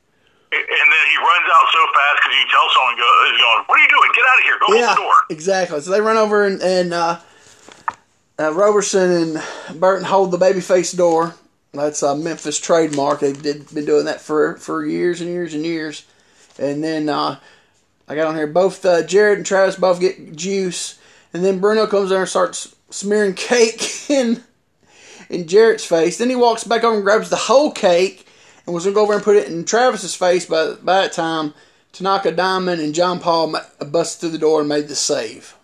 And 0.49 0.87
then 0.91 1.03
he 1.11 1.17
runs 1.17 1.47
out 1.51 1.67
so 1.73 1.83
fast 1.93 2.21
because 2.23 2.35
you 2.39 2.47
tell 2.49 2.67
someone 2.73 2.95
go, 2.95 3.07
is 3.33 3.41
going, 3.41 3.63
"What 3.67 3.79
are 3.79 3.83
you 3.83 3.89
doing? 3.89 4.09
Get 4.15 4.25
out 4.31 4.39
of 4.39 4.43
here! 4.43 4.57
Go 4.59 4.73
Yeah, 4.75 4.95
the 4.95 5.01
door!" 5.01 5.13
exactly. 5.29 5.81
So 5.81 5.91
they 5.91 6.01
run 6.01 6.17
over 6.17 6.45
and, 6.45 6.61
and 6.61 6.93
uh, 6.93 7.19
uh, 8.39 8.53
Roberson 8.53 9.11
and 9.11 9.79
Burton 9.79 10.05
hold 10.05 10.31
the 10.31 10.37
babyface 10.37 10.95
door. 10.95 11.35
That's 11.73 12.01
a 12.01 12.15
Memphis 12.15 12.59
trademark. 12.59 13.19
They've 13.19 13.39
did, 13.39 13.73
been 13.73 13.85
doing 13.85 14.05
that 14.05 14.21
for, 14.21 14.55
for 14.57 14.85
years 14.85 15.21
and 15.21 15.29
years 15.29 15.53
and 15.53 15.65
years. 15.65 16.05
And 16.57 16.83
then 16.83 17.09
uh, 17.09 17.39
I 18.07 18.15
got 18.15 18.27
on 18.27 18.35
here. 18.35 18.47
Both 18.47 18.85
uh, 18.85 19.03
Jarrett 19.03 19.37
and 19.37 19.45
Travis 19.45 19.75
both 19.75 19.99
get 19.99 20.35
juice, 20.35 20.97
and 21.33 21.43
then 21.43 21.59
Bruno 21.59 21.87
comes 21.87 22.09
there 22.09 22.21
and 22.21 22.29
starts 22.29 22.75
smearing 22.89 23.33
cake 23.33 24.09
in 24.09 24.43
in 25.29 25.47
Jarrett's 25.47 25.85
face. 25.85 26.17
Then 26.17 26.29
he 26.29 26.35
walks 26.35 26.63
back 26.63 26.83
over 26.83 26.95
and 26.95 27.03
grabs 27.03 27.29
the 27.29 27.35
whole 27.35 27.71
cake 27.71 28.26
and 28.67 28.75
was 28.75 28.83
gonna 28.83 28.93
go 28.93 29.03
over 29.03 29.13
and 29.13 29.23
put 29.23 29.37
it 29.37 29.47
in 29.47 29.63
Travis's 29.63 30.13
face. 30.13 30.45
But 30.45 30.85
by 30.85 31.01
that 31.01 31.13
time, 31.13 31.53
Tanaka 31.93 32.31
Diamond 32.31 32.81
and 32.81 32.93
John 32.93 33.19
Paul 33.19 33.55
busted 33.89 34.19
through 34.19 34.29
the 34.31 34.37
door 34.37 34.59
and 34.59 34.69
made 34.69 34.89
the 34.89 34.95
save. 34.95 35.55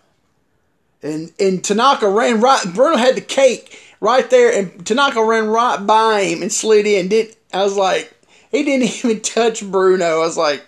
And 1.02 1.32
and 1.38 1.62
Tanaka 1.62 2.08
ran 2.08 2.40
right. 2.40 2.64
Bruno 2.74 2.96
had 2.96 3.14
the 3.14 3.20
cake 3.20 3.78
right 4.00 4.28
there, 4.30 4.50
and 4.52 4.84
Tanaka 4.86 5.22
ran 5.22 5.46
right 5.46 5.86
by 5.86 6.22
him 6.22 6.42
and 6.42 6.50
slid 6.50 6.86
in. 6.86 7.08
Did 7.08 7.36
I 7.52 7.62
was 7.62 7.76
like, 7.76 8.12
he 8.50 8.64
didn't 8.64 8.88
even 9.04 9.20
touch 9.20 9.62
Bruno. 9.62 10.06
I 10.06 10.18
was 10.18 10.38
like, 10.38 10.64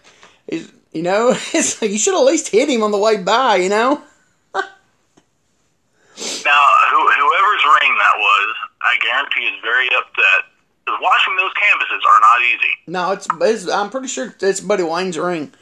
you 0.47 1.03
know, 1.03 1.31
it's 1.55 1.81
like 1.81 1.91
you 1.91 1.99
should 1.99 2.19
at 2.19 2.27
least 2.27 2.49
hit 2.49 2.69
him 2.69 2.83
on 2.83 2.93
the 2.93 2.99
way 2.99 3.17
by. 3.17 3.57
You 3.57 3.71
know. 3.71 4.03
Now, 6.45 6.65
who, 6.91 7.01
whoever's 7.13 7.65
ring 7.77 7.93
that 7.99 8.17
was, 8.17 8.57
I 8.81 8.97
guarantee 9.03 9.53
is 9.53 9.61
very 9.63 9.87
upset 9.89 10.56
because 10.87 11.01
washing 11.03 11.37
those 11.37 11.53
canvases 11.55 12.03
are 12.09 12.21
not 12.21 12.41
easy. 12.43 12.73
No, 12.87 13.13
it's, 13.13 13.27
it's 13.41 13.69
I'm 13.71 13.91
pretty 13.91 14.09
sure 14.09 14.35
it's 14.41 14.61
Buddy 14.61 14.85
Wayne's 14.85 15.19
ring. 15.19 15.53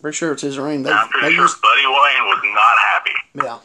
Pretty 0.00 0.16
sure 0.16 0.32
it's 0.32 0.42
his 0.42 0.58
ring. 0.58 0.82
They, 0.82 0.90
I'm 0.90 1.08
pretty 1.08 1.34
sure 1.34 1.44
used- 1.44 1.62
Buddy 1.62 1.86
Wayne 1.86 2.24
was 2.26 2.42
not 2.44 2.78
happy. 2.78 3.10
Yeah. 3.34 3.58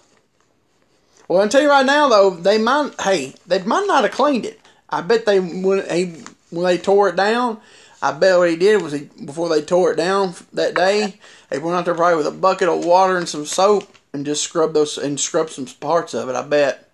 Well, 1.27 1.41
I'll 1.41 1.49
tell 1.49 1.61
you 1.61 1.69
right 1.69 1.85
now, 1.85 2.07
though, 2.09 2.29
they 2.31 2.57
might. 2.57 2.91
Hey, 3.01 3.35
they 3.45 3.61
might 3.63 3.85
not 3.87 4.03
have 4.03 4.13
cleaned 4.13 4.45
it. 4.45 4.59
I 4.89 5.01
bet 5.01 5.25
they 5.25 5.39
when 5.39 5.87
he 5.89 6.23
when 6.49 6.65
they 6.65 6.77
tore 6.77 7.09
it 7.09 7.15
down. 7.15 7.59
I 8.01 8.13
bet 8.13 8.37
what 8.37 8.49
he 8.49 8.55
did 8.55 8.81
was 8.81 8.93
he 8.93 9.09
before 9.25 9.49
they 9.49 9.61
tore 9.61 9.91
it 9.91 9.97
down 9.97 10.33
that 10.53 10.73
day, 10.73 11.19
they 11.49 11.59
went 11.59 11.75
out 11.77 11.85
there 11.85 11.93
probably 11.93 12.15
with 12.15 12.27
a 12.27 12.31
bucket 12.31 12.69
of 12.69 12.85
water 12.85 13.17
and 13.17 13.27
some 13.27 13.45
soap 13.45 13.93
and 14.13 14.25
just 14.25 14.41
scrubbed 14.43 14.73
those 14.73 14.97
and 14.97 15.19
scrubbed 15.19 15.49
some 15.51 15.65
parts 15.65 16.13
of 16.13 16.29
it. 16.29 16.35
I 16.35 16.41
bet. 16.41 16.88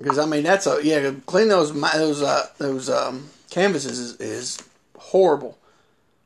Because 0.00 0.18
I 0.18 0.26
mean 0.26 0.42
that's 0.42 0.66
a 0.66 0.80
yeah 0.82 1.12
clean 1.26 1.48
those 1.48 1.72
those 1.92 2.22
uh, 2.22 2.46
those 2.58 2.88
um, 2.88 3.28
canvases 3.50 3.98
is, 3.98 4.16
is 4.20 4.58
horrible 4.98 5.58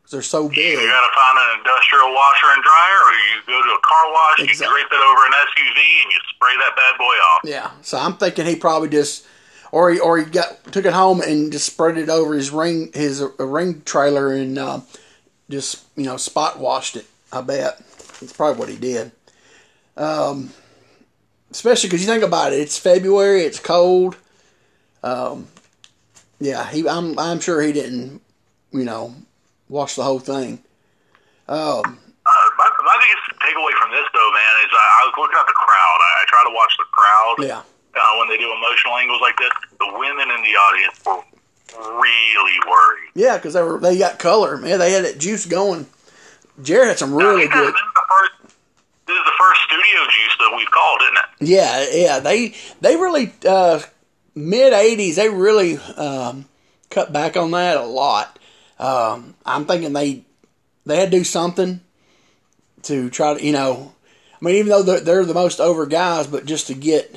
'Cause 0.05 0.11
they're 0.13 0.23
so 0.23 0.49
big. 0.51 0.59
You 0.79 0.87
got 0.87 1.09
to 1.09 1.15
find 1.15 1.39
an 1.39 1.59
industrial 1.61 2.13
washer 2.15 2.47
and 2.53 2.63
dryer, 2.63 2.99
or 3.07 3.13
you 3.13 3.41
go 3.47 3.63
to 3.67 3.75
a 3.75 3.81
car 3.81 4.13
wash, 4.13 4.39
you 4.41 4.47
drape 4.47 4.87
it 4.93 5.03
over 5.11 5.27
an 5.27 5.33
SUV, 5.33 6.03
and 6.03 6.13
you 6.13 6.19
spray 6.35 6.55
that 6.59 6.77
bad 6.77 6.99
boy 6.99 7.05
off. 7.05 7.41
Yeah, 7.45 7.71
so 7.81 7.97
I'm 7.99 8.19
thinking 8.19 8.45
he 8.45 8.55
probably 8.55 8.91
just, 8.91 9.25
or 9.73 9.91
he 9.91 9.99
or 9.99 10.19
he 10.19 10.27
got 10.27 10.63
took 10.73 10.85
it 10.85 10.93
home 10.93 11.23
and 11.23 11.51
just 11.51 11.65
spread 11.65 11.97
it 11.97 12.11
over 12.11 12.35
his 12.35 12.51
ring 12.51 12.91
his 12.93 13.23
uh, 13.23 13.29
ring 13.47 13.81
trailer 13.87 14.31
and 14.31 14.59
uh, 14.59 14.81
just 15.49 15.83
you 15.97 16.05
know 16.05 16.19
spot 16.19 16.59
washed 16.59 16.97
it. 16.97 17.07
I 17.33 17.41
bet 17.41 17.79
that's 18.21 18.35
probably 18.35 18.59
what 18.61 18.69
he 18.69 18.77
did. 18.77 19.11
Um, 19.97 20.51
especially 21.55 21.89
because 21.89 22.03
you 22.03 22.11
think 22.11 22.25
about 22.25 22.53
it, 22.53 22.59
it's 22.59 22.77
February, 22.79 23.43
it's 23.43 23.61
cold. 23.61 24.17
Um, 25.03 25.47
yeah, 26.41 26.69
he 26.69 26.87
I'm 26.89 27.17
I'm 27.19 27.39
sure 27.41 27.63
he 27.63 27.73
didn't, 27.73 28.21
you 28.73 28.85
know, 28.85 29.15
wash 29.69 29.95
the 29.95 30.03
whole 30.03 30.19
thing. 30.19 30.59
Um, 31.49 31.83
Uh, 32.27 32.49
my, 32.59 32.69
my 32.83 32.97
biggest 32.99 33.23
takeaway 33.41 33.73
from 33.79 33.91
this, 33.93 34.05
though, 34.13 34.31
man, 34.33 34.55
is 34.65 34.71
I, 34.73 34.87
I 34.99 35.01
was 35.07 35.15
looking 35.19 35.37
at 35.39 35.47
the 35.47 35.53
crowd. 35.53 35.99
I, 36.03 36.11
I 36.21 36.25
try 36.27 36.43
to 36.49 36.55
watch 36.55 36.75
the 36.79 36.89
crowd 36.91 37.35
yeah, 37.47 37.63
uh, 38.01 38.19
when 38.19 38.29
they 38.29 38.37
do 38.39 38.51
emotional 38.53 38.97
angles 38.97 39.21
like 39.21 39.37
this. 39.37 39.51
The 39.79 39.87
women 39.93 40.31
in 40.35 40.41
the 40.43 40.55
audience 40.57 40.97
were 41.07 42.01
really 42.01 42.59
worried. 42.67 43.11
yeah, 43.15 43.37
because 43.37 43.55
they 43.55 43.63
were 43.63 43.79
they 43.79 43.97
got 43.99 44.19
color, 44.19 44.57
man. 44.57 44.79
They 44.79 44.91
had 44.93 45.05
that 45.05 45.19
juice 45.19 45.47
going. 45.47 45.87
Jarrett 46.63 46.89
had 46.89 46.99
some 46.99 47.15
really 47.15 47.47
good. 47.49 47.75
the 47.75 48.03
first- 48.11 48.33
This 49.07 49.17
is 49.19 49.25
the 49.25 49.33
first 49.39 49.61
studio 49.63 50.05
juice 50.05 50.37
that 50.39 50.55
we've 50.57 50.71
called, 50.71 51.01
isn't 51.03 51.17
it? 51.17 51.49
Yeah, 51.49 51.87
yeah, 51.93 52.19
they 52.21 52.55
they 52.81 52.97
really 52.97 53.33
uh, 53.47 53.81
mid 54.35 54.73
'80s. 54.73 55.17
They 55.17 55.29
really 55.29 55.77
um, 55.79 56.47
cut 56.91 57.13
back 57.13 57.37
on 57.37 57.51
that 57.53 57.77
a 57.77 57.83
lot. 57.85 58.39
Um, 58.79 59.35
I'm 59.45 59.67
thinking 59.67 59.93
they 59.93 60.25
they 60.87 60.97
had 60.99 61.11
to 61.11 61.19
do 61.19 61.25
something 61.25 61.81
to 62.83 63.09
try 63.11 63.35
to, 63.35 63.45
you 63.45 63.53
know, 63.53 63.93
I 64.41 64.45
mean, 64.45 64.57
even 64.57 64.69
though 64.69 64.83
they're, 64.83 65.01
they're 65.01 65.25
the 65.25 65.33
most 65.35 65.59
over 65.61 65.87
guys, 65.87 66.27
but 66.27 66.45
just 66.45 66.67
to 66.67 66.75
get, 66.75 67.15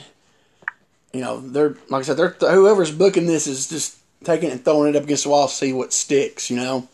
you 1.13 1.19
know, 1.21 1.39
they're 1.41 1.75
like 1.89 2.01
I 2.01 2.03
said, 2.03 2.17
they're 2.17 2.29
whoever's 2.53 2.91
booking 2.91 3.27
this 3.27 3.47
is 3.47 3.67
just 3.67 3.97
taking 4.23 4.49
it 4.49 4.53
and 4.53 4.63
throwing 4.65 4.89
it 4.89 4.97
up 4.97 5.03
against 5.03 5.23
the 5.23 5.29
wall, 5.29 5.47
to 5.47 5.53
see 5.53 5.73
what 5.73 5.93
sticks, 5.93 6.49
you 6.49 6.57
know. 6.57 6.87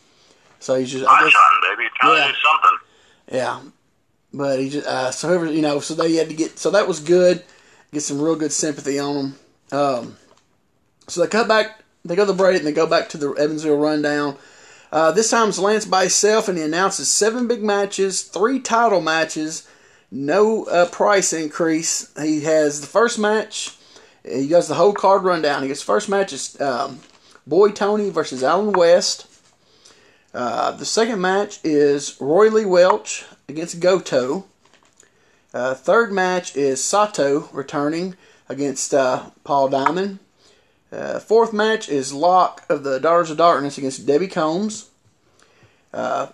So 0.59 0.75
he's 0.75 0.91
just, 0.91 1.05
I 1.05 1.23
guess, 1.23 1.31
shotting, 1.33 1.77
baby. 1.77 1.89
Trying 1.99 2.17
Yeah. 2.17 2.27
to 2.27 2.31
do 2.31 2.37
something. 2.39 2.77
yeah, 3.31 3.61
but 4.33 4.59
he 4.59 4.69
just 4.69 4.87
uh, 4.87 5.11
so 5.11 5.27
whoever 5.27 5.45
you 5.51 5.61
know, 5.61 5.79
so 5.79 5.93
they 5.93 6.15
had 6.15 6.29
to 6.29 6.35
get 6.35 6.57
so 6.57 6.71
that 6.71 6.87
was 6.87 6.99
good, 6.99 7.43
get 7.91 8.01
some 8.01 8.21
real 8.21 8.35
good 8.35 8.51
sympathy 8.51 8.99
on 8.99 9.15
them. 9.15 9.35
Um, 9.71 10.17
so 11.07 11.21
they 11.21 11.27
cut 11.27 11.47
back, 11.47 11.83
they 12.03 12.15
go 12.15 12.25
to 12.25 12.31
the 12.31 12.37
break, 12.37 12.57
and 12.57 12.65
they 12.65 12.71
go 12.71 12.87
back 12.87 13.09
to 13.09 13.17
the 13.17 13.31
Evansville 13.31 13.77
rundown. 13.77 14.37
Uh, 14.91 15.11
this 15.11 15.29
time 15.31 15.49
it's 15.49 15.59
Lance 15.59 15.85
by 15.85 16.01
himself, 16.01 16.47
and 16.47 16.57
he 16.57 16.63
announces 16.63 17.09
seven 17.09 17.47
big 17.47 17.63
matches, 17.63 18.21
three 18.21 18.59
title 18.59 19.01
matches, 19.01 19.67
no 20.11 20.65
uh, 20.65 20.87
price 20.89 21.33
increase. 21.33 22.11
He 22.19 22.41
has 22.41 22.81
the 22.81 22.87
first 22.87 23.17
match. 23.17 23.75
He 24.23 24.47
does 24.47 24.67
the 24.67 24.75
whole 24.75 24.93
card 24.93 25.23
rundown. 25.23 25.63
He 25.63 25.67
gets 25.67 25.81
first 25.81 26.09
match 26.09 26.31
is 26.31 26.59
um, 26.61 26.99
Boy 27.45 27.71
Tony 27.71 28.09
versus 28.09 28.43
Alan 28.43 28.71
West. 28.71 29.27
Uh, 30.33 30.71
the 30.71 30.85
second 30.85 31.19
match 31.21 31.59
is 31.63 32.15
Roy 32.19 32.49
Lee 32.49 32.65
Welch 32.65 33.25
against 33.47 33.79
Goto. 33.79 34.45
Uh, 35.53 35.73
third 35.73 36.11
match 36.11 36.55
is 36.55 36.83
Sato 36.83 37.49
returning 37.53 38.15
against 38.49 38.93
uh, 38.93 39.29
Paul 39.43 39.69
Diamond. 39.69 40.19
Uh, 40.91 41.19
fourth 41.19 41.53
match 41.53 41.89
is 41.89 42.13
Locke 42.13 42.63
of 42.69 42.83
the 42.83 42.99
Daughters 42.99 43.31
of 43.31 43.37
Darkness 43.37 43.77
against 43.77 44.05
Debbie 44.05 44.27
Combs. 44.27 44.89
Uh, 45.93 46.27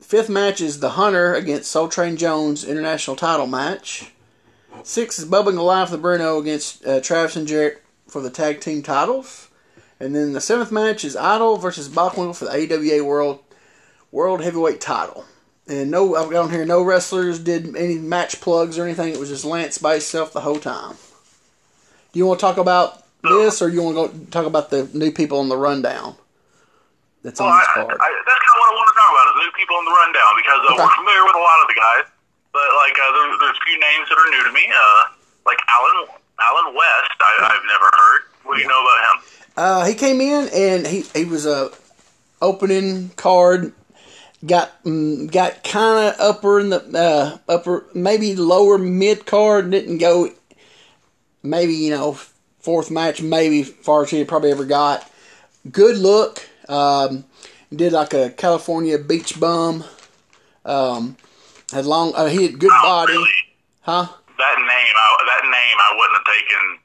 fifth 0.00 0.28
match 0.28 0.60
is 0.60 0.80
The 0.80 0.90
Hunter 0.90 1.34
against 1.34 1.70
Soul 1.70 1.88
Train 1.88 2.16
Jones 2.16 2.64
international 2.64 3.16
title 3.16 3.46
match. 3.46 4.12
Sixth 4.82 5.18
is 5.18 5.24
Bubba 5.26 5.52
Goliath 5.52 5.90
the 5.90 5.98
Bruno 5.98 6.38
against 6.38 6.84
uh, 6.86 7.00
Travis 7.00 7.36
and 7.36 7.46
Jarrett 7.46 7.82
for 8.08 8.20
the 8.20 8.30
tag 8.30 8.60
team 8.60 8.82
titles. 8.82 9.48
And 10.00 10.16
then 10.16 10.32
the 10.32 10.40
seventh 10.40 10.72
match 10.72 11.04
is 11.04 11.14
Idol 11.14 11.56
versus 11.56 11.88
Bockwinkel 11.88 12.36
for 12.36 12.46
the 12.46 12.74
AWA 12.74 13.04
World 13.04 13.40
World 14.10 14.42
Heavyweight 14.42 14.80
Title. 14.80 15.24
And 15.68 15.90
no, 15.90 16.16
I've 16.16 16.30
got 16.30 16.44
on 16.44 16.50
here 16.50 16.64
no 16.66 16.82
wrestlers 16.82 17.38
did 17.38 17.76
any 17.76 17.94
match 17.96 18.40
plugs 18.40 18.78
or 18.78 18.84
anything. 18.84 19.12
It 19.14 19.20
was 19.20 19.28
just 19.28 19.44
Lance 19.44 19.78
by 19.78 19.92
himself 19.94 20.32
the 20.32 20.40
whole 20.40 20.58
time. 20.58 20.96
Do 22.12 22.18
you 22.18 22.26
want 22.26 22.40
to 22.40 22.46
talk 22.46 22.58
about 22.58 22.98
this, 23.22 23.62
or 23.62 23.68
you 23.70 23.82
want 23.82 23.94
to 23.96 24.18
go 24.18 24.24
talk 24.34 24.44
about 24.46 24.70
the 24.70 24.90
new 24.92 25.12
people 25.12 25.38
on 25.38 25.48
the 25.48 25.56
rundown? 25.56 26.16
That's 27.22 27.38
Well, 27.38 27.48
on 27.48 27.54
I, 27.54 27.60
this 27.62 27.68
card. 27.72 27.96
I, 28.02 28.08
that's 28.26 28.42
kind 28.42 28.52
of 28.52 28.60
what 28.60 28.68
I 28.68 28.74
want 28.74 28.88
to 28.90 28.96
talk 28.98 29.10
about 29.14 29.26
is 29.30 29.36
new 29.46 29.52
people 29.54 29.76
on 29.78 29.84
the 29.86 29.94
rundown 29.94 30.32
because 30.36 30.60
uh, 30.66 30.72
Okay. 30.74 30.82
we're 30.82 30.96
familiar 30.98 31.22
with 31.24 31.36
a 31.38 31.44
lot 31.46 31.58
of 31.62 31.66
the 31.70 31.78
guys, 31.78 32.04
but 32.52 32.66
like 32.82 32.96
uh, 32.98 33.06
there, 33.14 33.26
there's 33.38 33.56
a 33.56 33.64
few 33.64 33.78
names 33.78 34.04
that 34.10 34.18
are 34.18 34.28
new 34.34 34.42
to 34.50 34.52
me. 34.52 34.66
Uh, 34.66 35.02
like 35.46 35.58
Alan 35.70 36.10
Alan 36.42 36.74
West, 36.74 37.14
I, 37.22 37.54
I've 37.54 37.66
never 37.70 37.88
heard. 37.94 38.20
What 38.42 38.56
do 38.56 38.60
you 38.60 38.68
know 38.68 38.82
about 38.82 39.00
him? 39.06 39.16
Uh, 39.56 39.84
he 39.86 39.94
came 39.94 40.20
in 40.20 40.50
and 40.50 40.82
he 40.86 41.06
he 41.14 41.24
was 41.24 41.46
a 41.46 41.70
opening 42.42 43.10
card. 43.16 43.72
Got 44.44 44.82
mm, 44.84 45.30
got 45.30 45.62
kind 45.62 46.08
of 46.08 46.20
upper 46.20 46.58
in 46.58 46.70
the 46.70 46.80
uh, 46.98 47.38
upper 47.48 47.86
maybe 47.94 48.34
lower 48.34 48.76
mid 48.76 49.24
card. 49.24 49.70
Didn't 49.70 49.98
go 49.98 50.30
maybe 51.44 51.74
you 51.74 51.90
know 51.90 52.14
fourth 52.58 52.90
match 52.90 53.22
maybe 53.22 53.62
far 53.62 54.02
as 54.02 54.10
he 54.10 54.24
probably 54.24 54.50
ever 54.50 54.64
got. 54.64 55.08
Good 55.70 55.96
look. 55.96 56.48
Um, 56.68 57.24
did 57.72 57.92
like 57.92 58.14
a 58.14 58.30
California 58.30 58.98
beach 58.98 59.38
bum. 59.38 59.84
Um, 60.64 61.16
had 61.72 61.86
long. 61.86 62.12
Uh, 62.16 62.26
he 62.26 62.42
had 62.42 62.58
good 62.58 62.70
Oh, 62.72 62.82
body, 62.82 63.12
really? 63.12 63.30
huh? 63.82 64.06
That 64.38 64.56
name, 64.58 64.66
I, 64.68 65.24
that 65.26 65.44
name, 65.44 65.78
I 65.78 65.94
wouldn't 65.96 66.16
have 66.16 66.34
taken 66.34 66.78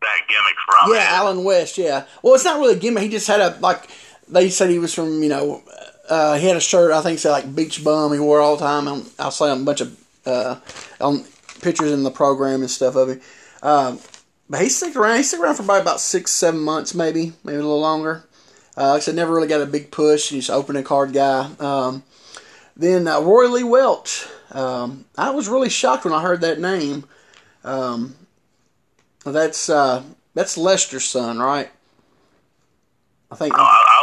that 0.00 0.20
gimmick 0.28 0.56
from. 0.66 0.94
Yeah, 0.94 1.06
Alan 1.16 1.44
West. 1.44 1.78
Yeah. 1.78 2.06
Well, 2.22 2.34
it's 2.34 2.44
not 2.44 2.58
really 2.58 2.74
a 2.74 2.78
gimmick. 2.78 3.04
He 3.04 3.08
just 3.08 3.28
had 3.28 3.40
a 3.40 3.56
like. 3.60 3.88
They 4.26 4.50
said 4.50 4.68
he 4.70 4.80
was 4.80 4.92
from 4.92 5.22
you 5.22 5.28
know. 5.28 5.62
Uh, 6.08 6.36
he 6.36 6.46
had 6.46 6.56
a 6.56 6.60
shirt. 6.60 6.92
I 6.92 7.02
think 7.02 7.18
said 7.18 7.30
like 7.30 7.54
beach 7.54 7.84
bum. 7.84 8.12
He 8.12 8.18
wore 8.18 8.40
all 8.40 8.56
the 8.56 8.64
time. 8.64 8.88
On, 8.88 9.04
I 9.18 9.30
saw 9.30 9.52
a 9.52 9.56
bunch 9.56 9.80
of 9.80 9.98
uh, 10.26 10.56
on 11.00 11.24
pictures 11.60 11.92
in 11.92 12.02
the 12.02 12.10
program 12.10 12.60
and 12.60 12.70
stuff 12.70 12.96
of 12.96 13.10
him. 13.10 13.20
Um, 13.62 13.98
but 14.48 14.62
he 14.62 14.68
stuck 14.68 14.96
around. 14.96 15.18
He 15.18 15.22
stuck 15.22 15.40
around 15.40 15.56
for 15.56 15.62
probably 15.62 15.82
about 15.82 16.00
six, 16.00 16.30
seven 16.32 16.60
months, 16.60 16.94
maybe, 16.94 17.32
maybe 17.44 17.58
a 17.58 17.62
little 17.62 17.80
longer. 17.80 18.24
Uh, 18.76 18.90
like 18.90 18.96
I 18.96 19.00
said, 19.00 19.16
never 19.16 19.34
really 19.34 19.48
got 19.48 19.60
a 19.60 19.66
big 19.66 19.90
push. 19.90 20.30
He's 20.30 20.48
opening 20.48 20.84
card 20.84 21.12
guy. 21.12 21.50
Um, 21.58 22.04
then 22.76 23.08
uh, 23.08 23.20
Roy 23.20 23.48
Lee 23.48 23.64
Welch. 23.64 24.26
Um, 24.52 25.04
I 25.16 25.30
was 25.30 25.48
really 25.48 25.68
shocked 25.68 26.04
when 26.04 26.14
I 26.14 26.22
heard 26.22 26.40
that 26.42 26.60
name. 26.60 27.04
Um, 27.64 28.14
that's 29.24 29.68
uh, 29.68 30.04
that's 30.34 30.56
Lester's 30.56 31.04
son, 31.04 31.38
right? 31.38 31.70
I 33.30 33.34
think. 33.34 33.54
Oh, 33.58 33.60
I, 33.60 33.97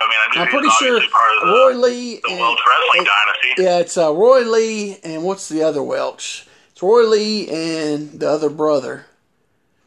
I 0.00 0.04
was 0.04 0.14
going 0.14 0.18
to 0.18 0.28
ask 0.28 0.34
you. 0.34 0.40
I 0.40 0.40
mean, 0.40 0.40
I 0.40 0.42
I'm 0.42 0.48
pretty 0.48 0.70
sure 0.78 0.96
of 0.96 1.02
the, 1.02 1.46
Roy 1.52 1.88
Lee. 1.88 2.20
the 2.24 2.30
and- 2.30 2.40
Welch 2.40 2.58
Wrestling 2.68 2.98
and- 2.98 3.06
Dynasty. 3.06 3.62
Yeah, 3.62 3.78
it's 3.78 3.96
uh, 3.98 4.12
Roy 4.12 4.40
Lee 4.42 4.98
and 5.04 5.22
what's 5.24 5.48
the 5.48 5.62
other 5.62 5.82
Welch? 5.82 6.46
It's 6.72 6.82
Roy 6.82 7.02
Lee 7.02 7.48
and 7.50 8.18
the 8.20 8.28
other 8.28 8.50
brother. 8.50 9.06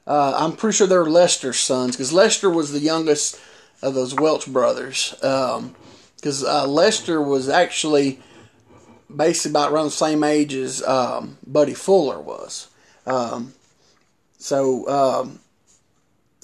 Uh, 0.07 0.33
I'm 0.37 0.55
pretty 0.55 0.75
sure 0.77 0.85
they're 0.87 1.03
Lester's 1.05 1.59
sons 1.59 1.95
because 1.95 2.13
Lester 2.13 2.49
was 2.49 2.71
the 2.71 2.79
youngest 2.79 3.39
of 3.81 3.95
those 3.95 4.13
Welch 4.13 4.45
brothers. 4.47 5.15
Because 5.19 6.43
uh, 6.43 6.67
Lester 6.67 7.21
was 7.21 7.49
actually 7.49 8.19
basically 9.13 9.51
about 9.51 9.71
around 9.71 9.85
the 9.85 9.91
same 9.91 10.23
age 10.23 10.53
as 10.53 10.83
um, 10.83 11.37
Buddy 11.45 11.73
Fuller 11.73 12.19
was. 12.19 12.67
Um, 13.07 13.53
so 14.37 14.87
um, 14.87 15.39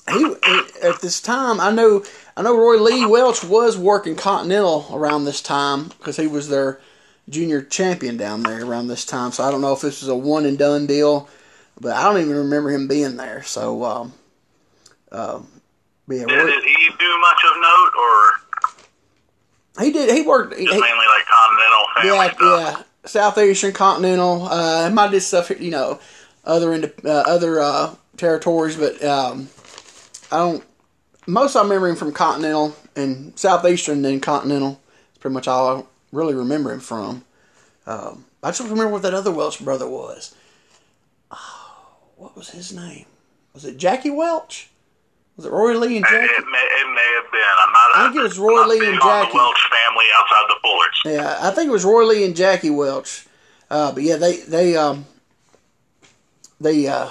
he 0.09 0.35
at 0.83 1.01
this 1.01 1.21
time 1.21 1.59
I 1.59 1.71
know 1.71 2.03
I 2.35 2.41
know 2.41 2.57
Roy 2.57 2.77
Lee 2.77 3.05
Welch 3.05 3.43
was 3.43 3.77
working 3.77 4.15
Continental 4.15 4.87
around 4.91 5.25
this 5.25 5.41
time 5.41 5.89
because 5.89 6.17
he 6.17 6.27
was 6.27 6.49
their 6.49 6.79
junior 7.29 7.61
champion 7.61 8.17
down 8.17 8.43
there 8.43 8.63
around 8.63 8.87
this 8.87 9.05
time. 9.05 9.31
So 9.31 9.43
I 9.43 9.51
don't 9.51 9.61
know 9.61 9.73
if 9.73 9.81
this 9.81 10.01
was 10.01 10.09
a 10.09 10.15
one 10.15 10.45
and 10.45 10.57
done 10.57 10.85
deal, 10.85 11.29
but 11.79 11.95
I 11.95 12.03
don't 12.03 12.21
even 12.21 12.35
remember 12.35 12.71
him 12.71 12.87
being 12.87 13.17
there. 13.17 13.43
So, 13.43 13.83
um, 13.83 14.13
um, 15.11 15.47
yeah, 16.07 16.25
Did, 16.25 16.29
Roy, 16.29 16.45
did 16.45 16.63
he 16.63 16.89
do 16.99 17.19
much 17.19 17.39
of 17.49 17.61
note, 17.61 17.91
or 17.99 19.83
he 19.83 19.91
did. 19.91 20.13
He 20.15 20.23
worked. 20.23 20.55
He, 20.57 20.65
mainly 20.65 20.79
like 20.79 21.25
continental 21.25 21.85
family 21.95 22.09
yeah, 22.09 22.33
stuff? 22.33 22.77
yeah. 22.77 22.83
Southeastern 23.03 23.73
Continental. 23.73 24.43
Uh, 24.43 24.87
he 24.89 24.93
might 24.93 25.11
did 25.11 25.21
stuff, 25.21 25.49
you 25.49 25.71
know, 25.71 25.99
other 26.43 26.73
into 26.73 26.93
uh, 27.05 27.23
other 27.25 27.59
uh, 27.59 27.95
territories, 28.17 28.75
but 28.75 29.03
um, 29.03 29.49
I 30.31 30.37
don't. 30.37 30.63
Most 31.27 31.55
I 31.55 31.61
remember 31.61 31.87
him 31.87 31.95
from 31.95 32.11
Continental 32.11 32.75
and 32.95 33.37
Southeastern, 33.37 34.01
then 34.01 34.19
Continental. 34.19 34.79
That's 35.09 35.19
pretty 35.19 35.33
much 35.33 35.47
all 35.47 35.77
I 35.77 35.83
really 36.11 36.33
remember 36.33 36.71
him 36.73 36.79
from. 36.79 37.23
Um, 37.85 38.25
I 38.43 38.49
just 38.49 38.61
remember 38.61 38.89
what 38.89 39.03
that 39.03 39.13
other 39.13 39.31
Welch 39.31 39.63
brother 39.63 39.87
was. 39.87 40.35
Oh, 41.29 41.97
what 42.17 42.35
was 42.35 42.49
his 42.49 42.73
name? 42.73 43.05
Was 43.53 43.65
it 43.65 43.77
Jackie 43.77 44.09
Welch? 44.09 44.69
Was 45.37 45.45
it 45.45 45.51
Roy 45.51 45.77
Lee 45.77 45.97
and 45.97 46.05
Jackie? 46.05 46.25
it, 46.25 46.45
may, 46.51 46.59
it 46.59 46.93
may 46.93 47.21
have 47.21 47.31
been. 47.31 47.41
I'm 47.41 47.73
not. 47.73 47.95
I 47.95 48.03
think 48.07 48.19
it 48.19 48.23
was 48.23 48.39
Roy 48.39 48.65
Lee 48.65 48.87
and 48.87 48.99
Jackie. 49.01 49.31
The 49.31 49.35
Welch 49.35 49.69
family 49.69 50.05
outside 50.15 50.45
the 50.49 50.55
Fullers. 50.63 51.15
Yeah, 51.15 51.37
I 51.47 51.51
think 51.51 51.67
it 51.69 51.71
was 51.71 51.85
Roy 51.85 52.03
Lee 52.05 52.25
and 52.25 52.35
Jackie 52.35 52.69
Welch. 52.69 53.25
Uh, 53.69 53.91
but 53.91 54.03
yeah, 54.03 54.17
they 54.17 54.37
they 54.41 54.75
um 54.75 55.05
they 56.59 56.87
uh 56.87 57.09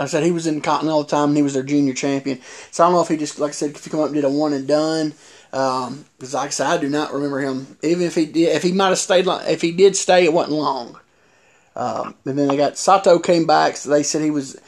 I 0.00 0.06
said 0.06 0.22
he 0.22 0.30
was 0.30 0.46
in 0.46 0.60
Continental 0.60 1.04
time 1.04 1.30
and 1.30 1.36
he 1.36 1.42
was 1.42 1.54
their 1.54 1.62
junior 1.62 1.92
champion. 1.92 2.40
So 2.70 2.84
I 2.84 2.86
don't 2.86 2.94
know 2.94 3.02
if 3.02 3.08
he 3.08 3.16
just 3.16 3.38
like 3.38 3.50
I 3.50 3.52
said 3.52 3.70
if 3.70 3.84
he 3.84 3.90
come 3.90 4.00
up 4.00 4.06
and 4.06 4.14
did 4.14 4.24
a 4.24 4.30
one 4.30 4.52
and 4.52 4.66
done. 4.66 5.14
Um, 5.52 6.04
because 6.18 6.34
like 6.34 6.48
I 6.48 6.50
said, 6.50 6.66
I 6.66 6.78
do 6.78 6.88
not 6.88 7.12
remember 7.12 7.40
him. 7.40 7.78
Even 7.82 8.06
if 8.06 8.14
he 8.14 8.26
did, 8.26 8.54
if 8.54 8.62
he 8.62 8.72
might 8.72 8.88
have 8.88 8.98
stayed, 8.98 9.26
long, 9.26 9.42
if 9.46 9.62
he 9.62 9.72
did 9.72 9.96
stay, 9.96 10.24
it 10.24 10.32
wasn't 10.32 10.56
long. 10.56 10.98
Um, 11.74 12.14
and 12.26 12.38
then 12.38 12.48
they 12.48 12.56
got 12.56 12.76
Sato 12.76 13.18
came 13.18 13.46
back. 13.46 13.76
So 13.76 13.90
they 13.90 14.02
said 14.02 14.22
he 14.22 14.30
was 14.30 14.60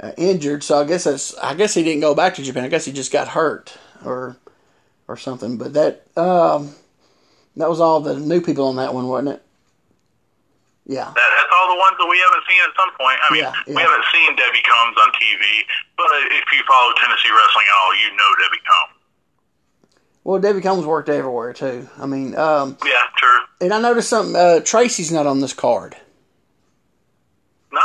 uh, 0.00 0.12
injured. 0.18 0.62
So 0.62 0.80
I 0.80 0.84
guess 0.84 1.04
that's 1.04 1.36
I 1.38 1.54
guess 1.54 1.74
he 1.74 1.82
didn't 1.82 2.00
go 2.00 2.14
back 2.14 2.34
to 2.34 2.42
Japan. 2.42 2.64
I 2.64 2.68
guess 2.68 2.84
he 2.84 2.92
just 2.92 3.12
got 3.12 3.28
hurt 3.28 3.76
or 4.04 4.36
or 5.08 5.16
something. 5.16 5.56
But 5.56 5.72
that 5.74 6.06
um, 6.16 6.74
that 7.56 7.70
was 7.70 7.80
all 7.80 8.00
the 8.00 8.18
new 8.18 8.40
people 8.40 8.68
on 8.68 8.76
that 8.76 8.92
one, 8.92 9.08
wasn't 9.08 9.36
it? 9.36 9.42
Yeah. 10.86 11.12
That, 11.14 11.43
the 11.74 11.80
ones 11.82 11.98
that 11.98 12.06
we 12.06 12.14
haven't 12.22 12.44
seen 12.46 12.62
at 12.62 12.70
some 12.78 12.90
point. 12.94 13.18
I 13.18 13.28
mean, 13.34 13.42
Yeah, 13.42 13.52
yeah. 13.66 13.74
we 13.74 13.82
haven't 13.82 14.06
seen 14.14 14.30
Debbie 14.38 14.62
Combs 14.62 14.94
on 15.02 15.10
TV, 15.18 15.42
but 15.98 16.06
if 16.30 16.46
you 16.54 16.62
follow 16.70 16.94
Tennessee 17.02 17.34
wrestling 17.34 17.66
at 17.66 17.76
all, 17.82 17.92
you 17.98 18.08
know 18.14 18.30
Debbie 18.38 18.62
Combs. 18.62 18.94
Well, 20.22 20.38
Debbie 20.40 20.62
Combs 20.62 20.86
worked 20.86 21.08
everywhere 21.10 21.52
too. 21.52 21.88
I 21.98 22.06
mean, 22.06 22.36
um, 22.38 22.78
Yeah, 22.86 23.02
sure. 23.18 23.40
and 23.60 23.74
I 23.74 23.80
noticed 23.80 24.08
something. 24.08 24.34
Uh, 24.36 24.60
Tracy's 24.60 25.10
not 25.12 25.26
on 25.26 25.40
this 25.40 25.52
card. 25.52 25.96
No, 27.72 27.80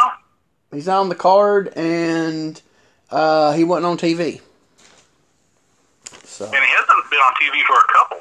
He's 0.72 0.86
not 0.88 1.00
on 1.02 1.10
the 1.10 1.16
card, 1.16 1.74
and 1.76 2.62
uh, 3.10 3.54
he 3.54 3.64
wasn't 3.64 3.88
on 3.88 3.98
TV. 3.98 4.40
So, 6.24 6.46
and 6.46 6.54
he 6.56 6.70
hasn't 6.70 7.10
been 7.10 7.20
on 7.20 7.34
TV 7.42 7.62
for 7.66 7.74
a 7.76 7.92
couple. 7.92 8.18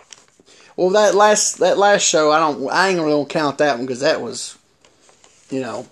well, 0.76 0.90
that 0.90 1.14
last 1.14 1.58
that 1.58 1.78
last 1.78 2.02
show, 2.02 2.32
I 2.32 2.40
don't, 2.40 2.68
I 2.70 2.88
ain't 2.88 2.98
really 2.98 3.12
gonna 3.12 3.26
count 3.26 3.58
that 3.58 3.76
one 3.76 3.86
because 3.86 4.00
that 4.00 4.20
was, 4.20 4.57
you 5.50 5.60
know, 5.60 5.86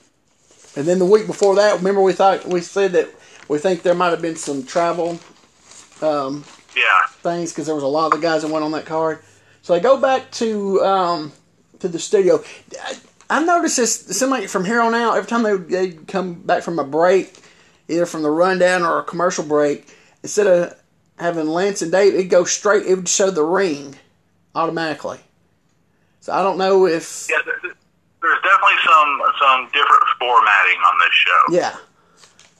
and 0.76 0.86
then 0.86 0.98
the 0.98 1.06
week 1.06 1.26
before 1.26 1.56
that, 1.56 1.78
remember 1.78 2.02
we 2.02 2.12
thought 2.12 2.46
we 2.46 2.60
said 2.60 2.92
that 2.92 3.08
we 3.48 3.58
think 3.58 3.82
there 3.82 3.94
might 3.94 4.10
have 4.10 4.22
been 4.22 4.36
some 4.36 4.64
travel 4.64 5.18
um, 6.02 6.44
Yeah, 6.74 7.06
things 7.20 7.52
because 7.52 7.66
there 7.66 7.74
was 7.74 7.84
a 7.84 7.88
lot 7.88 8.06
of 8.06 8.20
the 8.20 8.26
guys 8.26 8.42
that 8.42 8.50
went 8.50 8.64
on 8.64 8.72
that 8.72 8.86
card. 8.86 9.20
So 9.62 9.74
I 9.74 9.78
go 9.78 9.96
back 9.96 10.30
to 10.32 10.82
um, 10.84 11.32
to 11.80 11.88
the 11.88 11.98
studio. 11.98 12.42
I, 12.82 12.96
I 13.28 13.44
noticed 13.44 13.76
this. 13.76 14.22
It 14.22 14.26
like 14.26 14.48
from 14.48 14.64
here 14.64 14.80
on 14.80 14.94
out, 14.94 15.16
every 15.16 15.28
time 15.28 15.42
they 15.42 15.52
would 15.52 15.68
they 15.68 15.92
come 15.92 16.34
back 16.34 16.62
from 16.62 16.78
a 16.78 16.84
break, 16.84 17.40
either 17.88 18.06
from 18.06 18.22
the 18.22 18.30
rundown 18.30 18.82
or 18.82 18.98
a 18.98 19.04
commercial 19.04 19.44
break, 19.44 19.92
instead 20.22 20.46
of 20.46 20.78
having 21.18 21.48
Lance 21.48 21.82
and 21.82 21.90
Dave, 21.90 22.14
it'd 22.14 22.30
go 22.30 22.44
straight. 22.44 22.86
It 22.86 22.94
would 22.94 23.08
show 23.08 23.30
the 23.30 23.42
ring 23.44 23.96
automatically. 24.54 25.18
So 26.20 26.32
I 26.32 26.42
don't 26.42 26.58
know 26.58 26.86
if 26.86 27.28
yeah. 27.30 27.38
There- 28.22 28.30
There's 28.30 28.42
definitely 28.42 28.78
some 28.84 29.22
some 29.38 29.64
different 29.72 30.02
formatting 30.18 30.78
on 30.80 30.98
this 31.00 31.14
show. 31.14 31.42
yeah. 31.50 31.76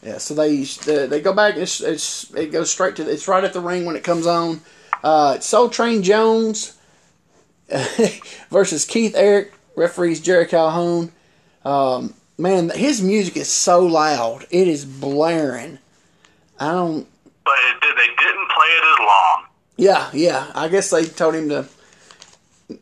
Yeah, 0.03 0.19
so 0.19 0.35
they 0.35 0.63
they, 1.07 1.21
go 1.21 1.33
back. 1.33 1.57
It's, 1.57 1.81
it's 1.81 2.33
it 2.35 2.53
goes 2.53 2.71
straight 2.71 2.95
to 2.97 3.11
it's 3.11 3.27
right 3.27 3.43
at 3.43 3.53
the 3.53 3.61
ring 3.61 3.85
when 3.87 3.97
it 3.97 4.05
comes 4.05 4.27
on. 4.27 4.61
Uh, 5.03 5.35
it's 5.37 5.47
Soul 5.47 5.69
Train 5.69 6.03
Jones 6.05 6.77
versus 8.51 8.85
Keith 8.85 9.15
Eric 9.17 9.53
referees 9.75 10.21
Jerry 10.21 10.47
Calhoun. 10.47 11.13
Um, 11.65 12.15
man, 12.39 12.71
his 12.71 13.03
music 13.03 13.37
is 13.37 13.49
so 13.49 13.81
loud; 13.85 14.47
it 14.51 14.69
is 14.69 14.85
blaring. 14.85 15.79
I 16.61 16.71
don't. 16.73 17.07
But 17.45 17.55
it, 17.59 17.97
they 17.97 18.07
didn't 18.07 18.49
play 18.51 18.67
it 18.67 18.85
as 18.93 18.99
long. 19.01 19.45
Yeah, 19.77 20.11
yeah. 20.13 20.53
I 20.55 20.69
guess 20.69 20.91
they 20.91 21.05
told 21.07 21.35
him 21.35 21.49
to. 21.49 21.67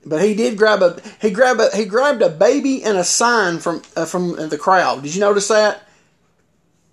But 0.07 0.23
he 0.23 0.35
did 0.35 0.57
grab 0.57 0.81
a 0.83 0.99
he 1.21 1.31
grabbed 1.31 1.61
a 1.61 1.69
he 1.77 1.85
grabbed 1.85 2.23
a 2.23 2.31
baby 2.31 2.83
and 2.83 2.97
a 2.97 3.05
sign 3.05 3.59
from 3.59 3.83
uh, 3.97 4.07
from 4.07 4.49
the 4.49 4.57
crowd. 4.57 5.03
Did 5.03 5.15
you 5.15 5.21
notice 5.21 5.49
that? 5.49 5.87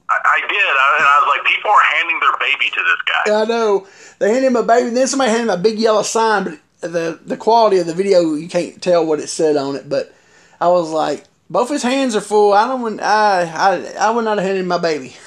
I, 0.10 0.18
I 0.26 0.42
did, 0.42 0.52
I, 0.52 0.98
and 1.00 1.08
I 1.08 1.20
was 1.24 1.30
like, 1.38 1.46
people 1.56 1.72
are 1.72 1.86
handing 1.96 2.20
their 2.20 2.36
baby 2.38 2.70
to 2.70 2.84
this 2.84 3.02
guy. 3.06 3.24
I 3.42 3.46
know. 3.46 3.88
They 4.20 4.34
hand 4.34 4.44
him 4.44 4.58
a 4.58 4.64
baby, 4.64 4.89
and 4.89 4.98
then 4.98 5.08
somebody 5.08 5.32
handed 5.32 5.54
him 5.54 5.60
a 5.60 5.64
big 5.64 5.80
yellow 5.80 6.02
sign, 6.02 6.44
but 6.44 6.60
the 6.82 7.18
the 7.26 7.38
quality 7.38 7.78
of 7.78 7.88
the 7.88 7.94
video 7.94 8.34
you 8.34 8.50
can't 8.50 8.82
tell 8.82 9.06
what 9.06 9.20
it 9.20 9.28
said 9.28 9.56
on 9.56 9.78
it. 9.78 9.88
But 9.88 10.14
I 10.60 10.68
was 10.68 10.89
like, 10.89 11.24
both 11.50 11.70
his 11.70 11.84
hands 11.84 12.14
are 12.16 12.22
full. 12.22 12.54
I 12.54 12.68
don't. 12.68 13.00
I 13.00 13.44
I 13.44 13.94
I 14.00 14.12
would 14.12 14.26
not 14.26 14.38
have 14.38 14.46
handed 14.46 14.62
him 14.62 14.68
my 14.68 14.78
baby. 14.78 15.16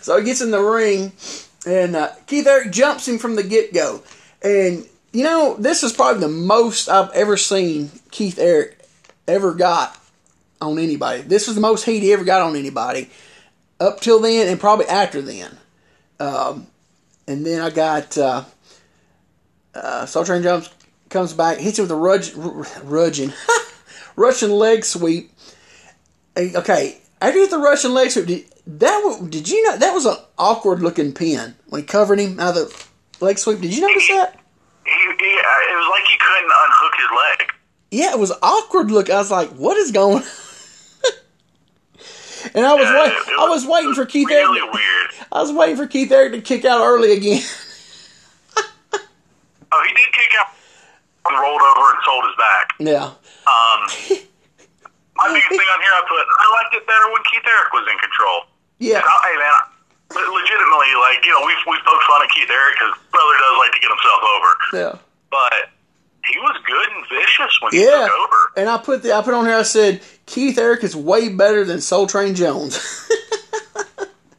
so 0.00 0.18
he 0.18 0.24
gets 0.24 0.40
in 0.40 0.50
the 0.50 0.62
ring, 0.62 1.12
and 1.66 1.96
uh, 1.96 2.12
Keith 2.26 2.46
Eric 2.46 2.70
jumps 2.70 3.08
him 3.08 3.18
from 3.18 3.36
the 3.36 3.42
get 3.42 3.72
go, 3.72 4.02
and 4.42 4.86
you 5.12 5.24
know 5.24 5.56
this 5.58 5.82
is 5.82 5.92
probably 5.92 6.20
the 6.20 6.28
most 6.28 6.88
I've 6.88 7.10
ever 7.12 7.36
seen 7.36 7.90
Keith 8.10 8.38
Eric 8.38 8.78
ever 9.26 9.54
got 9.54 9.98
on 10.60 10.78
anybody. 10.78 11.22
This 11.22 11.46
was 11.46 11.54
the 11.54 11.60
most 11.60 11.84
heat 11.84 12.00
he 12.00 12.12
ever 12.12 12.24
got 12.24 12.42
on 12.42 12.56
anybody 12.56 13.10
up 13.80 14.00
till 14.00 14.20
then 14.20 14.48
and 14.48 14.60
probably 14.60 14.86
after 14.86 15.20
then. 15.20 15.58
Um, 16.20 16.66
and 17.26 17.44
then 17.44 17.60
I 17.60 17.70
got 17.70 18.16
uh, 18.16 18.44
uh, 19.74 20.06
Soul 20.06 20.24
Train 20.24 20.42
Jones 20.42 20.70
comes 21.08 21.32
back, 21.32 21.58
hits 21.58 21.78
him 21.78 21.84
with 21.84 21.92
a 21.92 21.96
rudge, 21.96 22.36
r- 22.36 22.66
Russian, 24.16 24.50
leg 24.50 24.84
sweep. 24.84 25.32
Okay, 26.36 27.00
after 27.20 27.34
he 27.34 27.40
hit 27.40 27.50
the 27.50 27.58
Russian 27.58 27.92
leg 27.92 28.10
sweep, 28.10 28.26
did, 28.26 28.44
that 28.66 29.26
did 29.28 29.48
you 29.48 29.62
know 29.64 29.76
that 29.76 29.92
was 29.92 30.06
an 30.06 30.16
awkward 30.38 30.80
looking 30.80 31.12
pin 31.12 31.54
when 31.68 31.80
he 31.82 31.86
covered 31.86 32.20
him 32.20 32.38
out 32.38 32.56
of 32.56 32.70
the 32.70 32.86
leg 33.22 33.38
sweep? 33.38 33.60
Did 33.60 33.74
you 33.74 33.80
notice 33.86 34.08
that? 34.08 34.38
He, 34.84 34.90
he, 34.92 35.00
it 35.00 35.76
was 35.76 35.88
like 35.90 36.04
he 36.04 36.16
couldn't 36.18 36.50
unhook 36.50 36.94
his 36.96 37.10
leg. 37.16 37.52
Yeah, 37.90 38.12
it 38.12 38.18
was 38.18 38.32
awkward 38.42 38.90
look. 38.90 39.08
I 39.10 39.16
was 39.18 39.30
like, 39.30 39.50
what 39.50 39.76
is 39.76 39.90
going? 39.92 40.18
On? 40.18 40.22
And 42.54 42.66
I 42.66 42.74
was 42.74 42.82
Yeah, 42.82 43.02
wait, 43.04 43.12
it 43.12 43.38
I 43.38 43.48
was 43.48 43.64
waiting 43.66 43.94
for 43.94 44.04
Keith 44.04 44.28
Really 44.28 44.58
Eric. 44.60 44.72
weird. 44.74 45.10
I 45.32 45.40
was 45.40 45.52
waiting 45.52 45.76
for 45.76 45.86
Keith 45.86 46.10
Eric 46.10 46.32
to 46.32 46.40
kick 46.42 46.64
out 46.64 46.82
early 46.82 47.12
again. 47.12 47.40
Oh, 49.74 49.82
he 49.88 49.94
did 49.94 50.12
kick 50.12 50.28
out 50.38 50.48
and 51.30 51.40
rolled 51.40 51.62
over 51.62 51.90
and 51.94 52.00
sold 52.04 52.24
his 52.28 52.36
back. 52.36 52.66
yeah. 52.78 53.04
Um, 53.48 53.80
my 55.16 55.32
biggest 55.32 55.48
thing 55.48 55.64
on 55.64 55.80
here, 55.80 55.94
I 55.96 56.02
put, 56.06 56.20
I 56.20 56.60
liked 56.60 56.74
it 56.76 56.86
better 56.86 57.08
when 57.10 57.22
Keith 57.32 57.46
Eric 57.48 57.72
was 57.72 57.88
in 57.90 57.96
control. 57.96 58.42
Yeah. 58.80 59.00
I, 59.00 59.32
hey, 59.32 59.36
man, 59.40 59.54
Legitimately, 60.14 60.92
like, 61.00 61.24
you 61.24 61.32
know, 61.32 61.44
we 61.46 61.54
we 61.66 61.76
poke 61.84 62.02
fun 62.08 62.22
at 62.22 62.30
Keith 62.30 62.50
Eric 62.50 62.74
because 62.78 62.92
brother 63.10 63.34
does 63.40 63.56
like 63.58 63.72
to 63.72 63.80
get 63.80 63.90
himself 63.90 64.20
over, 64.36 64.50
Yeah. 64.72 64.94
but 65.30 65.70
he 66.24 66.38
was 66.38 66.56
good 66.66 66.88
and 66.96 67.04
vicious 67.08 67.52
when 67.62 67.72
he 67.72 67.84
Yeah. 67.84 68.06
took 68.06 68.18
over. 68.20 68.36
And 68.56 68.68
I 68.68 68.76
put 68.78 69.02
the 69.02 69.12
I 69.14 69.22
put 69.22 69.34
on 69.34 69.44
here 69.46 69.56
I 69.56 69.62
said 69.62 70.02
Keith 70.26 70.58
Eric 70.58 70.84
is 70.84 70.94
way 70.94 71.28
better 71.30 71.64
than 71.64 71.80
Soul 71.80 72.06
Train 72.06 72.34
Jones. 72.34 72.78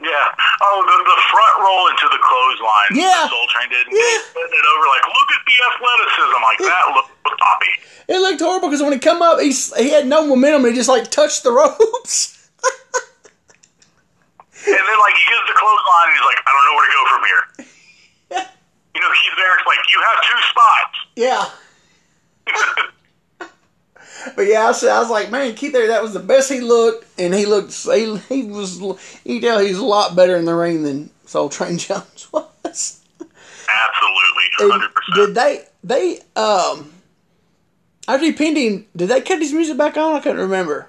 Yeah. 0.03 0.35
Oh, 0.61 0.83
the, 0.83 0.97
the 1.09 1.19
front 1.31 1.55
roll 1.63 1.87
into 1.87 2.07
the 2.11 2.19
clothesline. 2.21 2.91
Yeah. 2.91 3.27
Soul 3.29 3.47
Train 3.55 3.69
did. 3.69 3.87
Yeah. 3.89 4.19
Putting 4.33 4.51
it 4.51 4.65
over 4.75 4.85
like, 4.91 5.05
look 5.07 5.29
at 5.31 5.43
the 5.47 5.57
athleticism. 5.71 6.41
Like, 6.43 6.57
that 6.59 6.83
looked 6.93 7.39
poppy. 7.39 7.71
it 8.09 8.19
looked 8.19 8.41
horrible 8.41 8.67
because 8.67 8.83
when 8.83 8.91
he 8.91 8.99
come 8.99 9.21
up 9.21 9.39
he's 9.39 9.73
he 9.77 9.89
had 9.91 10.05
no 10.05 10.27
momentum 10.27 10.65
he 10.65 10.73
just 10.73 10.89
like 10.89 11.09
touched 11.09 11.43
the 11.43 11.51
ropes. 11.55 12.32
And 14.65 14.83
then, 14.87 14.97
like, 14.99 15.15
he 15.15 15.25
gets 15.27 15.45
the 15.47 15.55
clothesline 15.57 16.07
and 16.07 16.15
he's 16.15 16.27
like, 16.27 16.39
I 16.45 16.49
don't 16.53 16.65
know 16.67 16.75
where 16.77 16.87
to 16.87 16.93
go 16.95 17.03
from 17.11 17.23
here. 17.27 17.43
You 18.95 19.01
know, 19.01 19.09
Keith 19.09 19.39
Eric's 19.39 19.65
like, 19.65 19.79
you 19.89 19.99
have 20.05 20.19
two 20.21 20.39
spots. 20.51 20.95
yeah. 21.15 21.49
But 24.35 24.43
yeah, 24.43 24.67
I 24.67 24.71
said 24.71 24.89
I 24.91 24.99
was 24.99 25.09
like, 25.09 25.31
man, 25.31 25.53
Keith 25.55 25.73
there, 25.73 25.87
that 25.87 26.01
was 26.01 26.13
the 26.13 26.19
best 26.19 26.49
he 26.49 26.61
looked, 26.61 27.05
and 27.19 27.33
he 27.33 27.45
looked 27.45 27.73
he, 27.73 28.15
he 28.29 28.43
was 28.43 28.79
you 29.25 29.41
tell 29.41 29.59
he's 29.59 29.77
a 29.79 29.83
lot 29.83 30.15
better 30.15 30.37
in 30.37 30.45
the 30.45 30.55
ring 30.55 30.83
than 30.83 31.09
Soul 31.25 31.49
Train 31.49 31.77
Jones 31.79 32.27
was. 32.31 33.01
Absolutely, 33.19 34.43
And 34.59 34.71
hundred 34.71 34.91
did 35.15 35.35
they 35.35 35.65
they 35.83 36.19
um 36.39 36.93
after 38.07 38.25
he 38.25 38.31
pinned 38.31 38.57
him, 38.57 38.85
did 38.95 39.09
they 39.09 39.19
cut 39.21 39.39
his 39.39 39.51
music 39.51 39.77
back 39.77 39.97
on? 39.97 40.15
I 40.15 40.19
couldn't 40.21 40.39
remember. 40.39 40.87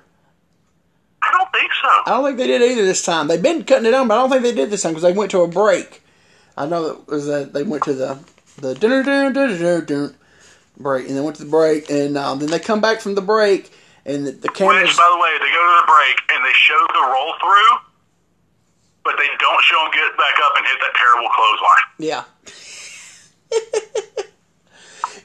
I 1.35 1.39
don't 1.39 1.53
think 1.53 1.72
so. 1.72 1.89
I 1.89 2.11
don't 2.11 2.24
think 2.24 2.39
they 2.39 2.47
did 2.47 2.62
either 2.62 2.85
this 2.85 3.05
time. 3.05 3.26
They've 3.26 3.43
been 3.43 3.64
cutting 3.64 3.87
it 3.87 3.95
on, 3.95 4.07
but 4.07 4.14
I 4.14 4.18
don't 4.18 4.30
think 4.30 4.43
they 4.43 4.55
did 4.55 4.70
this 4.70 4.82
time 4.82 4.93
because 4.93 5.03
they 5.03 5.12
went 5.12 5.32
to 5.32 5.41
a 5.41 5.49
break. 5.49 6.03
I 6.57 6.66
know 6.66 6.87
that 6.87 7.09
was 7.09 7.26
that 7.26 7.53
they 7.53 7.64
went 7.64 7.82
to 7.85 7.95
the 7.95 8.18
the 8.61 8.74
dinner 8.74 9.03
dinner 9.03 9.32
dinner 9.32 9.59
dinner 9.59 9.80
dinner 9.80 10.14
break, 10.78 11.09
and 11.09 11.16
they 11.16 11.20
went 11.20 11.37
to 11.37 11.45
the 11.45 11.51
break, 11.51 11.91
and 11.91 12.16
um, 12.16 12.39
then 12.39 12.51
they 12.51 12.61
come 12.61 12.80
back 12.80 13.01
from 13.01 13.16
the 13.16 13.20
break, 13.20 13.72
and 14.07 14.26
the, 14.26 14.30
the 14.30 14.49
cameras. 14.49 14.82
Which, 14.82 14.97
by 14.97 15.11
the 15.11 15.20
way, 15.20 15.32
they 15.41 15.51
go 15.51 15.62
to 15.62 15.80
the 15.80 15.87
break 15.87 16.22
and 16.32 16.45
they 16.45 16.53
show 16.53 16.87
the 16.93 17.01
roll 17.12 17.35
through, 17.41 17.78
but 19.03 19.16
they 19.18 19.26
don't 19.39 19.64
show 19.64 19.85
him 19.85 19.91
get 19.93 20.16
back 20.16 20.35
up 20.45 20.53
and 20.57 20.66
hit 20.66 20.78
that 20.80 20.95
terrible 20.95 21.28
clothesline. 21.35 21.85
Yeah. 21.99 22.24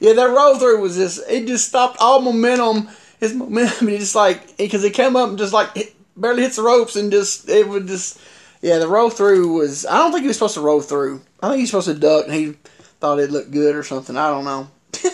yeah, 0.00 0.12
that 0.14 0.30
roll 0.34 0.58
through 0.58 0.80
was 0.80 0.96
just 0.96 1.20
it 1.28 1.46
just 1.46 1.68
stopped 1.68 1.98
all 2.00 2.20
momentum. 2.20 2.88
His 3.20 3.34
momentum, 3.34 3.88
he 3.88 3.98
just 3.98 4.14
like 4.14 4.56
because 4.56 4.82
he 4.82 4.90
came 4.90 5.14
up 5.14 5.28
and 5.28 5.38
just 5.38 5.52
like 5.52 5.74
hit, 5.76 5.94
barely 6.16 6.42
hits 6.42 6.56
the 6.56 6.62
ropes 6.62 6.96
and 6.96 7.10
just 7.10 7.48
it 7.48 7.68
would 7.68 7.86
just 7.86 8.20
yeah. 8.62 8.78
The 8.78 8.88
roll 8.88 9.10
through 9.10 9.52
was 9.52 9.86
I 9.86 9.98
don't 9.98 10.12
think 10.12 10.22
he 10.22 10.28
was 10.28 10.36
supposed 10.36 10.54
to 10.54 10.60
roll 10.60 10.80
through. 10.80 11.22
I 11.42 11.48
think 11.48 11.56
he 11.56 11.62
was 11.62 11.70
supposed 11.70 11.88
to 11.88 11.94
duck 11.94 12.26
and 12.26 12.34
he 12.34 12.52
thought 13.00 13.18
it 13.18 13.30
looked 13.30 13.50
good 13.50 13.74
or 13.74 13.82
something. 13.82 14.16
I 14.16 14.28
don't 14.28 14.44
know. 14.44 14.68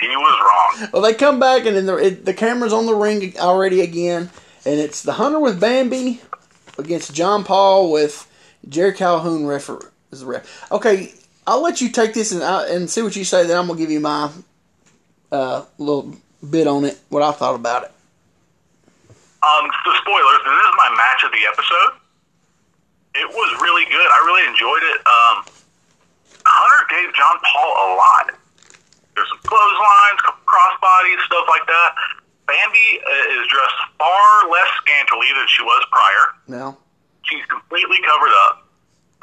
He 0.00 0.16
was 0.16 0.80
wrong. 0.80 0.88
Well, 0.92 1.02
they 1.02 1.14
come 1.14 1.38
back 1.38 1.66
and 1.66 1.76
then 1.76 1.86
the 1.86 1.96
it, 1.96 2.24
the 2.24 2.34
camera's 2.34 2.72
on 2.72 2.86
the 2.86 2.94
ring 2.94 3.34
already 3.38 3.82
again, 3.82 4.30
and 4.64 4.80
it's 4.80 5.02
the 5.02 5.12
Hunter 5.12 5.38
with 5.38 5.60
Bambi 5.60 6.22
against 6.78 7.14
John 7.14 7.44
Paul 7.44 7.92
with 7.92 8.26
Jerry 8.66 8.94
Calhoun 8.94 9.44
refer 9.44 9.78
is 10.10 10.20
the 10.20 10.26
ref. 10.26 10.72
Okay, 10.72 11.12
I'll 11.46 11.62
let 11.62 11.82
you 11.82 11.90
take 11.90 12.14
this 12.14 12.32
and 12.32 12.42
I, 12.42 12.68
and 12.68 12.88
see 12.88 13.02
what 13.02 13.14
you 13.14 13.24
say. 13.24 13.46
Then 13.46 13.58
I'm 13.58 13.66
gonna 13.66 13.78
give 13.78 13.90
you 13.90 14.00
my 14.00 14.30
uh, 15.30 15.64
little 15.76 16.16
bit 16.48 16.66
on 16.66 16.86
it, 16.86 16.98
what 17.10 17.22
I 17.22 17.32
thought 17.32 17.54
about 17.54 17.84
it. 17.84 17.92
Um, 19.40 19.64
the 19.88 19.94
spoilers. 20.04 20.40
This 20.44 20.58
is 20.68 20.74
my 20.76 20.90
match 21.00 21.24
of 21.24 21.32
the 21.32 21.42
episode. 21.48 21.92
It 23.16 23.28
was 23.28 23.50
really 23.64 23.88
good. 23.88 24.04
I 24.04 24.18
really 24.28 24.44
enjoyed 24.46 24.84
it. 24.84 24.98
Um, 25.02 25.36
Hunter 26.44 26.82
gave 26.92 27.08
John 27.16 27.36
Paul 27.42 27.72
a 27.72 27.88
lot. 27.96 28.26
There's 29.16 29.28
some 29.32 29.42
clotheslines, 29.48 30.20
crossbodies, 30.44 31.20
stuff 31.26 31.46
like 31.48 31.66
that. 31.66 31.90
Bambi 32.46 32.88
uh, 33.00 33.36
is 33.40 33.46
dressed 33.48 33.80
far 33.98 34.50
less 34.50 34.70
scantily 34.82 35.30
than 35.34 35.46
she 35.48 35.62
was 35.62 35.82
prior. 35.90 36.24
Now, 36.46 36.78
She's 37.24 37.44
completely 37.46 38.00
covered 38.02 38.34
up. 38.48 38.66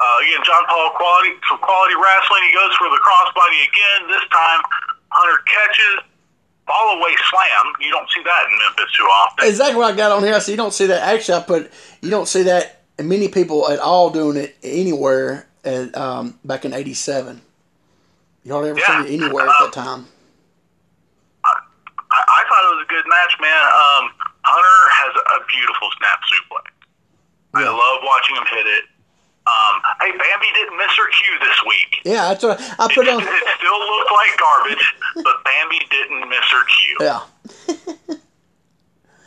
Uh, 0.00 0.16
again, 0.22 0.40
John 0.46 0.64
Paul 0.70 0.94
quality 0.94 1.34
some 1.50 1.58
quality 1.58 1.98
wrestling. 1.98 2.42
He 2.46 2.52
goes 2.54 2.72
for 2.78 2.88
the 2.88 3.00
crossbody 3.02 3.58
again. 3.66 4.00
This 4.08 4.24
time, 4.30 4.62
Hunter 5.10 5.42
catches 5.44 6.07
fall 6.68 6.98
away 7.00 7.14
slam. 7.30 7.72
You 7.80 7.90
don't 7.90 8.08
see 8.10 8.22
that 8.22 8.46
in 8.50 8.58
Memphis 8.58 8.92
too 8.96 9.02
often. 9.04 9.48
exactly 9.48 9.76
what 9.76 9.92
I 9.92 9.96
got 9.96 10.12
on 10.12 10.22
here. 10.22 10.34
I 10.34 10.38
said 10.38 10.52
you 10.52 10.56
don't 10.56 10.72
see 10.74 10.86
that. 10.86 11.02
Actually, 11.02 11.38
I 11.38 11.42
put 11.42 11.72
you 12.02 12.10
don't 12.10 12.28
see 12.28 12.42
that 12.44 12.82
many 13.02 13.28
people 13.28 13.68
at 13.68 13.80
all 13.80 14.10
doing 14.10 14.36
it 14.36 14.54
anywhere 14.62 15.48
at 15.64 15.96
um, 15.96 16.38
back 16.44 16.64
in 16.64 16.72
'87. 16.72 17.40
You 18.44 18.52
hardly 18.52 18.70
ever 18.70 18.78
Yeah. 18.78 19.02
seen 19.04 19.12
it 19.12 19.22
anywhere 19.22 19.48
at 19.48 19.54
that 19.60 19.72
time. 19.72 20.06
I, 21.44 21.50
I 22.10 22.40
thought 22.48 22.62
it 22.64 22.76
was 22.76 22.84
a 22.86 22.88
good 22.88 23.04
match, 23.08 23.34
man. 23.40 23.52
Um, 23.52 24.04
Hunter 24.44 24.80
has 24.96 25.12
a 25.16 25.44
beautiful 25.52 25.88
snap 25.98 26.20
suplex. 26.24 26.64
I 27.54 27.64
love 27.64 28.00
watching 28.04 28.36
him 28.36 28.44
hit 28.48 28.66
it. 28.66 28.84
Hey, 30.08 30.16
Bambi 30.16 30.48
didn't 30.56 30.76
miss 30.80 30.92
her 30.96 31.08
cue 31.12 31.36
this 31.44 31.58
week. 31.68 31.90
Yeah, 32.08 32.32
that's 32.32 32.40
what 32.42 32.56
I 32.80 32.88
put 32.88 33.04
It, 33.04 33.12
on. 33.12 33.20
it 33.28 33.44
still 33.60 33.76
looked 33.76 34.12
like 34.16 34.32
garbage, 34.40 34.84
but 35.20 35.36
Bambi 35.44 35.80
didn't 35.92 36.24
miss 36.32 36.46
her 36.48 36.64
cue. 36.64 36.96
Yeah, 37.04 37.20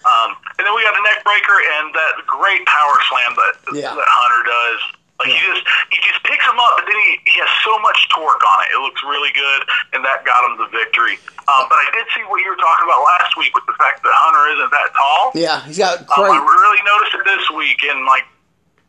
Um, 0.02 0.34
and 0.58 0.66
then 0.66 0.74
we 0.74 0.82
got 0.82 0.98
a 0.98 1.04
neck 1.06 1.22
breaker 1.22 1.54
and 1.78 1.94
that 1.94 2.26
great 2.26 2.66
power 2.66 2.96
slam 3.06 3.38
that 3.38 3.54
Yeah. 3.78 3.94
that 3.94 4.10
Hunter 4.10 4.42
does. 4.50 4.82
Like 5.22 5.30
he 5.30 5.38
just 5.46 5.62
he 5.94 6.02
just 6.02 6.18
picks 6.26 6.42
him 6.42 6.58
up, 6.58 6.82
but 6.82 6.90
then 6.90 6.98
he, 7.06 7.22
he 7.30 7.38
has 7.38 7.52
so 7.62 7.78
much 7.86 8.10
torque 8.10 8.42
on 8.42 8.58
it. 8.66 8.74
It 8.74 8.82
looks 8.82 8.98
really 9.06 9.30
good, 9.38 9.62
and 9.94 10.02
that 10.02 10.26
got 10.26 10.42
him 10.50 10.58
the 10.58 10.66
victory. 10.74 11.22
Um, 11.46 11.70
but 11.70 11.78
I 11.78 11.94
did 11.94 12.10
see 12.18 12.26
what 12.26 12.42
you 12.42 12.50
were 12.50 12.58
talking 12.58 12.90
about 12.90 13.06
last 13.06 13.38
week 13.38 13.54
with 13.54 13.70
the 13.70 13.78
fact 13.78 14.02
that 14.02 14.10
Hunter 14.10 14.58
isn't 14.58 14.74
that 14.74 14.90
tall. 14.98 15.30
yeah, 15.38 15.62
he's 15.70 15.78
got 15.78 16.02
Um. 16.10 16.26
I 16.26 16.42
really 16.42 16.82
noticed 16.82 17.14
it 17.22 17.24
this 17.30 17.46
week, 17.54 17.86
and 17.86 18.02
like 18.10 18.26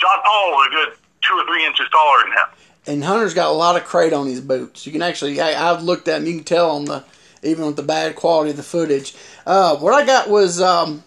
John 0.01 0.17
Paul 0.25 0.57
was 0.57 0.65
a 0.65 0.73
good 0.73 0.91
two 1.29 1.35
or 1.35 1.45
three 1.47 1.65
inches 1.67 1.87
taller 1.91 2.23
than 2.25 2.33
him. 2.33 2.49
and 2.87 3.05
Hunter's 3.05 3.35
got 3.35 3.49
a 3.49 3.53
lot 3.53 3.77
of 3.77 3.85
crate 3.85 4.13
on 4.13 4.27
his 4.27 4.41
boots. 4.41 4.87
You 4.87 4.93
can 4.93 5.03
actually, 5.03 5.41
I, 5.41 5.71
I've 5.71 5.83
looked 5.83 6.09
at 6.09 6.19
them. 6.19 6.27
You 6.27 6.37
can 6.37 6.45
tell 6.45 6.71
on 6.73 6.85
the, 6.87 7.05
even 7.43 7.67
with 7.67 7.77
the 7.77 7.83
bad 7.83 8.17
quality 8.17 8.51
of 8.51 8.57
the 8.57 8.63
footage. 8.63 9.15
Uh, 9.47 9.77
what 9.77 9.95
I 9.95 10.05
got 10.07 10.29
was, 10.29 10.61
um, 10.61 11.03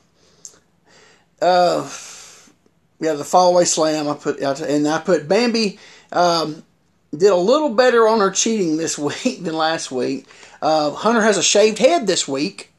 uh, 1.42 1.90
yeah, 3.00 3.14
the 3.14 3.24
fall 3.26 3.52
away 3.54 3.66
slam. 3.66 4.08
I 4.08 4.14
put, 4.16 4.40
and 4.40 4.88
I 4.88 5.00
put 5.00 5.28
Bambi. 5.28 5.80
Um, 6.12 6.64
did 7.16 7.32
a 7.32 7.36
little 7.36 7.70
better 7.70 8.08
on 8.08 8.20
her 8.20 8.32
cheating 8.32 8.78
this 8.78 8.98
week 9.26 9.44
than 9.44 9.56
last 9.56 9.92
week. 9.92 10.28
Uh, 10.62 10.92
Hunter 10.92 11.22
has 11.22 11.38
a 11.38 11.44
shaved 11.44 11.78
head 11.78 12.08
this 12.08 12.28
week. 12.28 12.72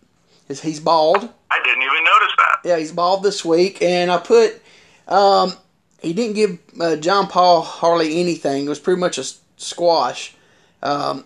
He's 0.49 0.81
bald. 0.81 1.29
I 1.51 1.59
didn't 1.63 1.83
even 1.83 2.05
notice 2.05 2.35
that. 2.39 2.57
Yeah, 2.65 2.79
he's 2.79 2.93
bald 2.93 3.23
this 3.23 3.45
week, 3.45 3.83
and 3.83 4.11
I 4.11 4.19
put 4.19 4.63
um, 5.09 5.53
he 6.01 6.13
didn't 6.13 6.35
give 6.35 6.59
uh, 6.81 6.97
John 6.97 7.27
Paul 7.27 7.63
hardly 7.63 8.21
anything. 8.21 8.67
It 8.67 8.69
was 8.69 8.79
pretty 8.79 9.01
much 9.01 9.19
a 9.19 9.25
squash. 9.57 10.35
Um, 10.83 11.25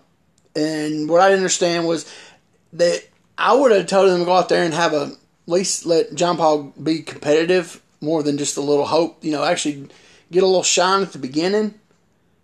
and 0.55 1.09
what 1.09 1.21
I 1.21 1.29
didn't 1.29 1.41
understand 1.41 1.87
was 1.87 2.12
that 2.73 3.05
I 3.37 3.55
would 3.55 3.73
have 3.73 3.87
told 3.87 4.11
him 4.11 4.21
to 4.21 4.25
go 4.25 4.37
out 4.37 4.49
there 4.49 4.64
and 4.64 4.75
have 4.75 4.93
a 4.93 5.12
at 5.51 5.53
least 5.53 5.85
let 5.87 6.14
John 6.14 6.37
Paul 6.37 6.73
be 6.81 7.03
competitive 7.03 7.83
more 8.01 8.23
than 8.23 8.39
just 8.39 8.57
a 8.57 8.61
little 8.61 8.87
hope. 8.87 9.25
You 9.25 9.33
know, 9.33 9.45
actually 9.45 9.89
get 10.31 10.43
a 10.43 10.47
little 10.47 10.62
shine 10.62 11.03
at 11.03 11.12
the 11.12 11.18
beginning. 11.18 11.75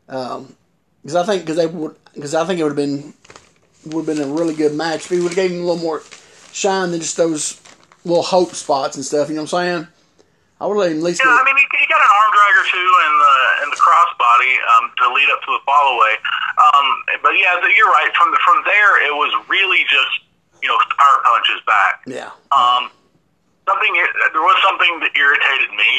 Because 0.06 1.14
I 1.14 1.24
think 1.24 1.42
because 1.42 1.56
they 1.56 1.66
would 1.66 1.96
because 2.14 2.34
I 2.34 2.44
think 2.44 2.58
it 2.58 2.64
would 2.64 2.70
have 2.70 2.76
been 2.76 3.14
would 3.86 4.06
have 4.06 4.16
been 4.16 4.28
a 4.28 4.32
really 4.32 4.54
good 4.54 4.74
match 4.74 5.04
if 5.04 5.10
he 5.10 5.20
would 5.20 5.28
have 5.28 5.36
gave 5.36 5.52
him 5.52 5.58
a 5.58 5.66
little 5.66 5.76
more 5.76 6.02
shine 6.52 6.90
than 6.90 7.00
just 7.00 7.16
those 7.16 7.60
little 8.04 8.22
hope 8.22 8.54
spots 8.54 8.96
and 8.96 9.04
stuff. 9.04 9.28
You 9.28 9.36
know 9.36 9.42
what 9.42 9.54
I'm 9.54 9.64
saying? 9.64 9.88
I 10.56 10.64
would 10.64 10.80
let 10.80 10.88
him 10.88 11.04
at 11.04 11.04
least. 11.04 11.20
Yeah, 11.20 11.28
I 11.28 11.44
mean, 11.44 11.56
he, 11.60 11.66
he 11.68 11.84
got 11.84 12.00
an 12.00 12.08
arm 12.08 12.30
drag 12.32 12.52
or 12.56 12.66
two 12.72 12.88
in 13.04 13.12
the 13.20 13.36
in 13.64 13.68
the 13.68 13.80
crossbody 13.80 14.54
um, 14.72 14.84
to 14.88 15.04
lead 15.12 15.28
up 15.28 15.44
to 15.44 15.50
the 15.52 15.62
fall 15.68 16.00
away. 16.00 16.16
Um, 16.56 16.86
but 17.20 17.36
yeah, 17.36 17.60
the, 17.60 17.68
you're 17.76 17.92
right. 17.92 18.08
From 18.16 18.32
the, 18.32 18.40
from 18.40 18.64
there, 18.64 19.04
it 19.04 19.12
was 19.12 19.28
really 19.52 19.84
just 19.84 20.24
you 20.64 20.68
know 20.72 20.80
power 20.96 21.18
punches 21.28 21.60
back. 21.68 22.00
yeah. 22.08 22.32
Um, 22.56 22.88
something 23.68 23.92
there 24.32 24.40
was 24.40 24.56
something 24.64 24.96
that 25.04 25.12
irritated 25.12 25.70
me, 25.76 25.92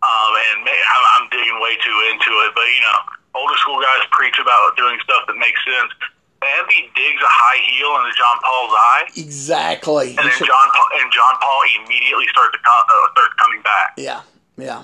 um, 0.00 0.32
and 0.48 0.64
may, 0.64 0.72
I'm, 0.72 1.04
I'm 1.20 1.24
digging 1.28 1.60
way 1.60 1.76
too 1.84 1.96
into 2.08 2.32
it. 2.48 2.56
But 2.56 2.64
you 2.72 2.80
know, 2.80 2.98
older 3.44 3.56
school 3.60 3.76
guys 3.84 4.08
preach 4.08 4.40
about 4.40 4.72
doing 4.80 4.96
stuff 5.04 5.28
that 5.28 5.36
makes 5.36 5.60
sense. 5.68 5.92
Bambi 6.40 6.88
digs 6.94 7.20
a 7.22 7.26
high 7.28 7.60
heel 7.66 7.98
into 7.98 8.14
John 8.16 8.38
Paul's 8.42 8.74
eye, 8.74 9.04
Exactly. 9.16 10.08
and 10.10 10.18
then 10.18 10.38
John 10.38 10.68
Paul, 10.74 10.88
and 11.00 11.10
John 11.12 11.34
Paul 11.40 11.60
immediately 11.82 12.26
starts 12.30 12.52
to 12.56 12.62
come, 12.62 12.82
uh, 12.88 13.10
starts 13.12 13.34
coming 13.34 13.62
back. 13.62 13.94
yeah. 13.96 14.20
Yeah. 14.56 14.78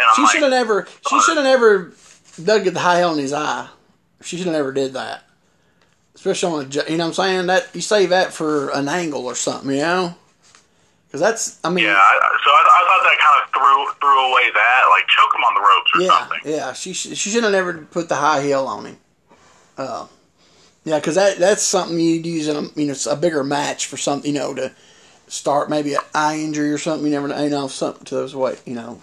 And 0.00 0.08
She 0.16 0.22
like, 0.22 0.30
should 0.32 0.42
have 0.42 0.50
never. 0.50 0.86
She 1.08 1.20
should 1.22 1.36
have 1.36 1.44
never 1.44 1.92
dug 2.42 2.66
at 2.66 2.74
the 2.74 2.80
high 2.80 2.98
heel 2.98 3.12
in 3.12 3.18
his 3.18 3.32
eye. 3.32 3.68
She 4.22 4.36
should 4.36 4.46
have 4.46 4.54
never 4.56 4.72
did 4.72 4.92
that. 4.94 5.24
Especially 6.14 6.52
on 6.52 6.64
a, 6.66 6.90
you 6.90 6.96
know 6.98 7.04
what 7.04 7.08
I'm 7.08 7.14
saying 7.14 7.46
that 7.46 7.68
you 7.74 7.80
save 7.80 8.10
that 8.10 8.32
for 8.32 8.70
an 8.70 8.88
angle 8.88 9.26
or 9.26 9.34
something, 9.34 9.70
you 9.70 9.78
know. 9.78 10.14
Because 11.06 11.20
that's, 11.20 11.58
I 11.64 11.70
mean, 11.70 11.84
Yeah, 11.84 11.92
I, 11.94 12.38
so 12.44 12.50
I, 12.50 12.62
I 12.64 12.82
thought 12.88 13.04
that 13.04 13.18
kind 13.18 13.42
of 13.42 13.52
threw 13.52 14.00
threw 14.00 14.30
away 14.32 14.50
that, 14.54 14.82
like 14.90 15.06
choke 15.08 15.34
him 15.34 15.42
on 15.44 15.54
the 15.54 15.60
ropes 15.60 15.90
or 15.94 16.00
yeah, 16.02 16.18
something. 16.18 16.40
yeah. 16.44 16.72
She 16.72 16.92
she 16.94 17.30
should 17.30 17.42
have 17.44 17.52
never 17.52 17.74
put 17.90 18.08
the 18.08 18.14
high 18.16 18.42
heel 18.42 18.66
on 18.66 18.86
him. 18.86 18.96
Uh, 19.76 20.06
yeah, 20.84 20.98
because 20.98 21.14
that 21.14 21.38
that's 21.38 21.62
something 21.62 21.98
you'd 21.98 22.26
use 22.26 22.48
in 22.48 22.56
a 22.56 22.62
you 22.80 22.86
know 22.86 22.94
a 23.10 23.16
bigger 23.16 23.44
match 23.44 23.86
for 23.86 23.96
something 23.96 24.32
you 24.32 24.38
know 24.38 24.54
to 24.54 24.72
start 25.28 25.70
maybe 25.70 25.94
an 25.94 26.00
eye 26.14 26.38
injury 26.38 26.72
or 26.72 26.78
something. 26.78 27.06
You 27.06 27.12
never 27.12 27.28
know, 27.28 27.42
you 27.42 27.50
know 27.50 27.68
something 27.68 28.04
to 28.06 28.14
those 28.14 28.34
way 28.34 28.56
you 28.64 28.74
know. 28.74 29.00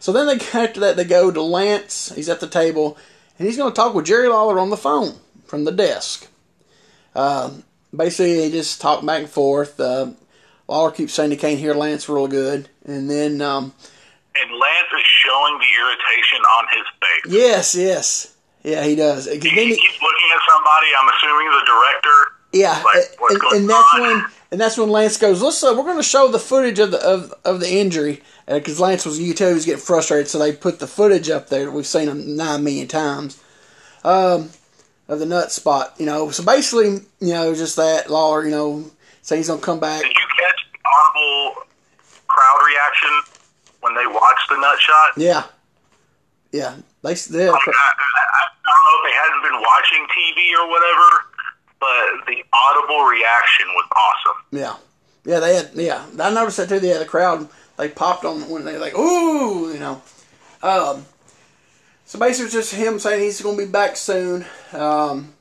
So 0.00 0.12
then 0.12 0.26
they 0.26 0.44
after 0.58 0.80
that 0.80 0.96
they 0.96 1.04
go 1.04 1.30
to 1.30 1.42
Lance. 1.42 2.12
He's 2.14 2.28
at 2.28 2.40
the 2.40 2.48
table 2.48 2.96
and 3.38 3.48
he's 3.48 3.56
going 3.56 3.72
to 3.72 3.76
talk 3.76 3.94
with 3.94 4.06
Jerry 4.06 4.28
Lawler 4.28 4.58
on 4.58 4.70
the 4.70 4.76
phone 4.76 5.16
from 5.46 5.64
the 5.64 5.72
desk. 5.72 6.28
Um, 7.14 7.64
basically, 7.94 8.36
they 8.36 8.50
just 8.50 8.80
talk 8.80 9.04
back 9.04 9.22
and 9.22 9.30
forth. 9.30 9.80
Uh, 9.80 10.10
Lawler 10.68 10.90
keeps 10.90 11.12
saying 11.12 11.30
he 11.30 11.36
can't 11.36 11.58
hear 11.58 11.74
Lance 11.74 12.08
real 12.08 12.28
good, 12.28 12.68
and 12.84 13.10
then. 13.10 13.40
Um, 13.42 13.72
And 14.34 14.50
Lance 14.50 14.88
is 14.96 15.04
showing 15.04 15.58
the 15.58 15.66
irritation 15.80 16.38
on 16.58 16.66
his 16.72 16.86
face. 17.00 17.34
Yes, 17.34 17.74
yes. 17.74 18.31
Yeah, 18.62 18.84
he 18.84 18.94
does. 18.94 19.26
He, 19.26 19.38
then 19.38 19.50
he 19.50 19.68
he- 19.70 19.76
keeps 19.76 20.00
looking 20.02 20.28
at 20.34 20.40
somebody. 20.48 20.86
I'm 20.98 21.08
assuming 21.08 21.46
the 21.50 21.64
director 21.66 22.36
Yeah, 22.52 22.82
Like, 22.84 23.40
and, 23.42 23.60
and 23.60 23.68
that's 23.70 23.94
on? 23.94 24.00
when 24.02 24.24
and 24.52 24.60
that's 24.60 24.76
when 24.78 24.90
Lance 24.90 25.16
goes. 25.16 25.40
Let's 25.42 25.62
uh, 25.64 25.74
we're 25.76 25.82
going 25.84 25.96
to 25.96 26.02
show 26.02 26.28
the 26.28 26.38
footage 26.38 26.78
of 26.78 26.90
the 26.90 26.98
of, 27.02 27.32
of 27.44 27.60
the 27.60 27.72
injury 27.72 28.22
because 28.46 28.78
Lance 28.78 29.04
was 29.06 29.18
you 29.18 29.28
could 29.28 29.38
tell 29.38 29.48
he 29.48 29.54
was 29.54 29.64
getting 29.64 29.80
frustrated, 29.80 30.28
so 30.28 30.38
they 30.38 30.52
put 30.52 30.78
the 30.78 30.86
footage 30.86 31.30
up 31.30 31.48
there. 31.48 31.70
We've 31.70 31.86
seen 31.86 32.08
him 32.08 32.36
nine 32.36 32.62
million 32.64 32.86
times. 32.88 33.42
Um, 34.04 34.50
of 35.08 35.18
the 35.18 35.26
nut 35.26 35.50
spot, 35.52 35.94
you 35.98 36.06
know. 36.06 36.30
So 36.30 36.44
basically, 36.44 37.00
you 37.20 37.32
know, 37.34 37.54
just 37.54 37.76
that 37.76 38.08
Lawler, 38.10 38.44
you 38.44 38.50
know, 38.50 38.84
saying 39.22 39.40
he's 39.40 39.48
gonna 39.48 39.60
come 39.60 39.80
back. 39.80 40.02
Did 40.02 40.10
you 40.12 40.26
catch 40.40 40.66
the 40.72 40.78
audible 40.88 41.62
crowd 42.28 42.66
reaction 42.66 43.10
when 43.80 43.94
they 43.94 44.06
watched 44.06 44.48
the 44.48 44.56
nut 44.60 44.78
shot? 44.80 45.12
Yeah, 45.16 45.44
yeah. 46.52 46.76
They, 47.02 47.14
they 47.14 47.50
Like, 47.50 47.60
I, 47.68 47.72
I, 47.72 48.44
I 48.64 48.70
don't 48.70 48.84
know 48.86 48.96
if 48.98 49.04
they 49.10 49.16
hadn't 49.18 49.42
been 49.42 49.60
watching 49.60 50.02
TV 50.10 50.38
or 50.58 50.68
whatever, 50.68 51.08
but 51.80 52.26
the 52.26 52.44
audible 52.52 53.04
reaction 53.04 53.66
was 53.74 53.86
awesome. 53.96 54.38
Yeah, 54.52 54.76
yeah, 55.24 55.40
they 55.40 55.56
had. 55.56 55.70
Yeah, 55.74 56.06
I 56.20 56.32
noticed 56.32 56.58
that 56.58 56.68
too. 56.68 56.86
Yeah, 56.86 56.98
the 56.98 57.04
crowd 57.04 57.48
they 57.76 57.88
popped 57.88 58.24
on 58.24 58.48
when 58.48 58.64
they 58.64 58.78
like, 58.78 58.96
ooh, 58.96 59.72
you 59.72 59.80
know. 59.80 60.02
Um, 60.62 61.06
so 62.04 62.18
basically, 62.18 62.46
it's 62.46 62.54
just 62.54 62.74
him 62.74 62.98
saying 62.98 63.22
he's 63.22 63.40
going 63.40 63.56
to 63.56 63.64
be 63.64 63.70
back 63.70 63.96
soon, 63.96 64.44
um, 64.72 65.32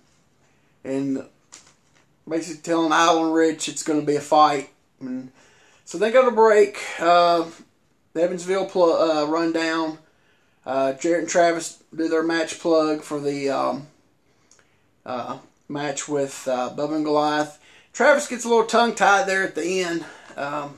and 0.84 1.26
basically 2.28 2.62
telling 2.62 2.92
Idol 2.92 3.26
and 3.26 3.34
Rich 3.34 3.68
it's 3.68 3.84
going 3.84 4.00
to 4.00 4.06
be 4.06 4.16
a 4.16 4.22
fight. 4.22 4.70
And 5.00 5.32
so 5.86 5.98
they 5.98 6.12
go 6.12 6.26
to 6.26 6.32
break. 6.32 6.80
Uh, 7.00 7.46
the 8.14 8.24
Evansville 8.24 8.66
pl- 8.68 8.94
uh, 8.94 9.26
rundown. 9.26 10.00
Uh, 10.66 10.94
Jarrett 10.94 11.22
and 11.22 11.30
Travis 11.30 11.82
do 11.96 12.08
their 12.08 12.24
match 12.24 12.60
plug 12.60 13.02
for 13.02 13.20
the 13.20 13.50
um, 13.50 13.88
uh, 15.06 15.40
match 15.68 16.08
with 16.08 16.48
uh, 16.48 16.70
Bubba 16.76 16.96
and 16.98 17.06
Goliath. 17.06 17.60
Travis 17.94 18.28
gets 18.28 18.46
a 18.46 18.48
little 18.50 18.66
tongue 18.66 18.94
tied 18.96 19.28
there 19.28 19.44
at 19.44 19.56
the 19.56 19.82
end. 19.82 20.06
Um, 20.38 20.78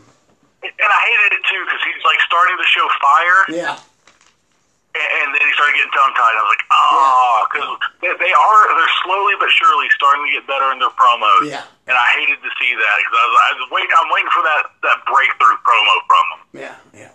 And 0.64 0.72
I 0.90 1.00
hated 1.12 1.36
it 1.38 1.44
too 1.52 1.62
because 1.68 1.84
he's 1.84 2.04
like 2.08 2.20
starting 2.26 2.56
to 2.58 2.64
show 2.64 2.88
fire, 3.04 3.40
yeah, 3.60 3.76
and, 4.96 5.10
and 5.20 5.28
then 5.36 5.44
he 5.44 5.52
started 5.54 5.76
getting 5.76 5.92
tongue 5.92 6.16
tied. 6.16 6.32
I 6.34 6.42
was 6.42 6.52
like, 6.56 6.66
oh, 6.72 7.36
because 7.52 7.70
they, 8.02 8.12
they 8.24 8.34
are 8.34 8.62
they're 8.80 8.96
slowly 9.04 9.36
but 9.38 9.52
surely 9.52 9.92
starting 9.94 10.24
to 10.26 10.32
get 10.32 10.48
better 10.48 10.72
in 10.72 10.80
their 10.80 10.96
promos. 10.96 11.52
Yeah. 11.52 11.68
And 11.86 12.00
I 12.00 12.08
hated 12.16 12.40
to 12.40 12.50
see 12.56 12.72
that 12.72 12.94
because 13.04 13.14
I 13.20 13.26
was, 13.28 13.36
I 13.36 13.50
was 13.60 13.68
waiting. 13.76 13.92
I'm 14.00 14.10
waiting 14.16 14.32
for 14.32 14.44
that 14.48 14.64
that 14.88 15.00
breakthrough 15.06 15.60
promo 15.68 15.94
from 16.08 16.26
them. 16.32 16.42
yeah, 16.56 16.76
yeah. 16.96 17.12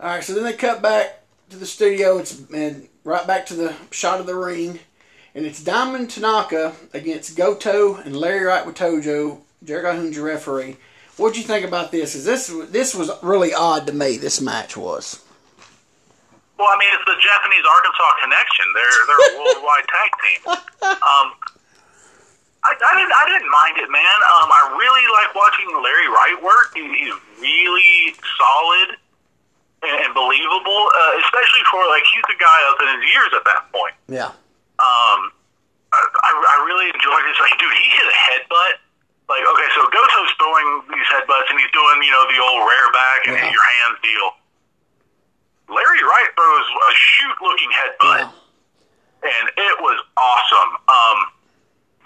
All 0.00 0.08
right, 0.16 0.24
so 0.24 0.32
then 0.34 0.44
they 0.44 0.56
cut 0.56 0.80
back 0.80 1.20
to 1.50 1.56
the 1.56 1.66
studio. 1.66 2.18
It's 2.18 2.40
and 2.50 2.88
right 3.04 3.26
back 3.26 3.46
to 3.46 3.54
the 3.54 3.74
shot 3.90 4.20
of 4.20 4.26
the 4.26 4.34
ring, 4.34 4.80
and 5.34 5.46
it's 5.46 5.62
Diamond 5.62 6.10
Tanaka 6.10 6.74
against 6.92 7.36
Goto 7.36 7.96
and 7.96 8.16
Larry 8.16 8.44
Wright 8.44 8.66
with 8.66 8.76
Tojo. 8.76 9.40
Jericho 9.64 10.00
your 10.02 10.24
referee. 10.24 10.76
What'd 11.16 11.36
you 11.36 11.42
think 11.42 11.66
about 11.66 11.92
this? 11.92 12.14
Is 12.14 12.24
this 12.24 12.52
this 12.70 12.94
was 12.94 13.10
really 13.22 13.54
odd 13.54 13.86
to 13.86 13.92
me? 13.92 14.16
This 14.16 14.40
match 14.40 14.76
was. 14.76 15.22
Well, 16.58 16.68
I 16.68 16.76
mean, 16.78 16.88
it's 16.92 17.04
the 17.04 17.16
Japanese 17.20 17.64
Arkansas 17.68 18.12
connection. 18.22 18.64
They're 18.74 19.00
they're 19.06 19.24
a 19.26 19.38
worldwide 19.38 19.86
tag 19.88 20.10
team. 20.22 20.62
Um, 20.86 21.32
I, 22.62 22.70
I 22.74 22.92
didn't 22.94 23.12
I 23.12 23.24
didn't 23.26 23.50
mind 23.50 23.76
it, 23.78 23.90
man. 23.90 24.18
Um, 24.38 24.48
I 24.50 24.76
really 24.78 25.06
like 25.18 25.34
watching 25.34 25.66
Larry 25.82 26.06
Wright 26.06 26.38
work. 26.42 26.70
He, 26.74 26.82
he's 26.82 27.14
really 27.40 28.14
solid 28.38 28.98
and, 29.86 29.96
and 30.06 30.10
believable, 30.14 30.82
uh, 30.92 31.22
especially 31.22 31.64
for 31.70 31.80
like 31.88 32.02
he's 32.10 32.26
a 32.28 32.38
guy 32.38 32.58
up 32.70 32.78
in 32.82 32.88
his 32.98 33.04
years 33.10 33.30
at 33.38 33.44
that 33.46 33.62
point. 33.72 33.94
Yeah, 34.10 34.30
Um, 34.82 35.20
I, 35.94 35.98
I 36.02 36.30
I 36.34 36.54
really 36.66 36.90
enjoyed 36.90 37.22
this. 37.30 37.38
Like, 37.38 37.54
dude, 37.58 37.70
he 37.72 37.86
hit 37.90 38.06
a 38.10 38.16
headbutt. 38.30 38.74
Like, 39.26 39.42
okay, 39.42 39.68
so 39.74 39.82
Goto's 39.90 40.32
throwing 40.38 40.68
these 40.94 41.08
headbutts 41.10 41.50
and 41.50 41.58
he's 41.58 41.72
doing, 41.74 41.98
you 42.06 42.14
know, 42.14 42.24
the 42.30 42.38
old 42.38 42.62
rare 42.62 42.90
back 42.94 43.20
and 43.26 43.34
Yeah. 43.34 43.42
hit 43.46 43.52
your 43.58 43.66
hands 43.82 43.98
deal. 44.02 44.28
Larry 45.66 46.02
Wright 46.06 46.30
throws 46.38 46.66
a 46.70 46.92
shoot 46.94 47.36
looking 47.42 47.70
headbutt, 47.74 48.30
yeah, 48.30 49.26
and 49.26 49.44
it 49.50 49.76
was 49.82 49.98
awesome. 50.14 50.70
Um, 50.86 51.18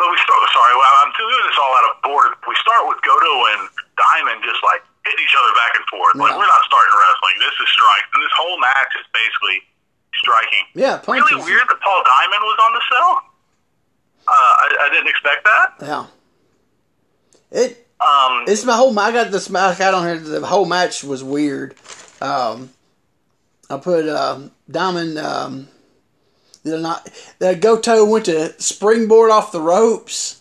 but 0.01 0.09
we 0.09 0.17
start, 0.17 0.41
sorry, 0.49 0.75
well, 0.81 0.95
I'm 1.05 1.13
doing 1.13 1.41
this 1.45 1.59
all 1.61 1.73
out 1.77 1.87
of 1.93 1.95
boredom. 2.01 2.41
We 2.49 2.57
start 2.57 2.89
with 2.89 2.97
Goto 3.05 3.35
and 3.53 3.69
Diamond 4.01 4.41
just 4.49 4.65
like 4.65 4.81
hitting 5.07 5.25
each 5.25 5.37
other 5.37 5.53
back 5.57 5.73
and 5.77 5.85
forth. 5.89 6.15
Like, 6.17 6.37
we're 6.37 6.47
not 6.47 6.65
starting 6.69 6.95
wrestling. 6.95 7.37
This 7.41 7.57
is 7.57 7.69
strikes. 7.73 8.09
And 8.13 8.21
this 8.23 8.37
whole 8.37 8.59
match 8.61 8.93
is 9.01 9.07
basically 9.13 9.59
striking 10.15 10.65
yeah. 10.75 11.01
really 11.07 11.37
weird 11.43 11.67
that 11.69 11.81
Paul 11.81 12.03
Diamond 12.05 12.43
was 12.43 12.59
on 12.67 12.73
the 12.75 12.83
cell. 12.91 13.13
Uh, 14.29 14.33
I, 14.33 14.67
I 14.81 14.89
didn't 14.93 15.09
expect 15.09 15.45
that. 15.45 15.75
Yeah. 15.81 16.07
It 17.51 17.89
Um, 18.01 18.45
It's 18.47 18.65
my 18.65 18.75
whole. 18.75 18.97
I 18.99 19.13
got 19.13 19.31
this. 19.31 19.53
I 19.53 19.75
got 19.77 19.95
on 19.95 20.07
here. 20.07 20.19
The 20.19 20.47
whole 20.47 20.67
match 20.67 21.03
was 21.03 21.25
weird. 21.25 21.75
Um, 22.21 22.71
I 23.69 23.79
put 23.79 24.09
um, 24.09 24.53
Diamond. 24.71 25.19
Um, 25.19 25.69
not. 26.65 27.09
The 27.39 27.57
Goto 27.57 28.05
went 28.05 28.27
to 28.27 28.61
springboard 28.61 29.31
off 29.31 29.53
the 29.53 29.61
ropes, 29.61 30.41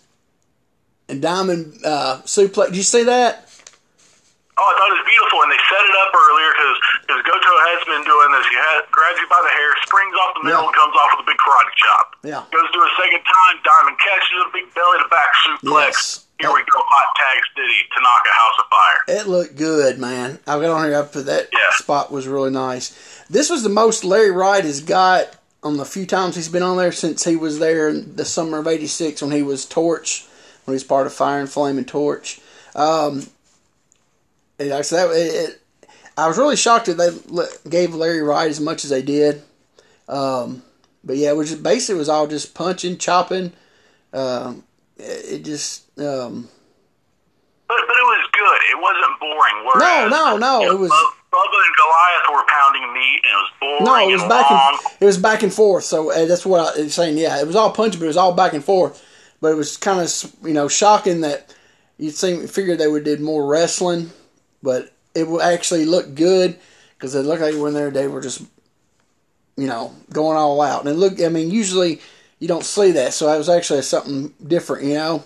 and 1.08 1.22
Diamond 1.22 1.80
uh, 1.86 2.22
suplex. 2.26 2.68
Did 2.68 2.78
you 2.78 2.84
see 2.84 3.04
that? 3.04 3.49
Oh, 4.60 4.68
I 4.68 4.74
thought 4.76 4.90
it 4.92 4.98
was 5.00 5.08
beautiful, 5.08 5.40
and 5.48 5.50
they 5.56 5.62
set 5.72 5.84
it 5.88 5.96
up 6.04 6.12
earlier 6.12 6.50
because 7.08 7.22
Goto 7.24 7.54
has 7.72 7.80
been 7.88 8.04
doing 8.04 8.30
this. 8.36 8.46
He 8.52 8.58
has, 8.60 8.84
grabs 8.92 9.18
you 9.24 9.28
by 9.32 9.40
the 9.40 9.54
hair, 9.56 9.72
springs 9.88 10.12
off 10.20 10.32
the 10.36 10.44
middle, 10.44 10.62
Yeah. 10.64 10.70
and 10.70 10.76
comes 10.76 10.96
off 11.00 11.10
with 11.16 11.24
a 11.24 11.28
big 11.32 11.40
karate 11.40 11.74
chop. 11.80 12.06
Yeah. 12.28 12.44
Goes 12.52 12.68
to 12.70 12.80
a 12.84 12.92
second 13.00 13.24
time. 13.24 13.56
Diamond 13.64 13.98
catches 14.04 14.38
a 14.44 14.50
big 14.52 14.68
belly 14.76 14.98
to 15.00 15.08
back 15.08 15.32
suplex. 15.48 15.96
Yes. 15.96 16.26
Here 16.40 16.52
we 16.52 16.60
go. 16.68 16.80
Hot 16.80 17.10
tag 17.20 17.40
city. 17.56 17.80
Tanaka 17.96 18.32
House 18.32 18.58
of 18.60 18.68
Fire. 18.72 19.00
It 19.20 19.28
looked 19.28 19.56
good, 19.56 20.00
man. 20.00 20.40
I 20.48 20.60
got 20.60 20.70
on 20.72 20.88
here. 20.88 21.04
Put 21.04 21.26
that 21.28 21.50
Yeah. 21.52 21.72
spot 21.76 22.12
was 22.12 22.28
really 22.28 22.52
nice. 22.52 22.92
This 23.30 23.50
was 23.50 23.64
the 23.64 23.70
most 23.70 24.04
Larry 24.04 24.32
Wright 24.32 24.64
has 24.64 24.80
got 24.82 25.36
on 25.64 25.76
the 25.76 25.84
few 25.84 26.06
times 26.06 26.36
he's 26.38 26.48
been 26.48 26.64
on 26.64 26.78
there 26.78 26.94
since 26.94 27.26
he 27.26 27.36
was 27.36 27.60
there 27.60 27.90
in 27.90 28.16
the 28.16 28.24
summer 28.24 28.60
of 28.60 28.68
'86 28.68 29.22
when 29.22 29.32
he 29.32 29.44
was 29.44 29.66
Torch, 29.66 30.26
when 30.64 30.72
he 30.72 30.76
was 30.76 30.86
part 30.86 31.06
of 31.08 31.14
Fire 31.14 31.40
and 31.40 31.52
Flame 31.52 31.78
and 31.78 31.88
Torch. 31.88 32.40
Um, 32.74 33.28
and 34.60 34.70
like 34.70 34.80
I 34.80 34.82
said, 34.82 35.10
it, 35.12 35.50
it, 35.50 35.62
I 36.18 36.28
was 36.28 36.38
really 36.38 36.56
shocked 36.56 36.88
that 36.88 36.98
they 36.98 37.70
gave 37.70 37.96
Larry 37.96 38.22
Wright 38.22 38.50
as 38.50 38.60
much 38.60 38.84
as 38.84 38.90
they 38.90 39.02
did. 39.02 39.42
Um, 40.08 40.64
but 41.04 41.18
yeah, 41.18 41.30
it 41.30 41.36
was 41.38 41.50
just, 41.52 41.64
basically 41.64 41.96
it 41.96 42.00
was 42.00 42.10
all 42.10 42.28
just 42.28 42.54
punching, 42.54 42.98
chopping. 42.98 43.54
Um, 44.14 44.64
it, 44.98 45.34
it 45.40 45.46
just 45.46 45.84
um, 46.00 46.50
But, 47.68 47.78
but 47.88 47.96
it 47.96 48.04
was 48.04 48.30
good. 48.34 48.60
It 48.72 48.82
wasn't 48.82 49.20
boring. 49.20 49.56
no, 49.64 49.72
Whereas, 49.74 50.12
no, 50.12 50.38
no. 50.38 50.60
you 50.62 50.66
know, 50.68 50.72
It 50.76 50.80
was. 50.80 50.90
Bub- 50.90 51.14
Bubba 51.32 51.64
and 51.64 51.76
Goliath 51.76 52.26
were 52.34 52.46
pounding 52.48 52.92
meat, 52.94 53.22
and 53.24 53.32
it 53.32 53.36
was 53.36 53.52
boring. 53.62 53.84
No, 53.86 54.10
it 54.10 54.14
was 54.14 54.22
and 54.24 54.30
back 54.30 54.50
long. 54.50 54.80
and 54.84 54.98
it 55.00 55.06
was 55.06 55.18
back 55.20 55.44
and 55.44 55.54
forth. 55.54 55.84
So 55.84 56.12
uh, 56.12 56.26
that's 56.26 56.44
what 56.44 56.76
I 56.76 56.82
was 56.82 56.94
saying. 56.96 57.20
Yeah, 57.20 57.40
it 57.40 57.46
was 57.46 57.56
all 57.56 57.72
punching, 57.72 58.00
but 58.00 58.06
it 58.06 58.08
was 58.08 58.18
all 58.18 58.34
back 58.34 58.54
and 58.54 58.64
forth. 58.64 59.06
But 59.40 59.52
it 59.52 59.56
was 59.56 59.78
kind 59.78 60.00
of 60.02 60.36
you 60.44 60.56
know 60.56 60.68
shocking 60.68 61.22
that 61.22 61.56
you'd 62.00 62.16
think 62.16 62.50
figured 62.50 62.80
they 62.80 62.88
would 62.88 63.04
did 63.04 63.22
more 63.22 63.46
wrestling, 63.46 64.10
but 64.62 64.94
it 65.16 65.28
will 65.28 65.42
actually 65.42 65.86
look 65.86 66.16
good 66.16 66.58
because 66.98 67.16
it 67.16 67.24
looked 67.24 67.42
like 67.42 67.56
when 67.56 67.74
they 67.74 67.90
they 67.90 68.08
were 68.08 68.22
just 68.22 68.42
you 69.58 69.68
know 69.68 69.94
going 70.12 70.38
all 70.38 70.62
out. 70.62 70.86
And 70.86 71.00
look 71.00 71.22
I 71.22 71.30
mean, 71.30 71.52
usually 71.52 72.02
you 72.40 72.48
don't 72.48 72.64
see 72.64 72.92
that, 72.92 73.14
so 73.14 73.32
it 73.32 73.38
was 73.38 73.50
actually 73.50 73.82
something 73.82 74.34
different. 74.46 74.86
You 74.86 74.94
know, 74.96 75.24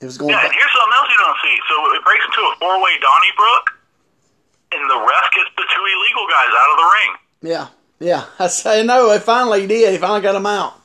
it 0.00 0.06
was 0.06 0.18
going. 0.18 0.30
Yeah, 0.30 0.36
back. 0.36 0.46
and 0.46 0.54
here's 0.54 0.72
something 0.72 0.94
else 0.96 1.08
you 1.10 1.18
don't 1.18 1.38
see. 1.42 1.56
So 1.68 1.94
it 1.94 2.04
breaks 2.04 2.24
into 2.24 2.40
a 2.40 2.54
four-way 2.58 2.92
Donnybrook, 3.00 3.64
and 4.72 4.90
the 4.90 4.98
ref 5.00 5.30
gets 5.34 5.50
the 5.56 5.64
two 5.74 5.84
illegal 5.84 6.26
guys 6.28 6.52
out 6.52 6.70
of 6.70 6.76
the 6.78 6.88
ring. 6.96 7.10
Yeah, 7.42 7.66
yeah. 8.00 8.24
I 8.38 8.46
say 8.48 8.84
no. 8.84 9.10
They 9.10 9.18
finally 9.18 9.66
did. 9.66 9.94
They 9.94 9.98
finally 9.98 10.22
got 10.22 10.32
them 10.32 10.46
out. 10.46 10.80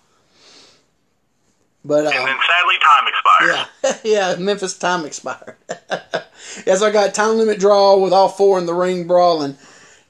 But 1.83 2.05
uh, 2.05 2.09
And 2.09 2.27
then 2.27 2.37
sadly, 2.47 2.75
time 2.81 3.07
expired. 3.07 3.67
Yeah, 4.03 4.31
yeah, 4.33 4.35
Memphis 4.35 4.77
time 4.77 5.05
expired. 5.05 5.55
yes, 6.65 6.81
I 6.81 6.91
got 6.91 7.13
time 7.13 7.37
limit 7.37 7.59
draw 7.59 7.97
with 7.97 8.11
all 8.11 8.29
four 8.29 8.59
in 8.59 8.65
the 8.65 8.73
ring 8.73 9.07
brawling. 9.07 9.57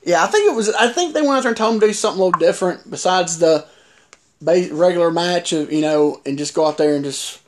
Yeah, 0.04 0.24
I 0.24 0.28
think 0.28 0.50
it 0.50 0.56
was. 0.56 0.70
I 0.70 0.92
think 0.92 1.14
they 1.14 1.22
went 1.22 1.34
out 1.34 1.42
there 1.44 1.52
and 1.52 1.58
told 1.58 1.74
them 1.74 1.82
to 1.82 1.88
do 1.88 1.94
something 1.94 2.22
a 2.22 2.26
little 2.26 2.40
different 2.40 2.90
besides 2.90 3.38
the 3.38 3.68
regular 4.42 5.12
match 5.12 5.54
of 5.54 5.72
you 5.72 5.82
know, 5.82 6.22
and 6.26 6.38
just 6.38 6.56
go 6.56 6.66
out 6.66 6.78
there 6.78 6.96
and 6.96 7.04
just 7.04 7.42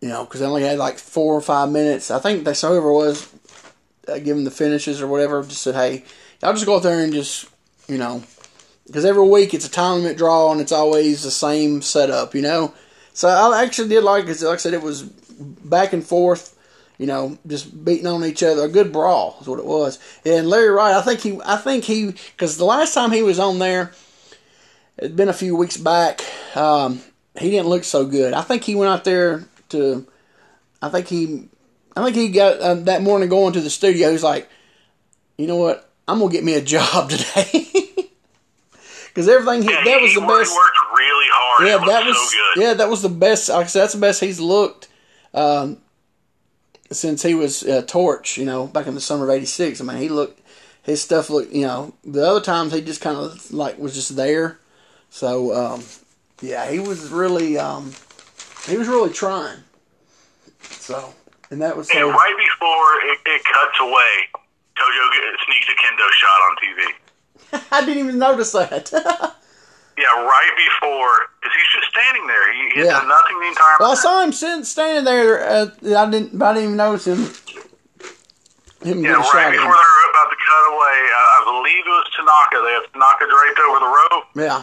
you 0.00 0.08
know, 0.08 0.24
because 0.24 0.40
they 0.40 0.46
only 0.46 0.64
had 0.64 0.78
like 0.78 0.98
four 0.98 1.34
or 1.34 1.40
five 1.40 1.70
minutes. 1.70 2.10
I 2.10 2.18
think 2.18 2.46
whoever 2.46 2.90
it 2.90 2.92
was 2.92 3.32
uh, 4.08 4.18
giving 4.18 4.44
the 4.44 4.50
finishes 4.50 5.00
or 5.00 5.06
whatever 5.06 5.42
just 5.44 5.62
said, 5.62 5.76
hey, 5.76 6.04
I'll 6.42 6.52
just 6.52 6.66
go 6.66 6.76
out 6.76 6.82
there 6.82 7.02
and 7.02 7.12
just 7.12 7.48
you 7.88 7.98
know, 7.98 8.22
because 8.86 9.04
every 9.04 9.26
week 9.26 9.54
it's 9.54 9.66
a 9.66 9.70
time 9.70 10.02
limit 10.02 10.18
draw 10.18 10.52
and 10.52 10.60
it's 10.60 10.72
always 10.72 11.22
the 11.22 11.30
same 11.30 11.80
setup, 11.80 12.34
you 12.34 12.42
know. 12.42 12.74
So 13.14 13.28
I 13.28 13.62
actually 13.62 13.88
did 13.88 14.04
like 14.04 14.26
it. 14.26 14.40
Like 14.42 14.54
I 14.54 14.56
said, 14.56 14.74
it 14.74 14.82
was 14.82 15.02
back 15.02 15.92
and 15.92 16.04
forth, 16.04 16.56
you 16.98 17.06
know, 17.06 17.36
just 17.46 17.84
beating 17.84 18.06
on 18.06 18.24
each 18.24 18.42
other. 18.42 18.62
A 18.64 18.68
good 18.68 18.92
brawl 18.92 19.36
is 19.40 19.46
what 19.46 19.58
it 19.58 19.64
was. 19.66 19.98
And 20.24 20.48
Larry 20.48 20.70
Wright, 20.70 20.94
I 20.94 21.02
think 21.02 21.20
he, 21.20 21.38
I 21.44 21.56
think 21.56 21.84
he, 21.84 22.06
because 22.36 22.56
the 22.56 22.64
last 22.64 22.94
time 22.94 23.12
he 23.12 23.22
was 23.22 23.38
on 23.38 23.58
there, 23.58 23.92
it'd 24.98 25.16
been 25.16 25.28
a 25.28 25.32
few 25.34 25.54
weeks 25.56 25.76
back. 25.76 26.22
Um, 26.56 27.00
he 27.38 27.50
didn't 27.50 27.68
look 27.68 27.84
so 27.84 28.06
good. 28.06 28.32
I 28.34 28.42
think 28.42 28.64
he 28.64 28.74
went 28.74 28.90
out 28.90 29.04
there 29.04 29.44
to 29.70 30.06
I 30.80 30.88
think 30.88 31.06
he, 31.08 31.48
I 31.96 32.02
think 32.04 32.16
he 32.16 32.28
got 32.28 32.58
uh, 32.60 32.74
that 32.74 33.02
morning 33.02 33.28
going 33.28 33.52
to 33.54 33.60
the 33.60 33.70
studio. 33.70 34.10
He's 34.10 34.22
like, 34.22 34.48
you 35.38 35.46
know 35.46 35.56
what? 35.56 35.88
I'm 36.08 36.18
gonna 36.18 36.32
get 36.32 36.44
me 36.44 36.54
a 36.54 36.60
job 36.62 37.10
today. 37.10 37.68
Because 39.08 39.28
everything 39.28 39.62
he, 39.62 39.70
Yeah, 39.70 39.84
that 39.84 40.00
was 40.00 40.10
he 40.12 40.14
the 40.20 40.20
best. 40.26 40.30
worked 40.30 40.48
really 40.50 40.56
hard. 40.56 40.81
Yeah, 41.66 41.78
that 41.78 42.06
was 42.06 42.16
was 42.16 42.32
so 42.32 42.38
good. 42.54 42.62
yeah, 42.62 42.74
that 42.74 42.88
was 42.88 43.02
the 43.02 43.08
best. 43.08 43.48
Like 43.48 43.64
I 43.64 43.68
said, 43.68 43.82
that's 43.82 43.94
the 43.94 44.00
best 44.00 44.20
he's 44.20 44.40
looked 44.40 44.88
um, 45.34 45.78
since 46.90 47.22
he 47.22 47.34
was 47.34 47.62
uh, 47.62 47.82
Torch. 47.86 48.38
You 48.38 48.44
know, 48.44 48.66
back 48.66 48.86
in 48.86 48.94
the 48.94 49.00
summer 49.00 49.24
of 49.24 49.30
'86. 49.30 49.80
I 49.80 49.84
mean, 49.84 49.96
he 49.98 50.08
looked 50.08 50.40
his 50.82 51.02
stuff 51.02 51.30
looked. 51.30 51.52
You 51.52 51.66
know, 51.66 51.94
the 52.04 52.26
other 52.26 52.40
times 52.40 52.72
he 52.72 52.80
just 52.80 53.00
kind 53.00 53.16
of 53.16 53.52
like 53.52 53.78
was 53.78 53.94
just 53.94 54.16
there. 54.16 54.58
So 55.10 55.54
um, 55.54 55.84
yeah, 56.40 56.70
he 56.70 56.78
was 56.78 57.10
really 57.10 57.58
um, 57.58 57.92
he 58.66 58.76
was 58.76 58.88
really 58.88 59.12
trying. 59.12 59.60
So 60.62 61.14
and 61.50 61.60
that 61.60 61.76
was 61.76 61.90
And 61.90 62.08
right 62.08 62.34
before 62.36 63.10
it, 63.10 63.18
it 63.26 63.44
cuts 63.44 63.78
away, 63.80 64.28
Tojo 64.74 65.36
sneaks 65.44 65.68
a 65.68 65.74
kendo 65.74 66.10
shot 66.10 66.40
on 66.48 66.56
TV. 66.56 67.66
I 67.70 67.84
didn't 67.84 68.04
even 68.04 68.18
notice 68.18 68.52
that. 68.52 68.90
Yeah, 70.02 70.18
right 70.26 70.54
before, 70.58 71.14
because 71.40 71.54
he's 71.54 71.70
just 71.80 71.88
standing 71.94 72.26
there. 72.26 72.52
He, 72.52 72.58
he 72.74 72.80
Yeah. 72.86 72.98
done 72.98 73.08
nothing 73.08 73.38
the 73.38 73.46
entire 73.54 73.76
well, 73.78 73.92
I 73.92 73.94
saw 73.94 74.20
him 74.22 74.32
sitting, 74.32 74.64
standing 74.64 75.04
there. 75.04 75.38
Uh, 75.46 75.66
I 75.96 76.10
didn't. 76.10 76.42
I 76.42 76.54
didn't 76.54 76.64
even 76.64 76.76
notice 76.76 77.06
him. 77.06 77.22
Him 78.82 78.98
Yeah, 79.04 79.14
get 79.14 79.20
a 79.20 79.22
shot 79.22 79.34
right 79.34 79.52
before 79.52 79.70
they're 79.78 80.10
about 80.10 80.28
to 80.30 80.38
cut 80.42 80.64
away, 80.74 80.96
I, 81.14 81.22
I 81.38 81.40
believe 81.54 81.86
it 81.86 81.94
was 81.94 82.10
Tanaka. 82.16 82.56
They 82.66 82.72
have 82.74 82.92
Tanaka 82.92 83.24
draped 83.30 83.60
over 83.62 83.78
the 83.78 83.86
rope 83.86 84.24
Yeah. 84.34 84.62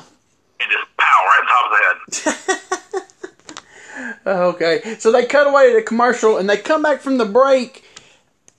and 0.59 0.71
just 0.71 0.85
pow 0.97 1.19
right 1.23 1.39
on 1.39 1.47
top 1.47 1.65
of 1.65 1.71
the 1.71 1.81
head. 1.87 3.05
Okay, 4.25 4.95
so 4.99 5.11
they 5.11 5.25
cut 5.25 5.47
away 5.47 5.69
to 5.69 5.75
the 5.77 5.81
commercial 5.81 6.37
and 6.37 6.49
they 6.49 6.57
come 6.57 6.81
back 6.81 7.01
from 7.01 7.17
the 7.17 7.25
break. 7.25 7.83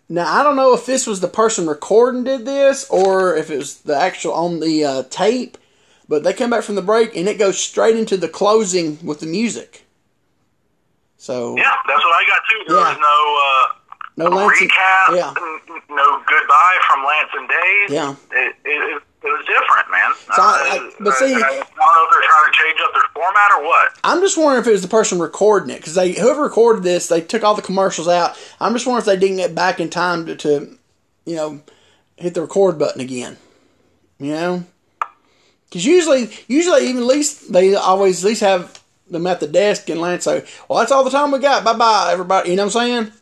Now 0.08 0.26
I 0.32 0.42
don't 0.42 0.56
know 0.56 0.74
if 0.74 0.84
this 0.86 1.06
was 1.06 1.20
the 1.20 1.28
person 1.28 1.66
recording 1.66 2.24
did 2.24 2.44
this 2.44 2.88
or 2.90 3.36
if 3.36 3.50
it 3.50 3.56
was 3.58 3.76
the 3.80 3.96
actual 3.96 4.32
on 4.34 4.60
the 4.60 4.84
uh, 4.84 5.02
tape, 5.10 5.56
but 6.10 6.24
they 6.24 6.32
come 6.34 6.50
back 6.50 6.64
from 6.64 6.74
the 6.74 6.82
break 6.82 7.16
and 7.16 7.28
it 7.28 7.38
goes 7.38 7.56
straight 7.56 7.96
into 7.96 8.16
the 8.16 8.28
closing 8.28 8.98
with 9.06 9.20
the 9.20 9.26
music. 9.26 9.86
So 11.16 11.56
Yeah, 11.56 11.70
that's 11.86 12.04
what 12.04 12.12
I 12.12 12.24
got 12.26 12.42
too. 12.50 12.64
There 12.66 12.76
Yeah. 12.76 12.88
was 12.88 12.96
uh, 12.96 13.74
no 14.16 14.26
no 14.28 14.32
uh, 14.32 14.36
Lance 14.46 14.60
and- 14.60 14.70
yeah. 15.16 15.34
no 15.88 16.22
goodbye 16.26 16.78
from 16.90 17.04
Lance 17.06 17.30
and 17.38 17.48
Dave. 17.48 17.90
Yeah. 17.90 18.10
It, 18.32 18.56
it, 18.64 19.02
it, 19.22 19.28
was 19.28 19.46
different, 19.46 19.90
man. 19.90 20.10
So 20.34 20.42
I- 20.42 20.68
I- 20.72 20.86
uh, 20.88 20.90
but 20.98 21.14
see- 21.14 21.32
uh, 21.32 21.38
I, 21.38 21.40
I 21.40 21.48
don't 21.50 21.60
know 21.60 22.04
if 22.04 22.10
they're 22.10 22.28
trying 22.28 22.52
to 22.52 22.58
change 22.58 22.80
up 22.84 22.92
their 22.92 23.02
format 23.14 23.52
or 23.52 23.62
what. 23.64 23.92
I'm 24.02 24.20
just 24.20 24.36
wondering 24.36 24.62
if 24.62 24.66
it 24.66 24.72
was 24.72 24.82
the 24.82 24.88
person 24.88 25.20
recording 25.20 25.70
it 25.70 25.76
because 25.78 25.94
they 25.94 26.12
whoever 26.12 26.42
recorded 26.42 26.82
this 26.82 27.06
they 27.06 27.20
took 27.20 27.44
all 27.44 27.54
the 27.54 27.62
commercials 27.62 28.08
out. 28.08 28.36
I'm 28.58 28.72
just 28.72 28.84
wondering 28.84 29.00
if 29.02 29.06
they 29.06 29.16
didn't 29.16 29.36
get 29.36 29.54
back 29.54 29.78
in 29.78 29.90
time 29.90 30.26
to, 30.26 30.34
to 30.36 30.76
you 31.24 31.36
know 31.36 31.60
hit 32.16 32.34
the 32.34 32.40
record 32.42 32.78
button 32.80 33.00
again. 33.00 33.36
You 34.18 34.32
know, 34.32 34.64
because 35.70 35.86
usually 35.86 36.30
usually 36.48 36.88
even 36.88 37.02
at 37.02 37.06
least 37.06 37.52
they 37.52 37.74
always 37.74 38.24
at 38.24 38.28
least 38.28 38.40
have 38.40 38.82
them 39.08 39.26
at 39.26 39.40
the 39.40 39.46
desk 39.46 39.88
and 39.88 40.00
Lance 40.00 40.24
say, 40.24 40.44
"Well, 40.68 40.80
that's 40.80 40.92
all 40.92 41.04
the 41.04 41.10
time 41.10 41.30
we 41.30 41.38
got. 41.38 41.64
Bye 41.64 41.74
bye, 41.74 42.10
everybody." 42.12 42.50
You 42.50 42.56
know 42.56 42.66
what 42.66 42.76
I'm 42.76 42.88
saying? 42.88 43.12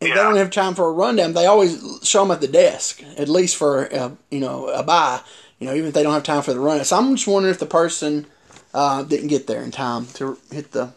If 0.00 0.08
they 0.08 0.14
don't 0.14 0.36
have 0.36 0.50
time 0.50 0.74
for 0.74 0.88
a 0.88 0.92
rundown, 0.92 1.34
they 1.34 1.44
always 1.44 2.00
show 2.02 2.22
them 2.22 2.30
at 2.30 2.40
the 2.40 2.48
desk, 2.48 3.02
at 3.18 3.28
least 3.28 3.56
for 3.56 3.92
uh, 3.92 4.10
you 4.30 4.40
know 4.40 4.68
a 4.68 4.82
bye. 4.82 5.20
You 5.58 5.66
know, 5.66 5.74
even 5.74 5.88
if 5.88 5.94
they 5.94 6.02
don't 6.02 6.14
have 6.14 6.22
time 6.22 6.42
for 6.42 6.54
the 6.54 6.60
rundown. 6.60 6.86
So 6.86 6.96
I'm 6.96 7.16
just 7.16 7.28
wondering 7.28 7.52
if 7.52 7.60
the 7.60 7.66
person 7.66 8.26
uh, 8.72 9.02
didn't 9.02 9.28
get 9.28 9.46
there 9.46 9.62
in 9.62 9.70
time 9.70 10.06
to 10.14 10.38
hit 10.50 10.72
the 10.72 10.92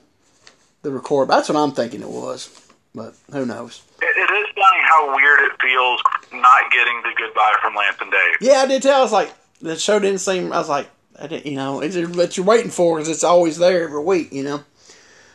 the 0.84 0.91
record. 0.91 1.30
That's 1.30 1.49
what 1.49 1.58
I'm 1.58 1.72
thinking 1.72 2.01
it 2.01 2.10
was, 2.10 2.49
but 2.93 3.16
who 3.32 3.45
knows? 3.45 3.82
It, 4.01 4.06
it 4.06 4.34
is 4.34 4.47
funny 4.56 4.82
how 4.84 5.16
weird 5.16 5.39
it 5.41 5.62
feels 5.62 6.01
not 6.32 6.72
getting 6.72 7.01
the 7.04 7.12
goodbye 7.18 7.56
from 7.62 7.76
Lance 7.76 7.97
and 7.99 8.12
Dave. 8.12 8.36
Yeah, 8.41 8.60
I 8.60 8.68
did 8.68 8.82
tell. 8.84 8.99
I 8.99 9.01
was 9.01 9.12
like, 9.12 9.34
the 9.64 9.78
show 9.78 9.97
didn't 9.97 10.20
seem. 10.20 10.51
I 10.53 10.59
was 10.59 10.70
like, 10.70 10.89
I 11.20 11.28
didn't, 11.28 11.45
you 11.45 11.55
know, 11.55 11.82
it's 11.82 11.95
what 12.16 12.38
you're 12.38 12.45
waiting 12.45 12.70
for 12.70 12.97
because 12.97 13.09
it's 13.09 13.24
always 13.24 13.57
there 13.57 13.84
every 13.84 14.03
week, 14.03 14.32
you 14.32 14.43
know. 14.43 14.64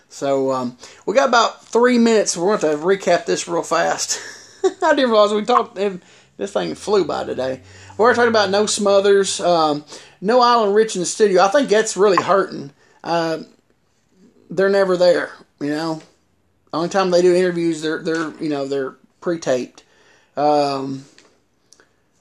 So 0.09 0.53
um, 0.53 0.77
we 1.07 1.15
got 1.15 1.29
about 1.29 1.65
three 1.65 1.99
minutes. 1.99 2.37
We're 2.37 2.57
going 2.57 2.79
to 2.79 2.83
recap 2.83 3.27
this 3.27 3.49
real 3.49 3.63
fast. 3.63 4.21
I 4.83 4.95
didn't 4.95 5.11
realize 5.11 5.33
we 5.33 5.45
talked. 5.45 5.75
This 5.75 6.53
thing 6.53 6.75
flew 6.75 7.05
by 7.05 7.25
today. 7.25 7.63
We're 7.97 8.15
talking 8.15 8.29
about 8.29 8.51
no 8.51 8.67
Smothers, 8.67 9.41
um, 9.41 9.85
no 10.21 10.41
Idol 10.41 10.67
and 10.67 10.75
Rich 10.75 10.95
in 10.95 11.01
the 11.01 11.07
studio. 11.07 11.43
I 11.43 11.49
think 11.49 11.69
that's 11.69 11.97
really 11.97 12.23
hurting. 12.23 12.71
Uh, 13.03 13.41
they're 14.49 14.69
never 14.69 14.97
there, 14.97 15.33
you 15.61 15.71
know. 15.71 16.01
Only 16.73 16.91
time 16.91 17.11
they 17.11 17.23
do 17.23 17.35
interviews, 17.35 17.83
they're 17.83 18.03
they're 18.03 18.31
you 18.43 18.51
know 18.51 18.67
they're 18.67 18.95
pre-taped. 19.21 19.85
Um, 20.37 21.07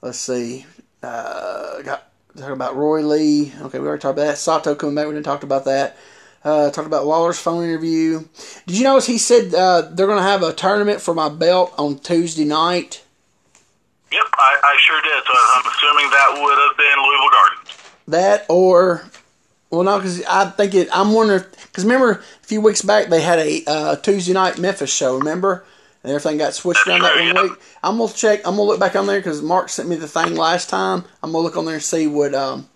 let's 0.01 0.19
see. 0.19 0.65
Uh, 1.03 1.81
got 1.81 2.07
talking 2.35 2.53
about 2.53 2.75
Roy 2.75 3.01
Lee. 3.01 3.53
Okay, 3.61 3.79
we 3.79 3.87
already 3.87 4.01
talked 4.01 4.17
about 4.17 4.27
that. 4.27 4.37
Sato 4.37 4.75
coming 4.75 4.95
back. 4.95 5.07
We 5.07 5.13
didn't 5.13 5.25
talk 5.25 5.43
about 5.43 5.65
that. 5.65 5.97
Uh, 6.43 6.69
talked 6.71 6.87
about 6.87 7.05
Lawler's 7.05 7.39
phone 7.39 7.63
interview. 7.63 8.23
Did 8.65 8.77
you 8.77 8.83
notice 8.83 9.05
he 9.05 9.17
said 9.17 9.53
uh, 9.53 9.81
they're 9.91 10.07
going 10.07 10.19
to 10.19 10.23
have 10.23 10.43
a 10.43 10.53
tournament 10.53 11.01
for 11.01 11.13
my 11.13 11.29
belt 11.29 11.73
on 11.77 11.99
Tuesday 11.99 12.45
night? 12.45 13.03
Yep, 14.11 14.25
I, 14.37 14.57
I 14.63 14.75
sure 14.79 15.01
did. 15.01 15.23
So 15.25 15.33
I'm 15.33 15.65
assuming 15.65 16.09
that 16.11 16.39
would 16.41 16.57
have 16.57 16.77
been 16.77 17.03
Louisville 17.03 17.29
Gardens. 17.31 17.77
That 18.07 18.45
or 18.47 19.03
well, 19.69 19.83
no, 19.83 19.97
because 19.97 20.23
I 20.25 20.49
think 20.51 20.73
it. 20.75 20.87
I'm 20.93 21.11
wondering 21.11 21.43
because 21.63 21.83
remember 21.83 22.11
a 22.11 22.45
few 22.45 22.61
weeks 22.61 22.81
back 22.81 23.07
they 23.07 23.21
had 23.21 23.39
a 23.39 23.63
uh, 23.67 23.95
Tuesday 23.97 24.33
night 24.33 24.57
Memphis 24.57 24.93
show. 24.93 25.17
Remember, 25.17 25.65
and 26.07 26.15
everything 26.15 26.37
got 26.37 26.53
switched 26.53 26.87
around 26.87 27.01
that 27.01 27.33
one 27.33 27.49
week. 27.49 27.59
I'm 27.83 27.97
gonna 27.97 28.13
check. 28.13 28.39
I'm 28.45 28.55
gonna 28.55 28.63
look 28.63 28.79
back 28.79 28.95
on 28.95 29.07
there 29.07 29.19
because 29.19 29.41
Mark 29.41 29.67
sent 29.67 29.89
me 29.89 29.97
the 29.97 30.07
thing 30.07 30.35
last 30.35 30.69
time. 30.69 31.03
I'm 31.21 31.33
gonna 31.33 31.43
look 31.43 31.57
on 31.57 31.65
there 31.65 31.73
and 31.75 31.83
see 31.83 32.07
what 32.07 32.33
um 32.33 32.69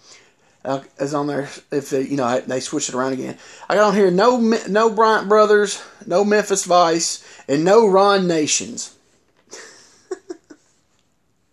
uh, 0.65 0.81
is 0.99 1.13
on 1.13 1.27
there 1.27 1.47
if 1.71 1.89
they, 1.89 2.01
you 2.01 2.17
know 2.17 2.41
they 2.41 2.59
switched 2.59 2.89
it 2.89 2.95
around 2.95 3.13
again. 3.13 3.37
I 3.69 3.75
got 3.75 3.87
on 3.87 3.95
here 3.95 4.11
no 4.11 4.37
no 4.67 4.89
Bryant 4.89 5.29
Brothers, 5.29 5.81
no 6.05 6.25
Memphis 6.25 6.65
Vice, 6.65 7.25
and 7.47 7.63
no 7.63 7.87
Ron 7.87 8.27
Nations. 8.27 8.97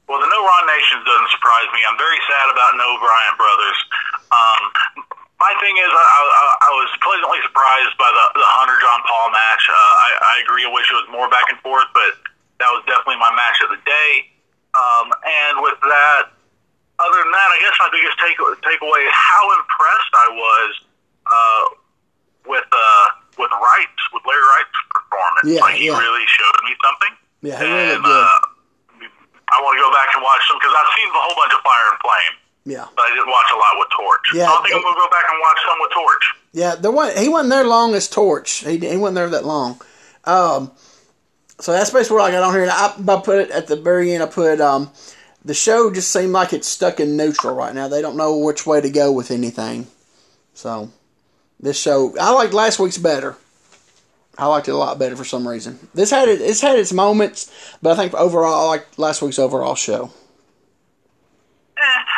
Well, 0.08 0.18
the 0.18 0.26
No 0.26 0.40
Ron 0.40 0.66
Nations 0.66 1.04
doesn't 1.04 1.30
surprise 1.30 1.68
me. 1.76 1.84
I'm 1.84 1.98
very 2.00 2.18
sad 2.26 2.48
about 2.50 2.74
No 2.80 2.96
Bryant 2.98 3.36
Brothers. 3.38 3.78
Um, 4.32 4.62
my 5.38 5.52
thing 5.62 5.74
is, 5.78 5.90
I, 5.90 6.02
I, 6.02 6.46
I 6.66 6.70
was 6.82 6.90
pleasantly 6.98 7.38
surprised 7.46 7.94
by 7.94 8.10
the, 8.10 8.24
the 8.42 8.48
Hunter 8.58 8.74
John 8.82 9.00
Paul 9.06 9.30
match. 9.30 9.64
Uh, 9.70 9.74
I, 9.74 10.08
I 10.18 10.34
agree. 10.42 10.66
I 10.66 10.70
wish 10.74 10.90
it 10.90 10.98
was 10.98 11.06
more 11.14 11.30
back 11.30 11.46
and 11.46 11.58
forth, 11.62 11.86
but 11.94 12.18
that 12.58 12.70
was 12.74 12.82
definitely 12.90 13.22
my 13.22 13.30
match 13.38 13.62
of 13.62 13.70
the 13.70 13.80
day. 13.86 14.12
Um, 14.74 15.14
and 15.22 15.62
with 15.62 15.78
that, 15.78 16.34
other 16.98 17.18
than 17.22 17.30
that, 17.30 17.48
I 17.54 17.58
guess 17.62 17.74
my 17.78 17.90
biggest 17.94 18.18
take 18.18 18.38
takeaway 18.66 19.06
is 19.06 19.14
how 19.14 19.42
impressed 19.54 20.12
I 20.18 20.28
was 20.34 20.70
uh, 21.30 21.64
with 22.50 22.68
uh, 22.74 23.06
with 23.38 23.54
Wright, 23.54 23.94
with 24.10 24.26
Larry 24.26 24.42
Wright's 24.42 24.78
performance. 24.90 25.46
Yeah, 25.46 25.62
like 25.62 25.78
he 25.78 25.86
yeah. 25.86 26.02
really 26.02 26.26
showed 26.26 26.58
me 26.66 26.74
something. 26.82 27.12
Yeah, 27.46 27.56
he 27.62 27.66
really 27.70 27.94
and, 27.94 28.02
did. 28.02 28.10
Uh, 28.10 29.06
I 29.48 29.56
want 29.62 29.78
to 29.78 29.80
go 29.80 29.90
back 29.94 30.10
and 30.12 30.20
watch 30.20 30.42
them 30.50 30.58
because 30.60 30.74
I've 30.74 30.92
seen 30.98 31.08
a 31.08 31.22
whole 31.22 31.38
bunch 31.38 31.54
of 31.54 31.62
Fire 31.62 31.86
and 31.94 32.00
Flame, 32.02 32.34
Yeah. 32.64 32.86
but 32.94 33.02
I 33.02 33.08
didn't 33.10 33.28
watch 33.28 33.46
a 33.52 33.56
lot 33.56 33.78
with 33.78 33.88
Torch. 33.96 34.26
Yeah, 34.34 34.50
I 34.50 34.62
think 34.62 34.74
I'm 34.74 34.82
going 34.82 34.94
to 34.94 35.00
go 35.00 35.08
back 35.10 35.24
and 35.30 35.40
watch 35.40 35.58
some 35.66 35.78
with 35.80 35.92
Torch. 35.92 36.34
Yeah, 36.52 36.74
there 36.74 36.90
was 36.90 37.18
he 37.18 37.28
wasn't 37.28 37.50
there 37.50 37.64
long 37.64 37.94
as 37.94 38.08
Torch. 38.08 38.50
He 38.64 38.78
he 38.78 38.96
wasn't 38.96 39.14
there 39.16 39.30
that 39.30 39.44
long. 39.46 39.80
Um, 40.24 40.72
so 41.60 41.72
that's 41.72 41.90
basically 41.90 42.16
what 42.18 42.30
I 42.30 42.30
got 42.30 42.42
on 42.42 42.52
here. 42.54 42.62
And 42.62 42.70
I, 42.70 42.94
I 42.96 43.20
put 43.20 43.38
it 43.40 43.50
at 43.50 43.66
the 43.66 43.76
very 43.76 44.12
end. 44.12 44.22
I 44.22 44.26
put 44.26 44.60
um, 44.60 44.90
the 45.44 45.54
show 45.54 45.92
just 45.92 46.10
seemed 46.12 46.32
like 46.32 46.52
it's 46.52 46.68
stuck 46.68 47.00
in 47.00 47.16
neutral 47.16 47.54
right 47.54 47.74
now. 47.74 47.88
They 47.88 48.02
don't 48.02 48.16
know 48.16 48.36
which 48.36 48.66
way 48.66 48.80
to 48.80 48.90
go 48.90 49.12
with 49.12 49.30
anything. 49.30 49.86
So 50.54 50.90
this 51.60 51.80
show, 51.80 52.14
I 52.20 52.32
liked 52.32 52.52
last 52.52 52.78
week's 52.78 52.98
better. 52.98 53.36
I 54.36 54.46
liked 54.46 54.68
it 54.68 54.72
a 54.72 54.76
lot 54.76 54.98
better 54.98 55.16
for 55.16 55.24
some 55.24 55.46
reason. 55.48 55.78
This 55.94 56.10
had 56.10 56.28
it. 56.28 56.40
It's 56.40 56.60
had 56.60 56.78
its 56.78 56.92
moments, 56.92 57.50
but 57.82 57.92
I 57.92 57.96
think 57.96 58.14
overall, 58.14 58.66
I 58.66 58.68
liked 58.68 58.98
last 58.98 59.20
week's 59.20 59.38
overall 59.38 59.74
show. 59.74 60.12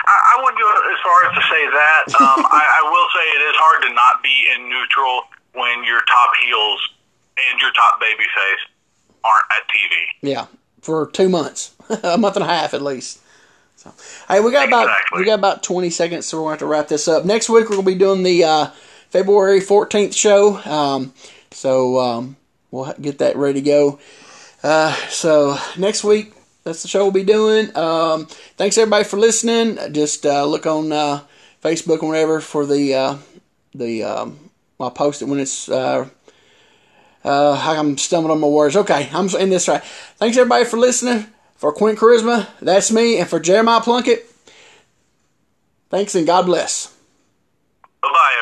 I, 0.06 0.16
I 0.36 0.42
wouldn't 0.42 0.60
go 0.60 0.68
as 0.92 1.00
far 1.02 1.18
as 1.28 1.32
to 1.36 1.42
say 1.48 1.62
that. 1.66 2.02
Um, 2.20 2.44
I, 2.44 2.62
I 2.62 2.90
will 2.90 3.08
say 3.16 3.24
it 3.24 3.42
is 3.48 3.56
hard 3.56 3.82
to 3.88 3.94
not 3.94 4.22
be 4.22 4.46
in 4.54 4.68
neutral 4.68 5.22
when 5.54 5.84
your 5.84 6.00
top 6.02 6.30
heels 6.44 6.90
and 7.38 7.60
your 7.60 7.72
top 7.72 8.00
babyface 8.00 8.62
aren't 9.24 9.46
at 9.50 9.66
TV. 9.68 9.94
Yeah, 10.22 10.46
for 10.82 11.10
two 11.10 11.28
months, 11.28 11.74
a 12.02 12.18
month 12.18 12.36
and 12.36 12.44
a 12.44 12.48
half 12.48 12.74
at 12.74 12.82
least. 12.82 13.20
So, 13.76 13.94
hey, 14.28 14.40
we 14.40 14.52
got 14.52 14.68
about 14.68 14.94
we 15.16 15.24
got 15.24 15.38
about 15.38 15.62
twenty 15.62 15.88
seconds, 15.88 16.26
so 16.26 16.36
we're 16.36 16.48
going 16.48 16.58
to 16.58 16.64
have 16.64 16.68
to 16.68 16.72
wrap 16.72 16.88
this 16.88 17.08
up. 17.08 17.24
Next 17.24 17.48
week 17.48 17.70
we're 17.70 17.76
going 17.76 17.86
to 17.86 17.92
be 17.92 17.98
doing 17.98 18.22
the 18.22 18.44
uh, 18.44 18.66
February 19.08 19.60
fourteenth 19.60 20.14
show. 20.14 20.58
Um, 20.58 21.14
so 21.50 21.98
um, 21.98 22.36
we'll 22.70 22.92
get 23.00 23.18
that 23.18 23.36
ready 23.36 23.62
to 23.62 23.66
go. 23.66 23.98
Uh, 24.62 24.94
so 25.08 25.56
next 25.78 26.04
week 26.04 26.34
that's 26.64 26.82
the 26.82 26.88
show 26.88 27.04
we'll 27.04 27.12
be 27.12 27.24
doing. 27.24 27.74
Um, 27.76 28.26
thanks 28.56 28.76
everybody 28.78 29.04
for 29.04 29.16
listening. 29.16 29.78
Just 29.92 30.26
uh, 30.26 30.44
look 30.44 30.66
on 30.66 30.92
uh, 30.92 31.22
Facebook 31.62 32.00
and 32.00 32.08
whatever 32.08 32.40
for 32.40 32.66
the 32.66 32.94
uh, 32.94 33.16
the 33.74 34.04
um, 34.04 34.50
I'll 34.78 34.90
post 34.90 35.22
it 35.22 35.26
when 35.26 35.40
it's. 35.40 35.68
Uh, 35.68 36.08
uh, 37.22 37.62
I'm 37.76 37.98
stumbling 37.98 38.32
on 38.32 38.40
my 38.40 38.46
words. 38.46 38.76
Okay, 38.76 39.08
I'm 39.12 39.28
in 39.36 39.50
this 39.50 39.68
right. 39.68 39.82
Thanks 40.16 40.36
everybody 40.36 40.64
for 40.64 40.78
listening. 40.78 41.26
For 41.56 41.72
Quint 41.72 41.98
Charisma, 41.98 42.48
that's 42.62 42.90
me, 42.90 43.18
and 43.18 43.28
for 43.28 43.38
Jeremiah 43.38 43.82
Plunkett. 43.82 44.26
Thanks 45.90 46.14
and 46.14 46.26
God 46.26 46.46
bless. 46.46 46.86
Bye 48.00 48.08
bye. 48.10 48.39